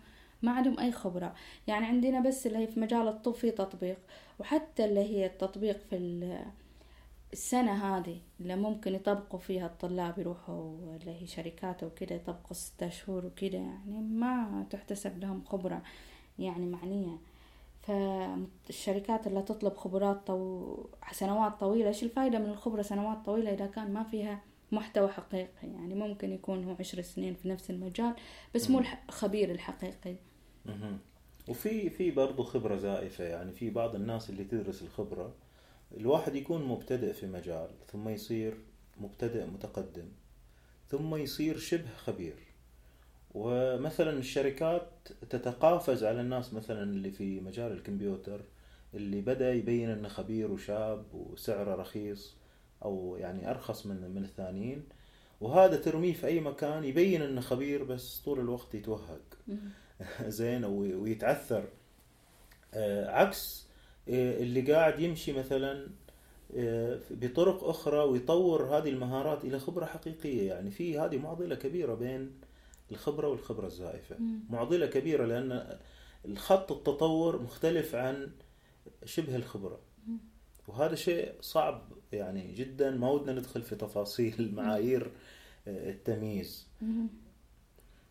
ما 0.43 0.53
عندهم 0.53 0.79
أي 0.81 0.93
خبرة. 0.93 1.35
يعني 1.67 1.87
عندنا 1.87 2.21
بس 2.21 2.47
اللي 2.47 2.59
هي 2.59 2.67
في 2.67 2.81
مجال 2.81 3.09
الطب 3.09 3.33
في 3.35 3.51
تطبيق 3.51 3.99
وحتى 4.39 4.85
اللي 4.85 5.01
هي 5.01 5.27
التطبيق 5.27 5.77
في 5.91 5.97
ال- 5.97 6.45
السنة 7.33 7.73
هذه 7.97 8.19
اللي 8.41 8.57
ممكن 8.57 8.95
يطبقوا 8.95 9.39
فيها 9.41 9.67
الطلاب 9.67 10.19
يروحوا 10.19 10.97
اللي 11.01 11.21
هي 11.23 11.27
شركات 11.27 11.83
وكده 11.85 12.15
يطبقوا 12.15 12.53
ستة 12.53 12.89
شهور 12.89 13.27
وكده 13.27 13.59
يعني 13.59 13.99
ما 14.01 14.67
تحتسب 14.71 15.19
لهم 15.19 15.45
خبرة 15.45 15.83
يعني 16.39 16.67
معنية. 16.67 17.17
فالشركات 17.87 19.27
اللي 19.27 19.43
تطلب 19.43 19.75
خبرات 19.77 20.27
طو... 20.27 20.77
سنوات 21.13 21.53
طويلة 21.61 21.89
إيش 21.89 22.03
الفايدة 22.03 22.39
من 22.39 22.51
الخبرة 22.51 22.83
سنوات 22.83 23.19
طويلة؟ 23.27 23.55
إذا 23.55 23.67
كان 23.67 23.93
ما 23.93 24.03
فيها 24.05 24.43
محتوى 24.73 25.09
حقيقي 25.09 25.69
يعني 25.69 25.95
ممكن 25.95 26.33
يكون 26.33 26.65
هو 26.65 26.77
عشر 26.81 27.03
سنين 27.03 27.35
في 27.35 27.49
نفس 27.49 27.71
المجال 27.71 28.15
بس 28.55 28.71
مو 28.71 28.83
الخبير 29.09 29.51
الحقيقي. 29.51 30.17
وفي 31.49 31.91
في 31.91 32.11
برضه 32.11 32.45
خبرة 32.45 32.77
زائفة 32.77 33.25
يعني 33.25 33.53
في 33.53 33.71
بعض 33.71 33.95
الناس 33.95 34.31
اللي 34.31 34.45
تدرس 34.45 34.83
الخبرة 34.83 35.35
الواحد 35.97 36.35
يكون 36.35 36.65
مبتدئ 36.65 37.13
في 37.13 37.27
مجال 37.27 37.69
ثم 37.93 38.09
يصير 38.09 38.59
مبتدئ 39.01 39.47
متقدم 39.47 40.09
ثم 40.89 41.17
يصير 41.17 41.59
شبه 41.59 41.95
خبير. 41.97 42.35
ومثلا 43.35 44.11
الشركات 44.11 44.89
تتقافز 45.31 46.05
على 46.05 46.21
الناس 46.21 46.55
مثلا 46.55 46.83
اللي 46.83 47.11
في 47.11 47.41
مجال 47.41 47.73
الكمبيوتر 47.73 48.41
اللي 48.95 49.21
بدأ 49.21 49.53
يبين 49.53 49.91
إنه 49.91 50.09
خبير 50.09 50.51
وشاب 50.51 51.05
وسعره 51.15 51.75
رخيص 51.75 52.37
أو 52.85 53.17
يعني 53.21 53.51
أرخص 53.51 53.87
من 53.87 54.11
من 54.15 54.25
الثانيين. 54.25 54.83
وهذا 55.41 55.77
ترميه 55.77 56.13
في 56.13 56.27
أي 56.27 56.41
مكان 56.41 56.85
يبين 56.85 57.23
إنه 57.23 57.41
خبير 57.41 57.85
بس 57.85 58.21
طول 58.25 58.41
الوقت 58.41 58.75
يتوهق. 58.75 59.39
زين 60.27 60.65
وي- 60.65 60.95
ويتعثر. 60.95 61.65
آه، 62.75 63.11
عكس 63.11 63.67
آه، 64.09 64.43
اللي 64.43 64.73
قاعد 64.73 65.01
يمشي 65.01 65.33
مثلا 65.33 65.89
آه، 66.57 67.01
بطرق 67.11 67.65
أخرى 67.65 67.99
ويطور 67.99 68.65
هذه 68.79 68.89
المهارات 68.89 69.45
إلى 69.45 69.59
خبرة 69.59 69.85
حقيقية. 69.87 70.49
يعني 70.49 70.71
في 70.71 70.99
هذه 70.99 71.19
معضلة 71.19 71.55
كبيرة 71.55 71.95
بين 71.95 72.33
الخبرة 72.91 73.29
والخبرة 73.29 73.67
الزائفة 73.67 74.17
مم. 74.19 74.41
معضلة 74.51 74.87
كبيرة 74.87 75.27
لأن 75.27 75.79
الخط 76.25 76.73
التطور 76.73 77.43
مختلف 77.43 77.95
عن 77.95 78.31
شبه 79.05 79.37
الخبرة 79.37 79.81
مم. 80.07 80.19
وهذا 80.69 80.95
شيء 80.95 81.33
صعب 81.41 81.83
يعني 82.13 82.53
جدا 82.53 82.91
ما 82.91 83.11
ودنا 83.11 83.33
ندخل 83.33 83.63
في 83.63 83.77
تفاصيل 83.77 84.51
معايير 84.57 85.11
آه، 85.69 85.91
التمييز. 85.91 86.67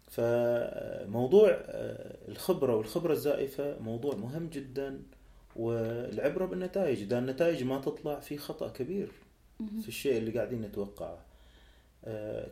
فموضوع 0.07 1.49
آه، 1.49 2.17
الخبرة 2.27 2.75
والخبرة 2.75 3.13
الزائفة 3.13 3.79
موضوع 3.79 4.15
مهم 4.15 4.47
جدا 4.47 5.01
والعبرة 5.55 6.45
بالنتائج 6.45 7.01
إذا 7.01 7.19
النتائج 7.19 7.63
ما 7.63 7.81
تطلع 7.81 8.19
في 8.19 8.37
خطأ 8.37 8.69
كبير. 8.69 9.11
في 9.81 9.87
الشيء 9.87 10.17
اللي 10.17 10.31
قاعدين 10.31 10.61
نتوقعه 10.61 11.25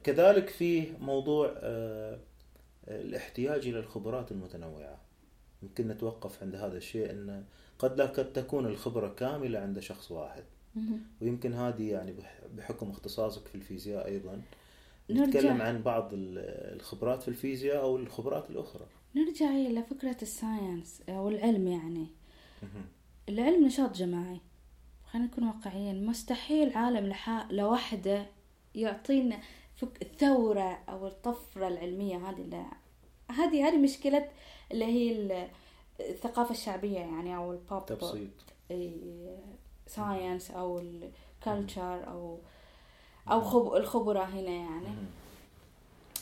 كذلك 0.03 0.49
في 0.49 0.91
موضوع 0.99 1.53
آه، 1.57 2.19
الاحتياج 2.87 3.67
إلى 3.67 3.79
الخبرات 3.79 4.31
المتنوعة 4.31 4.97
يمكن 5.63 5.87
نتوقف 5.87 6.43
عند 6.43 6.55
هذا 6.55 6.77
الشيء 6.77 7.11
أن 7.11 7.43
قد 7.79 7.97
لا 7.97 8.05
قد 8.05 8.33
تكون 8.33 8.65
الخبرة 8.65 9.07
كاملة 9.09 9.59
عند 9.59 9.79
شخص 9.79 10.11
واحد. 10.11 10.43
ويمكن 11.21 11.53
هذه 11.53 11.91
يعني 11.91 12.11
بح- 12.13 12.39
بحكم 12.57 12.89
اختصاصك 12.89 13.47
في 13.47 13.55
الفيزياء 13.55 14.11
نرجع. 15.09 15.25
نتكلم 15.25 15.61
عن 15.61 15.81
بعض 15.81 16.13
ال- 16.13 16.75
الخبرات 16.75 17.21
في 17.21 17.27
الفيزياء 17.27 17.81
أو 17.81 17.97
الخبرات 17.97 18.49
الأخرى 18.49 18.85
نرجع 19.15 19.49
إلى 19.49 19.83
فكرة 19.83 20.17
الساينس 20.21 21.01
أو 21.09 21.29
العلم 21.29 21.67
يعني. 21.67 22.07
العلم 23.29 23.65
نشاط 23.65 23.95
جماعي 23.97 24.39
خلينا 25.11 25.27
نكون 25.27 25.43
واقعيين 25.47 26.05
مستحيل 26.05 26.73
عالم. 26.77 27.13
لوحده 27.51 28.25
يعطينا 28.75 29.39
فك... 29.75 30.01
الثورة 30.01 30.79
أو 30.89 31.07
الطفرة 31.07 31.67
العلمية 31.67 32.29
هذه 32.29 32.41
اللي... 32.41 32.65
هذه 33.31 33.67
هذه 33.67 33.77
مشكلة 33.77 34.29
اللي 34.71 34.85
هي 34.85 35.11
ال- 35.11 35.49
الثقافة 35.99 36.51
الشعبية 36.51 36.99
يعني 36.99 37.35
أو 37.35 37.51
البوب 37.51 37.85
تبسيط. 37.85 38.29
science 39.87 40.51
أو 40.51 40.79
ال... 40.79 41.11
culture 41.43 42.07
أو 42.07 42.39
أو 43.31 43.41
خب 43.41 43.73
الخبرة 43.73 44.23
هنا 44.23 44.51
يعني. 44.51 44.87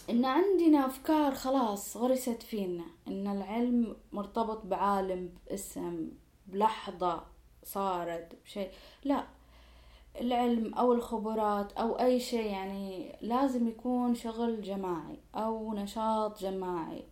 إن 0.10 0.26
عندنا 0.26 0.86
أفكار 0.86 1.36
خلاص 1.36 1.98
غرست 1.98 2.44
فينا. 2.44 2.86
إن 3.08 3.28
العلم 3.28 3.96
مرتبط 4.12 4.66
بعالم 4.66 5.30
باسم 5.50 6.12
بلحظة 6.48 7.24
صارت 7.64 8.36
بشيء. 8.46 8.72
لا. 9.04 9.28
العلم 10.22 10.74
أو 10.74 10.94
الخبرات 10.94 11.72
أو 11.72 12.00
أي 12.00 12.20
شيء 12.20 12.46
يعني 12.46 13.16
لازم 13.22 13.68
يكون 13.68 14.16
شغل 14.16 14.62
جماعي 14.62 15.20
أو 15.36 15.74
نشاط 15.74 16.42
جماعي. 16.42 17.04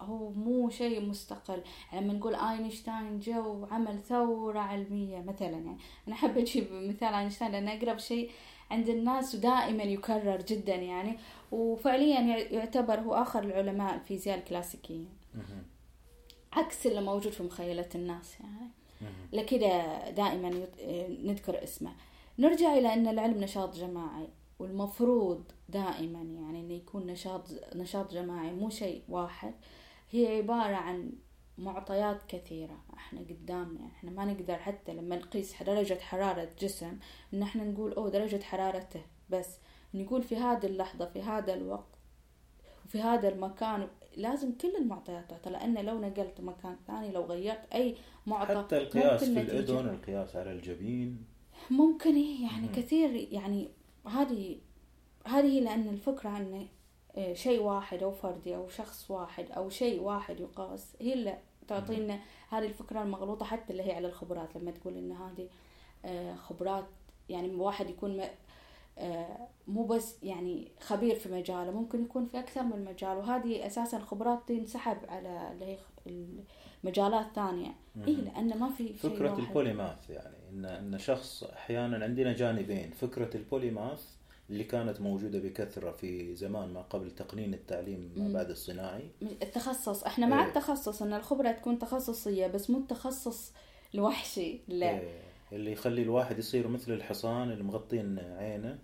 هو 0.00 0.30
مو 0.30 0.70
شيء 0.70 1.00
مستقل. 1.00 1.62
يعني 1.92 2.06
لما 2.06 2.14
نقول 2.14 2.34
آينشتاين 2.34 3.18
جا 3.18 3.38
وعمل 3.38 3.98
ثورة 3.98 4.60
علمية 4.60 5.18
مثلا 5.18 5.50
يعني 5.50 5.78
أنا 6.08 6.16
أحب 6.16 6.38
أجيب 6.38 6.72
مثال 6.72 7.14
آينشتاين 7.14 7.52
لأنه 7.52 7.72
أقرب 7.72 7.98
شيء 7.98 8.30
عند 8.70 8.88
الناس 8.88 9.34
ودائما 9.34 9.82
يكرر 9.82 10.42
جدا 10.42 10.74
يعني. 10.74 11.18
وفعليا 11.52 12.20
يعتبر 12.52 13.00
هو 13.00 13.14
آخر 13.14 13.42
العلماء 13.42 13.94
الفيزياء 13.94 14.38
الكلاسيكيين. 14.38 15.08
عكس 16.52 16.86
اللي 16.86 17.00
موجود 17.00 17.32
في 17.32 17.42
مخيلة 17.42 17.88
الناس 17.94 18.40
يعني. 18.40 18.70
لكذا 19.32 20.10
دائما 20.10 20.66
نذكر 21.24 21.62
اسمه. 21.62 21.92
نرجع 22.40 22.74
إلى 22.74 22.94
أن 22.94 23.08
العلم 23.08 23.40
نشاط 23.40 23.76
جماعي 23.76 24.28
والمفروض 24.58 25.44
دائما 25.68 26.22
يعني 26.22 26.60
أنه 26.60 26.74
يكون 26.74 27.06
نشاط 27.06 27.48
نشاط 27.74 28.12
جماعي 28.12 28.52
مو 28.52 28.70
شيء 28.70 29.02
واحد. 29.08 29.54
هي 30.10 30.36
عبارة 30.36 30.74
عن 30.74 31.12
معطيات 31.58 32.22
كثيرة. 32.28 32.80
إحنا 32.94 33.20
قدامنا 33.20 33.86
إحنا 33.86 34.10
ما 34.10 34.24
نقدر 34.24 34.54
حتى 34.56 34.92
لما 34.92 35.16
نقيس 35.16 35.62
درجة 35.62 35.98
حرارة 36.00 36.48
جسم 36.60 36.98
إن 37.34 37.42
إحنا 37.42 37.64
نقول 37.64 37.92
أوه 37.92 38.10
درجة 38.10 38.42
حرارته 38.42 39.02
بس 39.30 39.58
نقول 39.94 40.22
في 40.22 40.36
هذه 40.36 40.66
اللحظة 40.66 41.06
في 41.06 41.22
هذا 41.22 41.54
الوقت 41.54 41.98
وفي 42.84 43.00
هذا 43.00 43.28
المكان 43.28 43.88
لازم 44.16 44.52
كل 44.52 44.76
المعطيات 44.76 45.30
تعطى 45.30 45.50
لأن 45.50 45.74
لو 45.84 45.98
نقلت 45.98 46.40
مكان 46.40 46.76
ثاني 46.86 47.10
لو 47.12 47.24
غيرت 47.24 47.72
أي 47.74 47.96
معطى 48.26 48.58
حتى 48.58 48.78
القياس 48.78 49.24
في 49.24 49.40
الأذن 49.40 49.88
القياس 49.88 50.36
على 50.36 50.52
الجبين 50.52 51.29
ممكن 51.70 52.14
إيه 52.14 52.42
يعني 52.42 52.66
مم. 52.66 52.72
كثير 52.72 53.28
يعني 53.32 53.68
هذه 54.06 54.58
هذه 55.26 55.60
لأن 55.60 55.88
الفكرة 55.88 56.36
أن 56.36 56.66
آه، 57.16 57.32
شيء 57.32 57.62
واحد 57.62 58.02
أو 58.02 58.12
فردي 58.12 58.56
أو 58.56 58.68
شخص 58.68 59.10
واحد 59.10 59.50
أو 59.50 59.70
شيء 59.70 60.00
واحد 60.00 60.40
يقاس 60.40 60.96
هي 61.00 61.12
اللي 61.12 61.38
تعطينا 61.68 62.20
هذه 62.50 62.66
الفكرة 62.66 63.02
المغلوطة 63.02 63.46
حتى 63.46 63.72
اللي 63.72 63.82
هي 63.82 63.92
على 63.92 64.08
الخبرات 64.08 64.56
لما 64.56 64.70
تقول 64.70 64.96
إن 64.96 65.12
هذه 65.12 65.48
آه، 66.04 66.34
خبرات 66.34 66.86
يعني 67.28 67.54
واحد 67.54 67.90
يكون 67.90 68.22
آه، 68.98 69.48
مو 69.68 69.84
بس 69.84 70.22
يعني 70.22 70.72
خبير 70.80 71.14
في 71.14 71.28
مجاله 71.28 71.70
ممكن 71.70 72.04
يكون 72.04 72.26
في 72.26 72.38
أكثر 72.38 72.62
من 72.62 72.84
مجال 72.84 73.16
وهذه 73.16 73.66
أساسا 73.66 73.96
الخبرات 73.96 74.48
تنسحب 74.48 74.98
على 75.08 75.50
اللي 75.52 75.64
هي 75.64 75.78
المجالات 76.84 77.26
ثانية. 77.34 77.74
إيه 78.08 78.14
لأن 78.16 78.58
ما 78.58 78.70
في 78.70 78.94
واحد. 79.04 79.38
البوليماث 79.38 80.10
يعني 80.10 80.36
ان 80.52 80.64
إن 80.64 80.98
شخص 80.98 81.44
أحيانا 81.44 82.04
عندنا 82.04 82.32
جانبين. 82.32 82.90
فكرة 82.90 83.36
البوليماث 83.36 84.04
اللي 84.50 84.64
كانت 84.64 85.00
موجودة 85.00 85.38
بكثرة 85.38 85.90
في 85.90 86.34
زمان 86.36 86.72
ما 86.72 86.82
قبل 86.82 87.10
تقنين 87.10 87.54
التعليم 87.54 88.12
ما. 88.16 88.32
بعد 88.32 88.50
الصناعي. 88.50 89.10
التخصص. 89.22 90.04
إحنا 90.04 90.26
مع 90.26 90.42
إيه. 90.42 90.48
التخصص 90.48 91.02
إن 91.02 91.12
الخبرة 91.12 91.52
تكون 91.52 91.78
تخصصية 91.78 92.46
بس 92.46 92.70
مو 92.70 92.78
التخصص 92.78 93.52
الوحشي 93.94 94.60
لا. 94.68 94.90
إيه، 94.90 95.20
اللي 95.52 95.72
يخلي 95.72 96.02
الواحد 96.02 96.38
يصير 96.38 96.68
مثل 96.68 96.92
الحصان 96.92 97.50
اللي 97.50 97.64
مغطين 97.64 98.18
عينه 98.18 98.78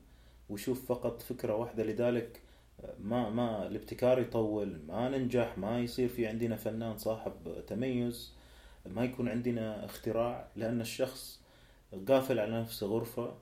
ويشوف 0.48 0.86
فقط 0.86 1.22
فكرة 1.22 1.54
واحدة. 1.56 1.84
لذلك 1.84 2.40
ما 3.00 3.30
ما 3.30 3.66
الابتكار 3.66 4.18
يطول 4.18 4.80
ما 4.88 5.08
ننجح 5.08 5.58
ما 5.58 5.80
يصير 5.80 6.08
في 6.08 6.26
عندنا 6.26 6.56
فنان 6.56 6.98
صاحب 6.98 7.32
تميز 7.66 8.32
ما 8.86 9.04
يكون 9.04 9.28
عندنا 9.28 9.84
اختراع 9.84 10.46
لأن 10.56 10.80
الشخص 10.80 11.40
قافل 12.08 12.38
على 12.38 12.60
نفسه 12.60 12.86
غرفة 12.86 13.34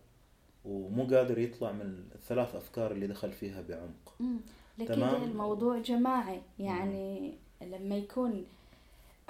ومو 0.65 1.05
قادر 1.05 1.39
يطلع 1.39 1.73
من 1.73 2.05
الثلاث 2.15 2.55
أفكار 2.55 2.93
اللي 2.93 3.07
دخل 3.07 3.33
فيها 3.33 3.63
بعمق 3.69 4.15
مم. 4.21 4.37
لكذا 4.79 4.95
تمام. 4.95 5.23
الموضوع 5.23 5.79
جماعي 5.79 6.41
يعني 6.59 7.35
لما 7.63 7.97
يكون 7.97 8.45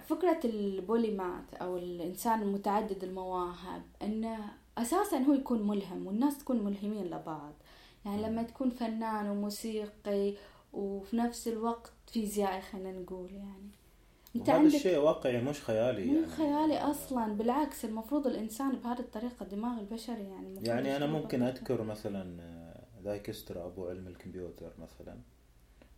فكرة 0.03 0.41
البوليمات 0.45 1.55
أو 1.55 1.77
الإنسان 1.77 2.43
المتعدد 2.43 3.05
المواهب 3.05 3.83
أنه 4.03 4.39
أساسا 4.79 5.19
هو 5.19 5.33
يكون 5.33 5.67
ملهم 5.67 6.07
والناس 6.07 6.39
تكون 6.39 6.65
ملهمين 6.65 7.07
لبعض 7.07 7.53
يعني 8.05 8.23
لما 8.23 8.43
تكون 8.43 8.71
فنان 8.71 9.29
وموسيقي 9.29 10.35
وفي 10.73 11.17
نفس 11.17 11.49
الوقت 11.49 11.93
فيزيائي 12.07 12.61
خلينا 12.61 12.93
نقول 12.93 13.33
يعني. 13.33 13.71
أنت 14.37 14.49
وهذا 14.49 14.61
عندك 14.61 14.75
الشيء 14.75 14.99
واقعي 14.99 15.43
مش 15.43 15.61
خيالي 15.63 16.05
مو 16.05 16.15
يعني. 16.15 16.27
خيالي 16.27 16.79
أصلا 16.79 17.33
بالعكس 17.33 17.85
المفروض 17.85 18.27
الإنسان 18.27 18.73
بهذه 18.77 18.99
الطريقة 19.01 19.43
الدماغ 19.43 19.81
البشري 19.81 20.23
يعني 20.23 20.65
يعني 20.67 20.89
يشوف 20.89 21.03
ممكن. 21.03 21.43
أذكر 21.43 21.83
مثلا 21.83 22.43
آه، 22.43 23.03
دايكسترا 23.05 23.67
أبو 23.67 23.89
علم 23.89 24.07
الكمبيوتر 24.09 24.73
مثلا 24.79 25.19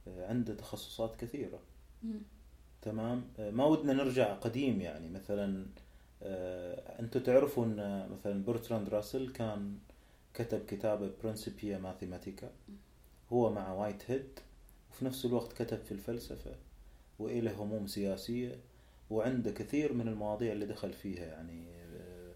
آه، 0.09 0.29
عنده 0.29 0.55
تخصصات 0.55 1.17
كثيرة. 1.17 1.59
مم. 2.03 2.21
تمام؟ 2.83 3.25
آه، 3.39 3.51
ما 3.51 3.65
ودنا 3.65 3.93
نرجع 3.93 4.35
قديم 4.35 4.81
يعني. 4.81 5.09
مثلا 5.09 5.67
آه، 6.23 7.01
أنتوا 7.01 7.21
تعرفوا 7.21 7.65
أن 7.65 8.09
مثلا 8.13 8.45
برتراند 8.45 8.89
راسل 8.89 9.33
كان 9.33 9.79
كتب 10.37 10.67
كتابه 10.67 11.11
Principia 11.23 11.79
Mathematica 11.79 12.51
هو 13.33 13.53
مع 13.53 13.73
وايت 13.73 14.11
هيد 14.11 14.39
وفي 14.91 15.05
نفس 15.05 15.25
الوقت 15.25 15.63
كتب 15.63 15.79
في 15.79 15.93
الفلسفة 15.93 16.55
وإله 17.19 17.63
هموم 17.63 17.87
سياسية 17.87 18.59
وعنده 19.11 19.51
كثير 19.51 19.93
من 19.93 20.09
المواضيع 20.09 20.53
اللي 20.53 20.67
دخل 20.67 20.93
فيها 20.93 21.25
يعني 21.25 21.67
آه، 21.69 22.33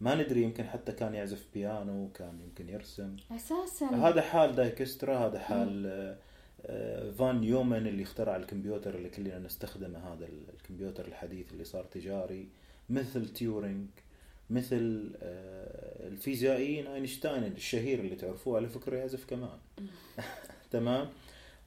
ما 0.00 0.14
ندري 0.14 0.42
يمكن 0.42 0.64
حتى 0.64 0.92
كان 0.92 1.14
يعزف 1.14 1.46
بيانو 1.54 2.08
كان 2.14 2.40
يمكن 2.40 2.68
يرسم. 2.68 3.16
أساسا. 3.30 3.86
هذا 3.86 4.22
حال 4.22 4.54
دايكسترا 4.54 5.18
هذا 5.18 5.38
حال 5.38 5.86
آه، 5.86 6.16
آه، 6.66 7.10
فون 7.10 7.44
نيومان 7.44 7.86
اللي 7.86 8.02
اخترع 8.02 8.36
الكمبيوتر 8.36 8.94
اللي 8.94 9.08
كلنا 9.08 9.38
نستخدمه 9.38 9.98
هذا 9.98 10.28
الكمبيوتر 10.54 11.06
الحديث 11.06 11.52
اللي 11.52 11.64
صار 11.64 11.84
تجاري 11.84 12.48
مثل 12.90 13.28
تيورينج 13.28 13.86
مثل 14.50 15.10
آه، 15.22 16.08
الفيزيائيين 16.08 16.86
أينشتاين 16.86 17.44
الشهير 17.44 18.00
اللي 18.00 18.16
تعرفوه 18.16 18.56
على 18.56 18.68
فكرة 18.68 18.96
يعزف 18.96 19.24
كمان. 19.24 19.58
تمام؟ 20.70 21.08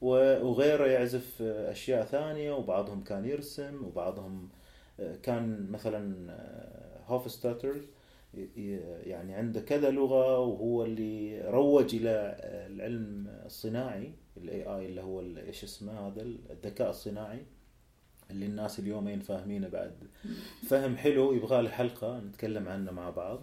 وغيره 0.02 0.86
يعزف 0.86 1.42
آه، 1.42 1.72
أشياء 1.72 2.04
ثانية 2.04 2.52
وبعضهم 2.52 3.04
كان 3.04 3.24
يرسم 3.24 3.84
وبعضهم 3.84 4.48
آه، 5.00 5.16
كان 5.16 5.70
مثلا 5.70 6.34
هوفستاتر 7.06 7.76
يعني 9.06 9.34
عنده 9.34 9.60
كذا 9.60 9.90
لغة 9.90 10.38
وهو 10.38 10.84
اللي 10.84 11.40
روج 11.50 11.94
إلى 11.94 12.36
العلم 12.42 13.26
الصناعي 13.46 14.12
ال 14.36 14.62
AI 14.62 14.86
اللي 14.86 15.02
هو 15.02 15.20
إيش 15.20 15.64
اسمه 15.64 16.08
هذا 16.08 16.22
الذكاء 16.22 16.90
الصناعي. 16.90 17.42
اللي 18.34 18.46
الناس 18.46 18.78
اليومين 18.78 19.20
فاهمينه 19.20 19.68
بعد. 19.68 19.92
فهم 20.68 20.96
حلو 20.96 21.32
يبغى 21.32 21.62
له 21.62 21.68
حلقة 21.70 22.18
نتكلم 22.20 22.68
عنه 22.68 22.92
مع 22.92 23.10
بعض. 23.10 23.40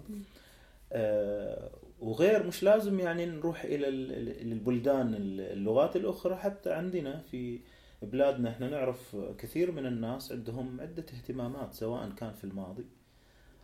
آه، 0.93 1.69
وغير 1.99 2.47
مش 2.47 2.63
لازم 2.63 2.99
يعني 2.99 3.25
نروح 3.25 3.63
إلى 3.63 3.87
ال- 3.87 4.11
ال- 4.11 4.51
البلدان 4.51 5.13
اللغات 5.39 5.95
الأخرى. 5.95 6.35
حتى 6.35 6.73
عندنا 6.73 7.19
في 7.31 7.59
بلادنا 8.01 8.49
إحنا 8.49 8.69
نعرف 8.69 9.17
كثير 9.37 9.71
من 9.71 9.85
الناس 9.85 10.31
عندهم 10.31 10.81
عدة 10.81 11.05
اهتمامات 11.13 11.73
سواء 11.73 12.09
كان 12.09 12.33
في 12.33 12.43
الماضي 12.43 12.85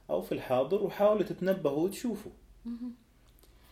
أو 0.10 0.22
في 0.22 0.32
الحاضر 0.32 0.84
وحاولوا 0.84 1.24
تتنبهوا 1.24 1.84
وتشوفوا. 1.84 2.32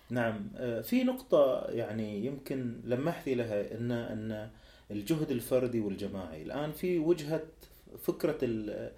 نعم 0.09 0.47
آه، 0.55 0.81
في 0.81 1.03
نقطة 1.03 1.65
يعني 1.69 2.25
يمكن 2.25 2.81
لمحتي 2.83 3.35
لها 3.35 3.77
أن 3.77 3.91
أن 3.91 4.49
الجهد 4.91 5.31
الفردي 5.31 5.79
والجماعي. 5.79 6.41
الآن 6.41 6.71
في 6.71 6.99
وجهة 6.99 7.41
فكرة 8.01 8.37
ال- 8.43 8.91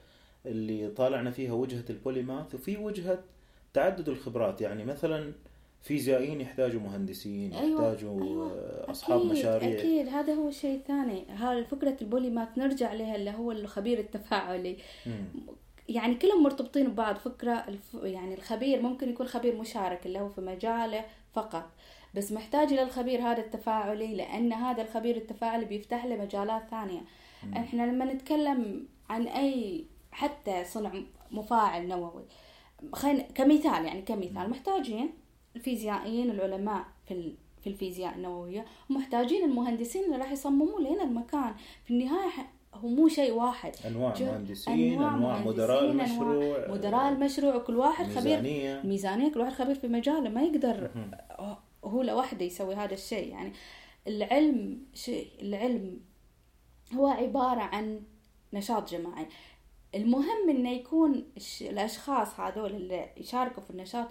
اللي 0.45 0.87
طالعنا 0.89 1.31
فيها 1.31 1.53
وجهة 1.53 1.83
البوليماث 1.89 2.55
وفي 2.55 2.77
وجهة 2.77 3.19
تعدد 3.73 4.09
الخبرات. 4.09 4.61
يعني 4.61 4.85
مثلا 4.85 5.31
فيزيائيين 5.83 6.41
يحتاجوا 6.41 6.81
مهندسين 6.81 7.53
أيوة، 7.53 7.81
يحتاجوا 7.91 8.23
أيوة. 8.23 8.51
آه، 8.51 8.91
أصحاب 8.91 9.19
أكيد 9.19 9.31
مشاريع. 9.31 9.79
أكيد. 9.79 10.07
هذا 10.07 10.33
هو 10.33 10.51
شيء 10.51 10.81
ثاني. 10.87 11.25
هذا 11.29 11.63
فكرة 11.63 11.97
البوليمات 12.01 12.57
نرجع 12.57 12.93
لها 12.93 13.15
اللي 13.15 13.31
هو 13.31 13.51
الخبير 13.51 13.99
التفاعلي. 13.99 14.77
مم. 15.05 15.25
يعني 15.89 16.15
كلهم 16.15 16.43
مرتبطين 16.43 16.87
ببعض. 16.87 17.15
فكرة 17.15 17.51
الف... 17.67 17.93
يعني 18.03 18.33
الخبير 18.33 18.81
ممكن 18.81 19.09
يكون 19.09 19.27
خبير 19.27 19.55
مشارك 19.55 20.05
اللي 20.05 20.19
هو 20.19 20.29
في 20.29 20.41
مجاله 20.41 21.05
فقط. 21.33 21.69
بس 22.15 22.31
محتاج 22.31 22.73
إلى 22.73 22.81
الخبير 22.83 23.21
هذا 23.21 23.37
التفاعلي 23.41 24.15
لأن 24.15 24.53
هذا 24.53 24.81
الخبير 24.81 25.15
التفاعلي 25.17 25.65
بيفتح 25.65 26.05
له 26.05 26.15
مجالات 26.15 26.63
ثانية. 26.71 27.01
إحنا 27.57 27.83
لما 27.83 28.05
نتكلم 28.05 28.87
عن 29.09 29.27
أي 29.27 29.85
حتى 30.11 30.63
صنع 30.65 30.91
مفاعل 31.31 31.87
نووي 31.87 32.23
خلينا 32.93 33.21
كمثال 33.23 33.85
يعني 33.85 34.01
كمثال 34.01 34.49
محتاجين 34.49 35.09
الفيزيائيين 35.55 36.29
العلماء 36.31 36.83
في 37.07 37.13
ال- 37.13 37.35
في 37.61 37.67
الفيزياء 37.67 38.15
النووية 38.15 38.65
محتاجين 38.89 39.43
المهندسين 39.43 40.03
اللي 40.03 40.17
راح 40.17 40.31
يصمموا 40.31 40.79
لنا 40.79 41.03
المكان. 41.03 41.53
في 41.85 41.91
النهاية 41.91 42.31
هو 42.73 42.87
مو 42.87 43.07
شيء 43.07 43.31
واحد. 43.33 43.71
أنواع 43.87 44.13
مهندسين 44.31 44.93
أنواع 44.93 45.15
أنواع, 45.15 45.39
مدراء 45.41 45.79
أنواع 45.79 45.91
المشروع 46.05 46.67
مدراء 46.69 47.09
المشروع 47.09 47.55
وكل 47.55 47.75
واحد 47.75 48.05
خبير. 48.05 48.23
ميزانية. 48.41 48.81
ميزانية 48.83 49.31
كل 49.31 49.39
واحد 49.39 49.51
خبير 49.53 49.75
في 49.75 49.87
مجاله 49.87 50.29
ما 50.29 50.41
يقدر. 50.41 50.89
هو 51.83 52.01
لوحده 52.01 52.45
يسوي 52.45 52.75
هذا 52.75 52.93
الشيء. 52.93 53.27
يعني 53.31 53.53
العلم 54.07 54.85
شيء 54.93 55.27
العلم 55.41 55.99
هو 56.93 57.07
عبارة 57.07 57.61
عن 57.61 58.01
نشاط 58.53 58.89
جماعي. 58.91 59.27
المهم 59.95 60.49
إنه 60.49 60.71
يكون 60.71 61.25
الش- 61.37 61.61
الأشخاص 61.63 62.39
هذول 62.39 62.75
اللي 62.75 63.09
يشاركوا 63.17 63.63
في 63.63 63.69
النشاط 63.69 64.07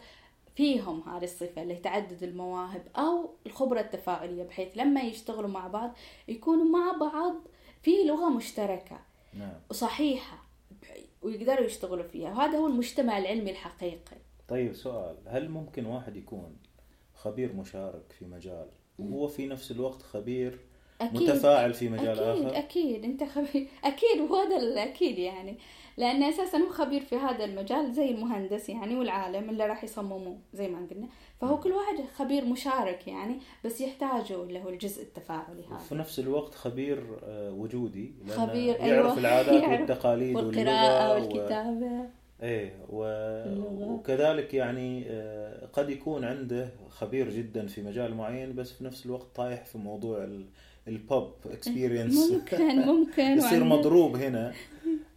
فيهم 0.57 1.09
هذه 1.09 1.25
الصفة 1.25 1.63
اللي 1.63 1.77
تعدد 1.77 2.23
المواهب 2.23 2.83
أو 2.97 3.31
الخبرة 3.47 3.81
التفاعلية 3.81 4.43
بحيث 4.43 4.69
لما 4.77 5.01
يشتغلوا 5.01 5.51
مع 5.51 5.67
بعض 5.67 5.93
يكونوا 6.29 6.65
مع 6.65 6.93
بعض 6.93 7.35
في 7.83 8.05
لغة 8.05 8.29
مشتركة 8.29 9.01
نعم. 9.35 9.53
وصحيحة 9.71 10.45
ويقدروا 11.23 11.67
يشتغلوا 11.67 12.05
فيها. 12.05 12.31
وهذا 12.31 12.59
هو 12.59 12.67
المجتمع 12.67 13.19
العلمي 13.19 13.51
الحقيقي. 13.51 14.17
طيب 14.49 14.75
سؤال. 14.75 15.17
هل 15.27 15.49
ممكن 15.49 15.87
واحد 15.87 16.17
يكون 16.17 16.57
خبير 17.17 17.53
مشارك 17.53 18.13
في 18.19 18.25
مجال 18.27 18.67
وهو 18.99 19.27
في 19.27 19.47
نفس 19.47 19.71
الوقت 19.71 20.03
خبير 20.03 20.59
أكيد 21.01 21.23
متفاعل 21.23 21.75
في 21.75 21.89
مجال 21.89 22.19
أكيد 22.21 22.45
آخر. 22.47 22.59
أكيد 22.59 23.05
أنت 23.05 23.25
خبير. 23.25 23.69
أكيد 23.85 24.21
وهذا 24.31 24.57
الأكيد 24.57 25.19
يعني. 25.19 25.59
لأن 25.97 26.23
أساسا 26.23 26.59
هو 26.59 26.69
خبير 26.69 27.01
في 27.01 27.17
هذا 27.17 27.45
المجال 27.45 27.93
زي 27.93 28.11
المهندس 28.11 28.69
يعني 28.69 28.97
والعالم 28.97 29.51
اللي 29.51 29.67
راح 29.67 29.85
يصمموه 29.85 30.39
زي 30.55 30.69
ما 30.69 30.87
قلنا. 30.91 31.09
فهو 31.41 31.61
كل 31.61 31.73
واحد 31.73 32.05
خبير 32.17 32.45
مشارك 32.45 33.09
يعني 33.09 33.39
بس 33.65 33.81
يحتاجوا 33.81 34.45
اللي 34.45 34.65
هو 34.65 34.69
الجزء 34.69 35.03
التفاعلي 35.03 35.65
هذا. 35.71 35.97
نفس 35.97 36.19
الوقت 36.19 36.55
خبير 36.55 37.19
آه، 37.25 37.53
وجودي 37.53 38.15
لأنه 38.27 38.47
خبير 38.47 38.75
يعرف 38.77 38.83
أيوة 38.83 39.19
العادات 39.19 39.63
يعرف 39.63 39.81
والتقاليد 39.81 40.37
والقراءة 40.37 41.13
واللغة. 41.13 41.35
والكتابة. 41.35 42.09
إيه 42.43 42.73
و... 42.89 43.05
وكذلك 43.93 44.55
يعني 44.55 45.05
آه، 45.09 45.67
قد 45.73 45.91
يكون 45.91 46.25
عنده 46.25 46.69
خبير 46.89 47.31
جدا 47.31 47.67
في 47.67 47.83
مجال 47.83 48.15
معين 48.15 48.55
بس 48.55 48.73
في 48.73 48.85
نفس 48.85 49.07
الوقت 49.07 49.27
طايح 49.37 49.65
في 49.65 49.79
موضوع 49.79 50.25
ال- 50.25 50.47
ال 50.89 50.99
pop 50.99 51.31
experience 51.51 52.31
ممكن 52.31 52.77
ممكن 52.93 53.23
يصير 53.23 53.65
مضروب 53.65 54.17
هنا 54.17 54.53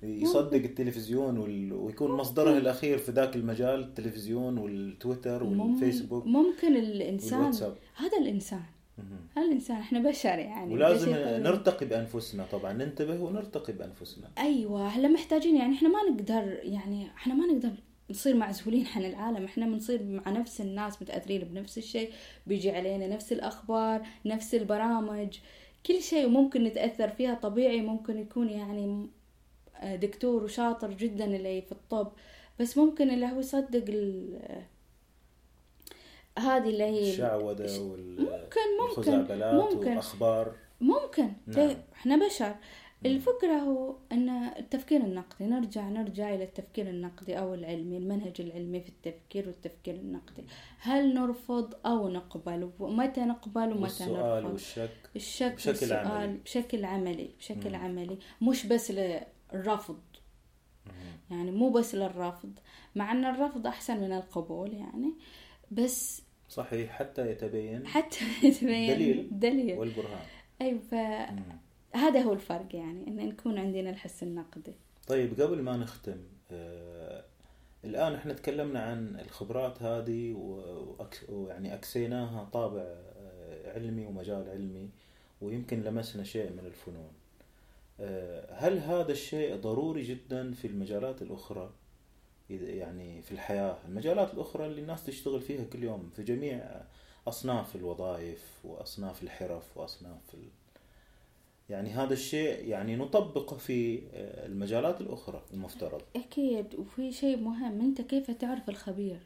يصدق 0.03 0.53
التلفزيون 0.63 1.37
وال... 1.37 1.73
ويكون 1.73 2.11
مصدره 2.11 2.57
الأخير 2.57 2.97
في 2.97 3.11
ذاك 3.11 3.35
المجال 3.35 3.79
التلفزيون 3.79 4.57
والتويتر 4.57 5.43
والفيسبوك 5.43 6.25
ممكن 6.27 6.75
الإنسان. 6.75 7.37
والواتساب. 7.39 7.75
هذا 7.95 8.17
الإنسان 8.17 8.61
مهم. 8.99 9.27
هذا 9.37 9.45
الإنسان 9.45 9.77
إحنا 9.77 9.99
بشر 9.99 10.39
يعني 10.39 10.73
ولازم 10.73 11.11
بشر. 11.11 11.37
نرتقي 11.37 11.85
بأنفسنا 11.85 12.45
طبعا 12.51 12.73
ننتبه 12.73 13.21
ونرتقي 13.21 13.73
بأنفسنا 13.73 14.27
أيوه 14.37 14.87
إحنا 14.87 15.07
محتاجين 15.07 15.55
يعني 15.55 15.75
إحنا 15.75 15.89
ما 15.89 15.99
نقدر 16.11 16.59
يعني 16.63 17.07
إحنا 17.07 17.33
ما 17.33 17.45
نقدر 17.45 17.71
نصير 18.09 18.35
معزولين 18.35 18.85
عن 18.95 19.05
العالم 19.05 19.45
إحنا 19.45 19.65
بنصير 19.65 20.03
مع 20.03 20.31
نفس 20.31 20.61
الناس 20.61 21.01
متأثرين 21.01 21.41
بنفس 21.41 21.77
الشيء 21.77 22.11
بيجي 22.47 22.71
علينا 22.71 23.07
نفس 23.07 23.31
الأخبار 23.33 24.07
نفس 24.25 24.55
البرامج 24.55 25.37
كل 25.85 26.01
شيء 26.01 26.27
ممكن 26.29 26.63
نتأثر 26.63 27.09
فيها 27.09 27.33
طبيعي 27.33 27.81
ممكن 27.81 28.17
يكون 28.19 28.49
يعني 28.49 29.07
دكتور 29.83 30.43
وشاطر 30.43 30.93
جدا 30.93 31.25
اللي 31.25 31.61
في 31.61 31.71
الطب 31.71 32.11
بس 32.59 32.77
ممكن 32.77 33.09
اللي 33.09 33.25
هو 33.25 33.39
يصدق 33.39 33.83
ال- 33.89 34.63
هذه 36.39 36.69
اللي 36.69 36.83
هي 36.83 37.11
الشعوذة 37.11 37.79
وال... 37.79 38.15
ممكن 38.21 38.59
ممكن 38.97 39.35
ممكن. 39.55 39.95
واخبار 39.97 40.55
ممكن. 40.81 41.31
نعم. 41.47 41.75
إحنا 41.93 42.25
بشر. 42.25 42.55
الفكرة 43.05 43.53
هو 43.53 43.95
أن 44.11 44.29
التفكير 44.29 45.01
النقدي 45.01 45.45
نرجع 45.45 45.89
نرجع 45.89 46.35
إلى 46.35 46.43
التفكير 46.43 46.89
النقدي 46.89 47.39
أو 47.39 47.53
العلمي 47.53 47.97
المنهج 47.97 48.41
العلمي 48.41 48.81
في 48.81 48.89
التفكير 48.89 49.47
والتفكير 49.47 49.95
النقدي. 49.95 50.43
هل 50.79 51.13
نرفض 51.13 51.73
أو 51.85 52.09
نقبل؟ 52.09 52.71
ومتى 52.79 53.21
نقبل 53.21 53.71
ومتى 53.71 53.81
والسؤال 53.81 54.43
نرفض؟ 54.43 54.51
والشك. 54.51 55.09
الشك 55.15 55.55
بشكل 55.55 55.69
والسؤال 55.69 56.07
عملي. 56.07 56.37
بشكل 56.37 56.85
عملي 56.85 57.29
بشكل 57.39 57.69
مم. 57.69 57.75
عملي. 57.75 58.17
مش 58.41 58.65
بس 58.65 58.91
للرفض. 58.91 59.99
يعني 61.31 61.51
مو 61.51 61.69
بس 61.69 61.95
للرفض. 61.95 62.53
مع 62.95 63.11
أن 63.11 63.25
الرفض 63.25 63.67
أحسن 63.67 63.97
من 64.01 64.11
القبول 64.11 64.73
يعني. 64.73 65.13
بس 65.71 66.21
صحيح 66.49 66.91
حتى 66.91 67.31
يتبين 67.31 67.87
حتى 67.87 68.17
يتبين 68.47 68.89
دليل. 68.95 69.27
دليل. 69.31 69.77
والبرهان. 69.77 70.25
أيوة 70.61 70.79
فهذا 70.79 72.21
هو 72.21 72.33
الفرق 72.33 72.75
يعني 72.75 73.07
أن 73.07 73.15
نكون 73.29 73.57
عندنا 73.57 73.89
الحس 73.89 74.23
النقدي. 74.23 74.73
طيب 75.07 75.41
قبل 75.41 75.61
ما 75.61 75.77
نختم 75.77 76.17
آه 76.51 77.23
الآن 77.85 78.13
إحنا 78.13 78.33
تكلمنا 78.33 78.79
عن 78.83 79.19
الخبرات 79.19 79.83
هذه 79.83 80.33
ويعني 81.29 81.73
أكسيناها 81.73 82.43
طابع 82.53 82.81
آه، 82.81 83.73
علمي 83.75 84.05
ومجال 84.05 84.49
علمي 84.49 84.89
ويمكن 85.41 85.81
لمسنا 85.83 86.23
شيء 86.23 86.51
من 86.51 86.65
الفنون. 86.65 87.11
آه، 87.99 88.53
هل 88.53 88.77
هذا 88.79 89.11
الشيء 89.11 89.55
ضروري 89.55 90.03
جدا 90.03 90.51
في 90.53 90.67
المجالات 90.67 91.21
الأخرى؟ 91.21 91.69
إذا- 91.69 91.78
يعني 92.49 93.21
في 93.21 93.31
الحياة. 93.31 93.77
المجالات 93.87 94.33
الأخرى 94.33 94.65
اللي 94.65 94.81
الناس 94.81 95.03
تشتغل 95.05 95.41
فيها 95.41 95.63
كل 95.63 95.83
يوم 95.83 96.09
في 96.15 96.23
جميع 96.23 96.81
أصناف 97.27 97.75
الوظائف 97.75 98.59
وأصناف 98.63 99.23
الحرف 99.23 99.77
وأصناف 99.77 100.33
ال... 100.33 100.47
يعني 101.69 101.89
هذا 101.89 102.13
الشيء 102.13 102.67
يعني 102.67 102.95
نطبقه 102.95 103.57
في 103.57 103.97
آه، 104.13 104.45
المجالات 104.45 105.01
الأخرى 105.01 105.41
المفترض. 105.53 106.01
أكيد 106.15 106.75
وفي 106.75 107.11
شيء 107.11 107.37
مهم 107.37 107.81
أنت 107.81 108.01
كيف 108.01 108.31
تعرف 108.31 108.69
الخبير. 108.69 109.19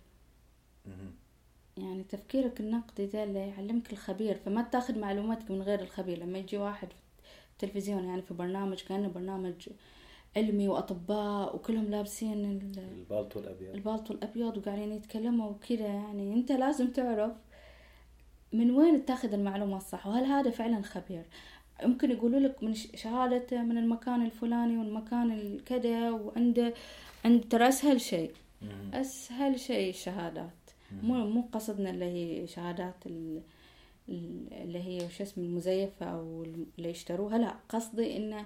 يعني 1.78 2.04
تفكيرك 2.04 2.60
النقدي 2.60 3.06
ده 3.06 3.24
اللي 3.24 3.40
يعلمك 3.40 3.94
الخبير 3.94 4.36
فما 4.46 4.62
تاخذ 4.62 5.00
معلوماتك 5.00 5.52
من 5.52 5.62
غير 5.62 5.82
الخبير. 5.82 6.18
لما 6.18 6.38
يجي 6.38 6.58
واحد 6.58 6.88
في 6.88 7.66
التلفزيون 7.66 8.04
يعني 8.04 8.22
في 8.22 8.34
برنامج 8.34 8.84
كأنه 8.84 9.08
برنامج 9.08 9.70
علمي 10.38 10.68
وأطباء 10.68 11.56
وكلهم 11.56 11.86
لابسين 11.86 12.46
ال- 12.46 12.80
البالطو 13.00 13.40
الأبيض 13.40 13.74
البالطو 13.76 14.14
الأبيض 14.14 14.58
وقاعدين 14.58 14.92
يتكلموا 14.92 15.50
وكذا 15.50 15.86
يعني. 15.88 16.34
أنت 16.34 16.52
لازم 16.52 16.88
تعرف 16.88 17.32
من 18.54 18.72
وين 18.72 19.06
تاخذ 19.06 19.34
المعلومة 19.34 19.78
الصح 19.78 20.08
وهل 20.08 20.26
هذا 20.26 20.50
فعلا 20.52 20.82
خبير؟ 20.82 21.24
ممكن 21.84 22.12
يقولوا 22.12 22.40
لك 22.40 22.64
من 22.64 22.74
شهادته 22.74 23.62
من 23.62 23.78
المكان 23.78 24.26
الفلاني 24.26 24.78
والمكان 24.78 25.32
الكذا 25.32 26.12
وعنده 26.12 26.74
عند 27.26 27.44
ترى 27.50 27.68
أسهل 27.68 28.02
شيء. 28.02 28.32
أسهل 28.94 29.60
شيء 29.60 29.90
الشهادات 29.90 30.50
مو 31.04 31.26
مو 31.26 31.42
قصدنا 31.52 31.90
اللي 31.90 32.06
هي 32.06 32.48
شهادات 32.48 32.96
ال- 33.06 33.42
ال- 34.10 34.54
اللي 34.54 34.80
هي 34.80 35.06
وش 35.06 35.22
اسمه 35.22 35.44
المزيفة 35.44 36.06
أو 36.06 36.44
اللي 36.44 36.90
يشتروها 36.90 37.38
لا. 37.38 37.56
قصدي 37.70 38.18
إنه 38.18 38.46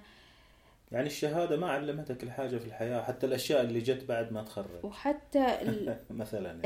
يعني 0.91 1.07
الشهادة 1.07 1.57
ما 1.57 1.71
علمتك 1.71 2.23
الحاجة 2.23 2.57
في 2.57 2.65
الحياة 2.65 3.01
حتى 3.01 3.25
الأشياء 3.25 3.61
اللي 3.61 3.79
جت 3.79 4.03
بعد 4.03 4.31
ما 4.31 4.43
تخرج 4.43 4.85
وحتى 4.85 5.61
ال... 5.61 5.97
مثلا. 6.09 6.61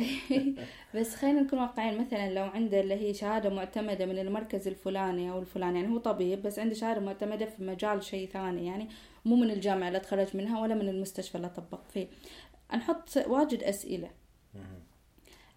بس 0.95 1.15
خلينا 1.15 1.41
نكون 1.41 1.59
واقعيين 1.59 2.01
مثلا 2.01 2.34
لو 2.34 2.43
عنده 2.43 2.80
اللي 2.80 2.93
هي 2.95 3.13
شهادة 3.13 3.49
معتمدة 3.49 4.05
من 4.05 4.19
المركز 4.19 4.67
الفلاني 4.67 5.32
أو 5.32 5.39
الفلاني 5.39 5.80
يعني 5.80 5.93
هو 5.93 5.97
طبيب 5.97 6.41
بس 6.41 6.59
عنده 6.59 6.76
شهادة 6.76 7.01
معتمدة 7.01 7.45
في 7.45 7.63
مجال 7.63 8.03
شيء 8.03 8.30
ثاني 8.30 8.65
يعني 8.65 8.89
مو 9.26 9.36
من 9.36 9.51
الجامعة 9.51 9.88
اللي 9.88 9.99
تخرج 9.99 10.38
منها 10.38 10.61
ولا 10.61 10.76
من 10.76 10.89
المستشفى 10.89 11.36
اللي 11.36 11.49
طبق 11.49 11.82
فيه 11.93 12.07
نحط 12.74 13.17
واجد 13.28 13.63
أسئلة 13.63 14.09
مهم. 14.55 14.80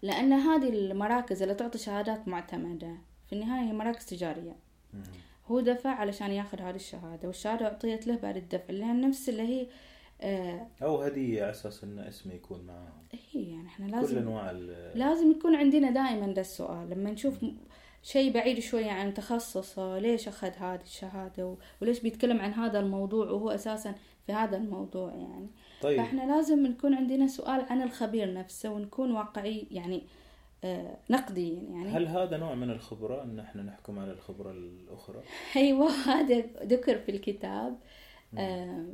لأن 0.01 0.33
هذه 0.33 0.69
المراكز 0.69 1.41
اللي 1.41 1.55
تعطي 1.55 1.77
شهادات 1.77 2.27
معتمدة 2.27 2.97
في 3.27 3.33
النهاية 3.33 3.67
هي 3.67 3.73
مراكز 3.73 4.05
تجارية 4.05 4.55
مهم. 4.93 5.03
هو 5.47 5.59
دفع 5.59 5.89
علشان 5.89 6.31
ياخذ 6.31 6.61
هذه 6.61 6.75
الشهادة 6.75 7.27
والشهادة 7.27 7.65
أعطيت 7.65 8.07
له 8.07 8.15
بعد 8.15 8.37
الدفع 8.37 8.73
لأن 8.73 9.01
نفس 9.01 9.29
اللي 9.29 9.41
هي 9.41 9.67
آه 10.21 10.67
أو 10.83 11.01
هدية 11.01 11.41
على 11.43 11.51
أساس 11.51 11.83
إن 11.83 11.99
اسمه 11.99 12.33
يكون 12.33 12.61
معاهم. 12.67 13.03
هي 13.31 13.43
يعني 13.51 13.67
إحنا 13.67 13.85
كل 13.87 13.91
لازم 13.95 14.17
أنواع 14.17 14.51
ال- 14.51 14.91
لازم 14.99 15.31
يكون 15.31 15.55
عندنا 15.55 15.91
دائما 15.91 16.33
ده 16.33 16.41
السؤال 16.41 16.89
لما 16.89 17.11
نشوف 17.11 17.43
م- 17.43 17.57
شيء 18.03 18.33
بعيد 18.33 18.59
شوية 18.59 18.91
عن 18.91 19.13
تخصصه 19.13 19.99
ليش 19.99 20.27
أخذ 20.27 20.47
هذه 20.51 20.81
الشهادة 20.81 21.55
وليش 21.81 21.99
بيتكلم 21.99 22.39
عن 22.39 22.53
هذا 22.53 22.79
الموضوع 22.79 23.29
وهو 23.31 23.49
أساسا 23.49 23.95
في 24.27 24.33
هذا 24.33 24.57
الموضوع 24.57 25.09
يعني. 25.13 25.47
طيب. 25.81 25.97
فإحنا 25.97 26.21
لازم 26.35 26.65
نكون 26.67 26.93
عندنا 26.93 27.27
سؤال 27.27 27.65
عن 27.69 27.81
الخبير 27.81 28.33
نفسه 28.33 28.69
ونكون 28.69 29.11
واقعي 29.11 29.67
يعني 29.71 30.03
آه 30.63 30.97
نقديين 31.09 31.73
يعني. 31.73 31.89
هل 31.89 32.07
هذا 32.07 32.37
نوع 32.37 32.55
من 32.55 32.69
الخبرة 32.69 33.23
إن 33.23 33.39
إحنا 33.39 33.63
نحكم 33.63 33.99
على 33.99 34.11
الخبرة 34.11 34.51
الأخرى؟ 34.51 35.23
أيوه 35.55 35.89
هذا 36.15 36.43
ذكر 36.63 36.97
في 36.97 37.11
الكتاب. 37.11 37.77
آه، 38.37 38.85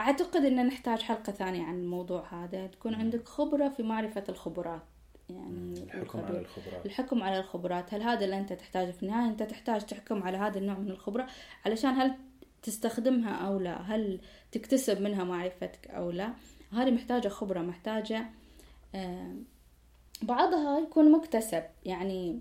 أعتقد 0.00 0.44
أن 0.44 0.66
نحتاج 0.66 1.02
حلقة 1.02 1.32
ثانية 1.32 1.64
عن 1.64 1.74
الموضوع 1.74 2.44
هذا. 2.44 2.66
تكون 2.66 2.94
عندك 2.94 3.28
خبرة 3.28 3.68
في 3.68 3.82
معرفة 3.82 4.24
الخبرات. 4.28 4.82
يعني 5.30 5.82
الحكم 5.82 6.20
على. 6.20 6.38
الخبرات. 6.38 6.86
الحكم 6.86 7.22
على 7.22 7.38
الخبرات. 7.38 7.94
هل 7.94 8.02
هذا 8.02 8.24
اللي 8.24 8.38
أنت 8.38 8.52
تحتاجه 8.52 8.90
في 8.90 9.02
النهاية؟ 9.02 9.30
أنت 9.30 9.42
تحتاج 9.42 9.86
تحكم 9.86 10.22
على 10.22 10.36
هذا 10.36 10.58
النوع 10.58 10.78
من 10.78 10.90
الخبرة. 10.90 11.26
علشان 11.66 11.90
هل 11.90 12.14
تستخدمها 12.62 13.34
أو 13.46 13.58
لا؟ 13.58 13.82
هل 13.82 14.20
تكتسب 14.52 15.00
منها 15.00 15.24
معرفتك 15.24 15.86
أو 15.90 16.10
لا؟ 16.10 16.32
هذه 16.72 16.90
محتاجة 16.90 17.28
خبرة 17.28 17.60
محتاجة 17.60 18.30
آه، 18.94 19.34
بعضها 20.22 20.78
يكون 20.80 21.12
مكتسب 21.12 21.62
يعني 21.84 22.40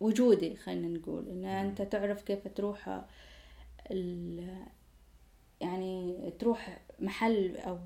وجودي 0.00 0.56
خلينا 0.56 0.88
نقول 0.98 1.28
إن 1.28 1.44
أنت 1.44 1.82
تعرف 1.82 2.22
كيف 2.22 2.48
تروح 2.48 3.04
ال- 3.90 4.66
يعني 5.60 6.30
تروح 6.38 6.80
محل 7.00 7.56
أو 7.56 7.78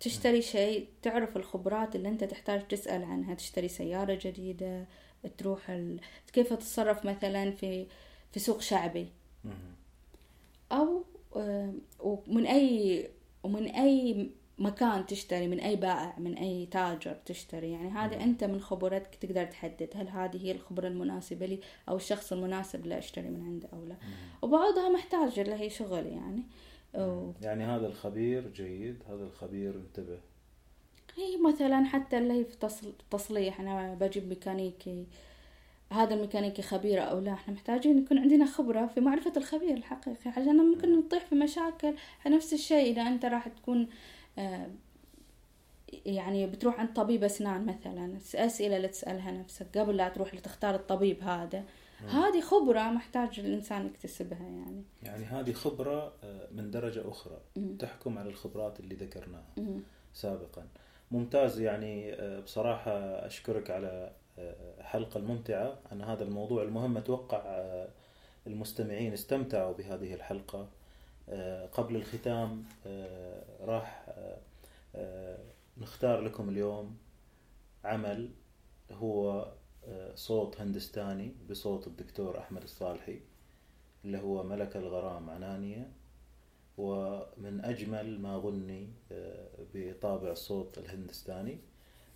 تشتري 0.00 0.42
شيء 0.42 0.88
تعرف 1.02 1.36
الخبرات 1.36 1.96
اللي 1.96 2.08
أنت 2.08 2.24
تحتاج 2.24 2.68
تسأل 2.68 3.02
عنها 3.04 3.34
تشتري 3.34 3.68
سيارة 3.68 4.18
جديدة 4.22 4.86
تروح 5.38 5.70
ال... 5.70 6.00
كيف 6.32 6.52
تتصرف 6.52 7.04
مثلا 7.06 7.50
في 7.50 7.86
في 8.32 8.40
سوق 8.40 8.60
شعبي. 8.60 9.08
أو 10.72 11.04
آه، 11.36 11.72
ومن 12.00 12.46
اي 12.46 13.08
ومن 13.42 13.66
أي 13.66 14.30
مكان 14.58 15.06
تشتري 15.06 15.48
من 15.48 15.60
أي 15.60 15.76
بائع 15.76 16.14
من 16.18 16.34
أي 16.34 16.66
تاجر 16.66 17.16
تشتري. 17.26 17.72
يعني 17.72 17.88
هذا 17.90 18.22
أنت 18.24 18.44
من 18.44 18.60
خبرتك 18.60 19.14
تقدر 19.14 19.44
تحدد 19.44 19.88
هل 19.94 20.08
هذه 20.08 20.44
هي 20.46 20.52
الخبرة 20.52 20.88
المناسبة 20.88 21.46
لي 21.46 21.58
أو 21.88 21.96
الشخص 21.96 22.32
المناسب 22.32 22.84
اللي 22.84 22.98
أشتري 22.98 23.28
من 23.28 23.42
عنده 23.46 23.68
أو 23.72 23.84
لا. 23.84 23.96
وبعضها 24.42 24.88
محتاج 24.88 25.38
اللي 25.38 25.54
هي 25.54 25.70
شغل 25.70 26.06
يعني. 26.06 26.42
و- 26.94 27.32
يعني 27.42 27.64
هذا 27.64 27.86
الخبير 27.86 28.48
جيد 28.48 28.96
هذا 29.08 29.24
الخبير 29.24 29.74
انتبه. 29.74 30.18
هي 31.16 31.36
مثلا 31.36 31.84
حتى 31.84 32.18
اللي 32.18 32.32
هي 32.32 32.44
في 32.44 32.56
تصل- 32.56 32.92
تصليح 33.10 33.60
أنا 33.60 33.94
بجيب 33.94 34.28
ميكانيكي 34.28 35.06
هذا 35.92 36.14
الميكانيكي 36.14 36.62
خبير 36.62 37.10
أو 37.10 37.18
لا 37.18 37.32
إحنا 37.32 37.54
محتاجين 37.54 37.98
يكون 37.98 38.18
عندنا 38.18 38.46
خبرة 38.46 38.86
في 38.86 39.00
معرفة 39.00 39.32
الخبير 39.36 39.76
الحقيقي 39.76 40.30
عشان 40.30 40.56
ممكن 40.56 40.98
نطيح 40.98 41.24
في 41.26 41.34
مشاكل 41.34 41.94
نفس 42.26 42.52
الشيء 42.52 42.92
إذا 42.92 43.02
أنت 43.02 43.24
راح 43.24 43.48
تكون 43.48 43.88
يعني 46.06 46.46
بتروح 46.46 46.80
عند 46.80 46.92
طبيب 46.92 47.24
أسنان 47.24 47.66
مثلا 47.66 48.18
أسئلة 48.34 48.76
اللي 48.76 48.88
تسالها 48.88 49.30
نفسك 49.30 49.78
قبل 49.78 49.96
لا 49.96 50.08
تروح 50.08 50.34
لتختار 50.34 50.74
الطبيب 50.74 51.22
هذا. 51.22 51.64
هذه 52.08 52.40
خبرة 52.40 52.80
محتاج 52.80 53.40
الإنسان 53.40 53.86
يكتسبها 53.86 54.42
يعني. 54.42 54.82
يعني 55.02 55.24
هذه 55.24 55.52
خبرة 55.52 56.12
آه، 56.24 56.48
من 56.52 56.70
درجة 56.70 57.08
أخرى 57.08 57.40
مم. 57.56 57.76
تحكم 57.76 58.18
على 58.18 58.28
الخبرات 58.28 58.80
اللي 58.80 58.94
ذكرناها 58.94 59.46
مم. 59.56 59.80
سابقا. 60.14 60.66
ممتاز 61.10 61.60
يعني 61.60 62.12
آه، 62.14 62.40
بصراحة 62.40 62.92
أشكرك 63.26 63.70
على 63.70 64.12
آه، 64.38 64.80
الحلقة 64.80 65.18
الممتعة. 65.18 65.78
عن 65.92 66.02
هذا 66.02 66.24
الموضوع 66.24 66.62
المهم 66.62 66.96
أتوقع 66.96 67.42
آه، 67.46 67.88
المستمعين 68.46 69.12
استمتعوا 69.12 69.72
بهذه 69.72 70.14
الحلقة. 70.14 70.58
آه، 70.60 70.68
قبل 71.72 71.96
الختام 71.96 72.64
آه، 72.86 73.44
راح 73.60 74.04
آه، 74.08 74.38
آه، 74.94 75.44
نختار 75.78 76.20
لكم 76.20 76.48
اليوم 76.48 76.96
عمل 77.84 78.30
هو 78.92 79.52
آه، 79.84 80.14
صوت 80.14 80.60
هندستاني 80.60 81.34
بصوت 81.50 81.86
الدكتور 81.86 82.38
أحمد 82.38 82.62
الصالحي 82.62 83.20
اللي 84.04 84.18
هو 84.18 84.42
ملك 84.42 84.76
الغرام 84.76 85.30
عنانية 85.30 85.92
ومن 86.78 87.64
أجمل 87.64 88.20
ما 88.20 88.36
غني 88.36 88.88
آه، 89.12 89.48
بطابع 89.74 90.30
الصوت 90.30 90.78
الهندستاني. 90.78 91.58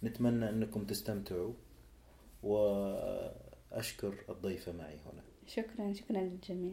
نتمنى 0.03 0.49
أنكم 0.49 0.85
تستمتعوا 0.85 1.53
وأشكر 2.43 4.15
الضيفة 4.29 4.73
معي 4.73 4.97
هنا. 4.97 5.23
شكرا 5.47 5.93
شكرا 5.93 6.17
للجميع. 6.21 6.73